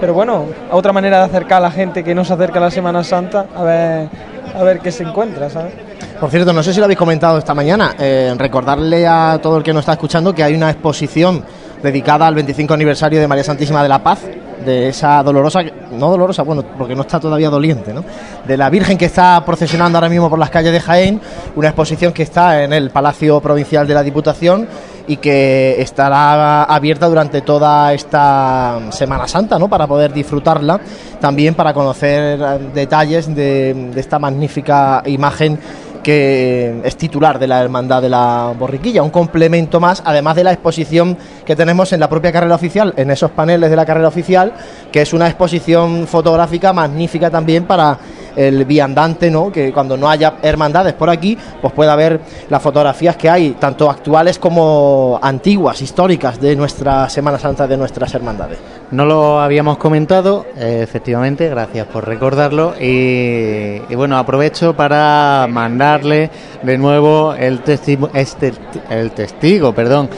[0.00, 2.70] Pero bueno, otra manera de acercar a la gente que no se acerca a la
[2.70, 4.08] Semana Santa, a ver,
[4.54, 5.72] a ver qué se encuentra, ¿sabes?
[6.20, 9.62] Por cierto, no sé si lo habéis comentado esta mañana, eh, recordarle a todo el
[9.62, 11.44] que nos está escuchando que hay una exposición
[11.82, 14.20] dedicada al 25 aniversario de María Santísima de la Paz,
[14.64, 15.60] de esa dolorosa,
[15.92, 18.04] no dolorosa, bueno, porque no está todavía doliente, ¿no?
[18.46, 21.20] De la Virgen que está procesionando ahora mismo por las calles de Jaén,
[21.54, 24.66] una exposición que está en el Palacio Provincial de la Diputación
[25.06, 29.68] y que estará abierta durante toda esta Semana Santa, ¿no?
[29.68, 30.80] Para poder disfrutarla,
[31.20, 35.60] también para conocer eh, detalles de, de esta magnífica imagen
[36.06, 40.52] que es titular de la Hermandad de la Borriquilla, un complemento más, además de la
[40.52, 44.52] exposición que tenemos en la propia carrera oficial, en esos paneles de la carrera oficial,
[44.92, 47.98] que es una exposición fotográfica magnífica también para
[48.36, 49.50] el viandante, ¿no?
[49.50, 53.90] Que cuando no haya hermandades por aquí, pues pueda ver las fotografías que hay, tanto
[53.90, 58.58] actuales como antiguas, históricas de nuestra Semana Santa, de nuestras hermandades.
[58.90, 62.74] No lo habíamos comentado, efectivamente, gracias por recordarlo.
[62.80, 66.30] Y, bueno, aprovecho para mandarle
[66.62, 68.52] de nuevo el, testigo, este,
[68.90, 70.08] el testigo, perdón,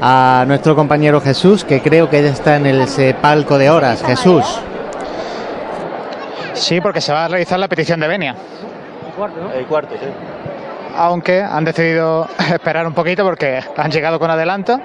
[0.00, 2.86] a nuestro compañero Jesús, que creo que ya está en el,
[3.20, 4.02] palco de horas.
[4.02, 4.44] Jesús.
[6.56, 8.34] Sí, porque se va a realizar la petición de venia.
[9.54, 10.06] El cuarto, sí.
[10.96, 14.80] Aunque han decidido esperar un poquito porque han llegado con adelanto.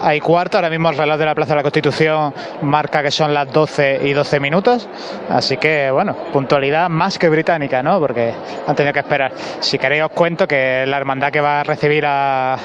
[0.00, 3.34] Hay cuarto, ahora mismo el reloj de la Plaza de la Constitución marca que son
[3.34, 4.88] las 12 y 12 minutos.
[5.28, 7.98] Así que, bueno, puntualidad más que británica, ¿no?
[7.98, 8.32] Porque
[8.66, 9.32] han tenido que esperar.
[9.60, 12.56] Si queréis, os cuento que la hermandad que va a recibir a,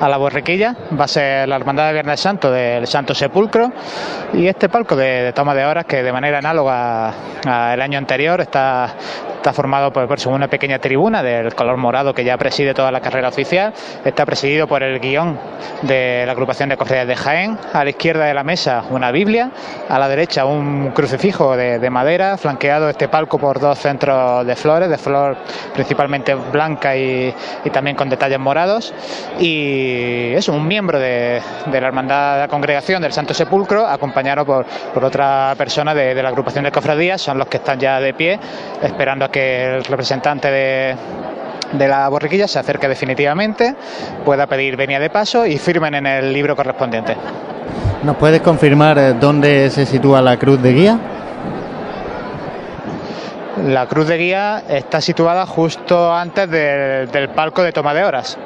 [0.00, 3.72] la borriquilla va a ser la hermandad de Viernes Santo del Santo Sepulcro.
[4.34, 7.12] Y este palco de, toma de horas, que de manera análoga
[7.46, 8.94] al año anterior está,
[9.36, 13.00] está formado por, por una pequeña tribuna del color morado que ya preside toda la
[13.00, 13.72] carrera oficial.
[14.04, 15.38] Está presidido por el guion
[15.82, 17.58] de la agrupación de cofradías de Jaén.
[17.72, 19.50] A la izquierda de la mesa una Biblia,
[19.88, 24.56] a la derecha un crucifijo de, de madera, flanqueado este palco por dos centros de
[24.56, 25.36] flores, de flor
[25.74, 27.32] principalmente blanca y,
[27.72, 28.92] también con detalles morados.
[29.38, 34.44] Y es un miembro de, de la hermandad de la congregación del Santo Sepulcro, acompañado
[34.44, 38.00] por, por otra persona de, de la agrupación de cofradías, son los que están ya
[38.00, 38.40] de pie,
[38.82, 40.96] esperando a que el representante de
[41.72, 43.74] de la borriquilla se acerque definitivamente,
[44.24, 47.16] pueda pedir venia de paso y firmen en el libro correspondiente.
[48.02, 50.98] ¿Nos puedes confirmar eh, dónde se sitúa la cruz de guía?
[53.66, 58.36] La cruz de guía está situada justo antes del, del palco de toma de horas.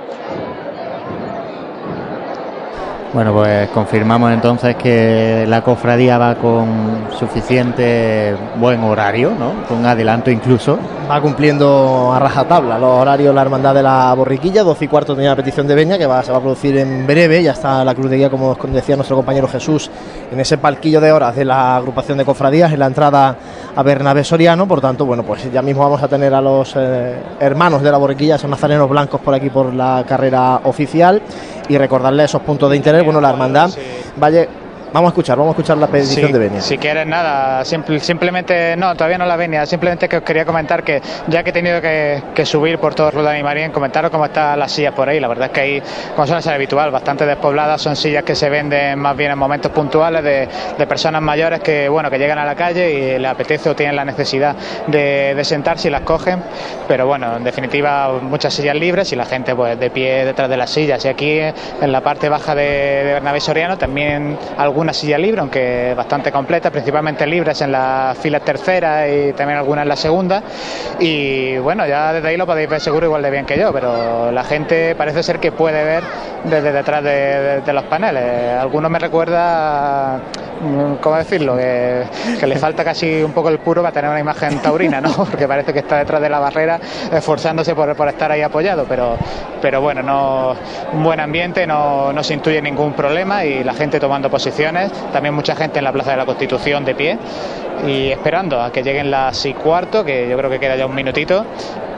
[3.17, 9.67] Bueno, pues confirmamos entonces que la cofradía va con suficiente buen horario, ¿no?
[9.67, 10.79] Con adelanto incluso.
[11.11, 15.31] Va cumpliendo a rajatabla los horarios la hermandad de la borriquilla, 12 y cuarto tenía
[15.31, 17.95] la petición de veña que va, se va a producir en breve, ya está la
[17.95, 19.91] cruz de guía, como decía nuestro compañero Jesús,
[20.31, 23.35] en ese palquillo de horas de la agrupación de cofradías, en la entrada
[23.75, 27.15] a Bernabé Soriano, por tanto, bueno, pues ya mismo vamos a tener a los eh,
[27.41, 31.23] hermanos de la borriquilla, esos nazarenos blancos por aquí por la carrera oficial
[31.69, 33.71] y recordarles esos puntos de interés, bueno, la hermandad
[34.17, 34.47] vaya
[34.93, 36.61] Vamos a escuchar, vamos a escuchar la petición Sí, de Benia.
[36.63, 40.83] Si quieres nada, simple- simplemente, no, todavía no la venía, simplemente que os quería comentar
[40.85, 44.25] que ya que he tenido que, que subir por todo Roldán y Marín, comentaros cómo
[44.25, 45.21] están las sillas por ahí.
[45.21, 45.83] La verdad es que ahí,
[46.15, 49.71] como suele ser habitual, bastante despobladas, son sillas que se venden más bien en momentos
[49.73, 50.49] puntuales de,
[50.79, 53.97] de personas mayores que, bueno, que llegan a la calle y les apetece o tienen
[53.97, 54.57] la necesidad
[54.87, 56.43] de, de sentarse y las cogen.
[56.89, 60.57] Pero bueno, en definitiva, muchas sillas libres y la gente pues de pie detrás de
[60.57, 61.05] las sillas.
[61.05, 62.63] Y aquí en la parte baja de,
[63.05, 64.39] de Bernabé Soriano también
[64.77, 69.85] alguna silla libre, aunque bastante completa, principalmente libres en la fila tercera y también algunas
[69.85, 70.43] en la segunda.
[71.01, 74.31] Y bueno, ya desde ahí lo podéis ver seguro igual de bien que yo, pero
[74.31, 76.05] la gente parece ser que puede ver
[76.45, 78.59] desde detrás de, los paneles.
[78.61, 80.21] Algunos me recuerda,
[80.61, 81.57] mm, ¿cómo decirlo?
[81.57, 82.05] Que,
[82.39, 85.11] que le falta casi un poco el puro para tener una imagen taurina, ¿no?
[85.31, 86.79] Porque parece que está detrás de la barrera
[87.11, 89.17] esforzándose por, estar ahí apoyado, pero,
[89.63, 90.55] pero bueno, no,
[90.93, 94.31] un buen ambiente, no, no se intuye ningún problema y la gente tomando
[95.13, 97.19] también mucha gente en la Plaza de la Constitución de pie
[97.87, 100.95] y esperando a que lleguen las y cuarto, que yo creo que queda ya un
[100.95, 101.45] minutito,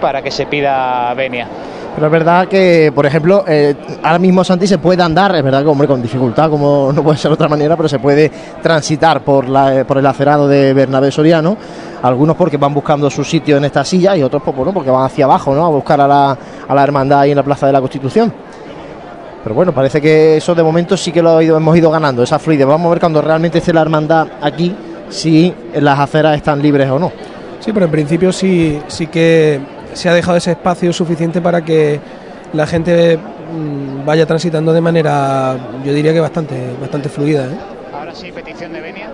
[0.01, 1.47] para que se pida venia.
[1.95, 5.63] Pero es verdad que, por ejemplo, eh, ahora mismo Santi se puede andar, es verdad
[5.63, 8.31] que hombre con dificultad, como no puede ser de otra manera, pero se puede
[8.63, 11.57] transitar por, la, eh, por el acerado de Bernabé Soriano.
[12.03, 15.05] Algunos porque van buscando su sitio en esta silla y otros pues, bueno, porque van
[15.05, 15.67] hacia abajo, ¿no?
[15.67, 16.39] A buscar a la,
[16.69, 18.33] a la hermandad ahí en la Plaza de la Constitución.
[19.43, 22.23] Pero bueno, parece que eso de momento sí que lo ha ido- hemos ido ganando,
[22.23, 22.67] esa fluidez.
[22.67, 24.75] Vamos a ver cuando realmente esté la hermandad aquí,
[25.09, 27.13] si las aceras están libres o no.
[27.61, 29.61] Sí, pero en principio sí, sí que
[29.93, 31.99] se ha dejado ese espacio suficiente para que
[32.53, 37.45] la gente mm, vaya transitando de manera, yo diría que bastante, bastante fluida.
[37.47, 37.59] ¿eh?
[37.93, 39.11] Ahora sí, petición de venia.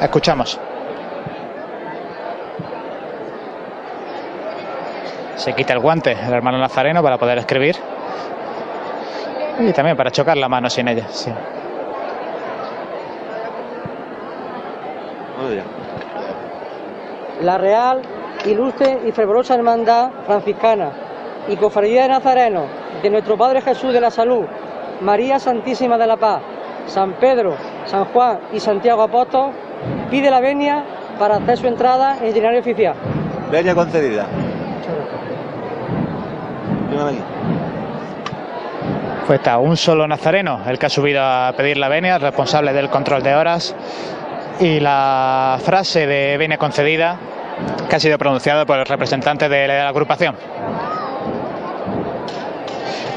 [0.00, 0.58] Escuchamos.
[5.38, 7.76] Se quita el guante el hermano Nazareno para poder escribir.
[9.60, 11.06] Y también para chocar la mano sin ella.
[11.08, 11.32] sí.
[17.42, 18.02] la Real,
[18.44, 20.90] Ilustre y Fervorosa Hermandad Franciscana
[21.48, 22.64] y Cofradía de Nazareno
[23.02, 24.44] de nuestro Padre Jesús de la Salud,
[25.00, 26.42] María Santísima de la Paz,
[26.86, 27.54] San Pedro,
[27.84, 29.52] San Juan y Santiago Apóstol,
[30.10, 30.84] pide la venia
[31.18, 32.94] para hacer su entrada en el oficial.
[33.50, 34.26] Venia concedida.
[39.60, 43.34] Un solo nazareno el que ha subido a pedir la venia, responsable del control de
[43.34, 43.74] horas.
[44.60, 47.16] Y la frase de venia concedida
[47.88, 50.34] que ha sido pronunciada por el representante de la agrupación.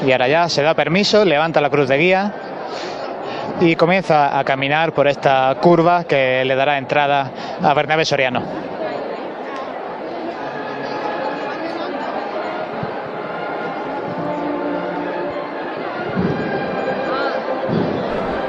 [0.06, 2.32] Y ahora ya se da permiso, levanta la cruz de guía
[3.60, 7.30] y comienza a caminar por esta curva que le dará entrada
[7.62, 8.71] a Bernabé Soriano.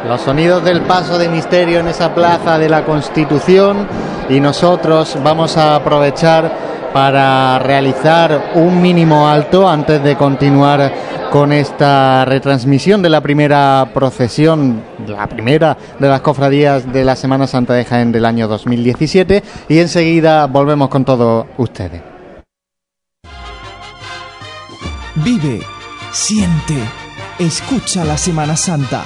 [0.07, 3.88] Los sonidos del paso de misterio en esa plaza de la Constitución
[4.30, 10.93] y nosotros vamos a aprovechar para realizar un mínimo alto antes de continuar
[11.31, 17.47] con esta retransmisión de la primera procesión, la primera de las cofradías de la Semana
[17.47, 22.01] Santa de Jaén del año 2017 y enseguida volvemos con todos ustedes.
[25.15, 25.61] Vive,
[26.11, 26.75] siente,
[27.39, 29.05] escucha la Semana Santa.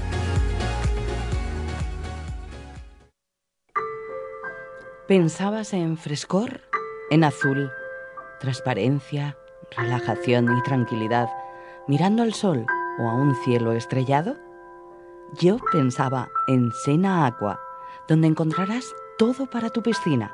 [5.11, 6.61] ¿Pensabas en frescor?
[7.09, 7.69] En azul,
[8.39, 9.37] transparencia,
[9.75, 11.27] relajación y tranquilidad,
[11.85, 12.65] mirando al sol
[12.97, 14.37] o a un cielo estrellado?
[15.33, 17.59] Yo pensaba en Sena Aqua,
[18.07, 18.85] donde encontrarás
[19.17, 20.33] todo para tu piscina.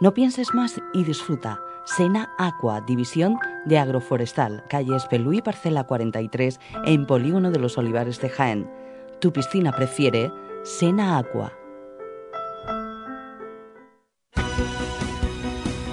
[0.00, 1.58] No pienses más y disfruta.
[1.86, 8.28] Sena Aqua, división de agroforestal, calle Espelú parcela 43, en Polígono de los Olivares de
[8.28, 8.70] Jaén.
[9.18, 10.30] Tu piscina prefiere
[10.62, 11.54] Sena Aqua.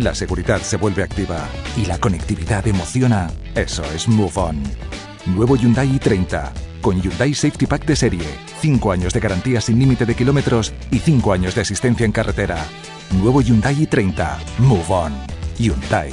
[0.00, 4.62] la seguridad se vuelve activa y la conectividad emociona, eso es Move On.
[5.26, 6.50] Nuevo Hyundai i30
[6.80, 8.24] con Hyundai Safety Pack de serie,
[8.60, 12.56] 5 años de garantía sin límite de kilómetros y 5 años de asistencia en carretera.
[13.20, 14.36] Nuevo Hyundai i30.
[14.58, 15.12] Move On.
[15.58, 16.12] Hyundai.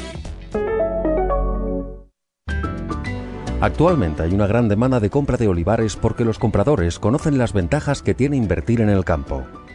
[3.59, 8.03] Actualmente hay una gran demanda de compra de olivares porque los compradores conocen las ventajas
[8.03, 9.47] que tiene invertir en el campo.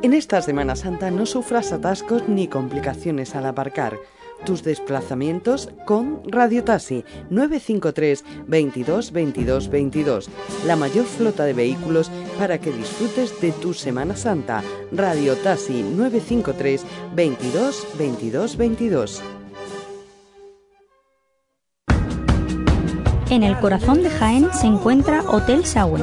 [0.00, 3.98] En esta Semana Santa no sufras atascos ni complicaciones al aparcar.
[4.46, 10.30] Tus desplazamientos con Radio Taxi 953 22 22 22.
[10.66, 14.62] La mayor flota de vehículos para que disfrutes de tu Semana Santa.
[14.92, 16.84] Radio Taxi 953
[17.16, 19.22] 22 22 22.
[23.30, 26.02] En el corazón de Jaén se encuentra Hotel Sauen,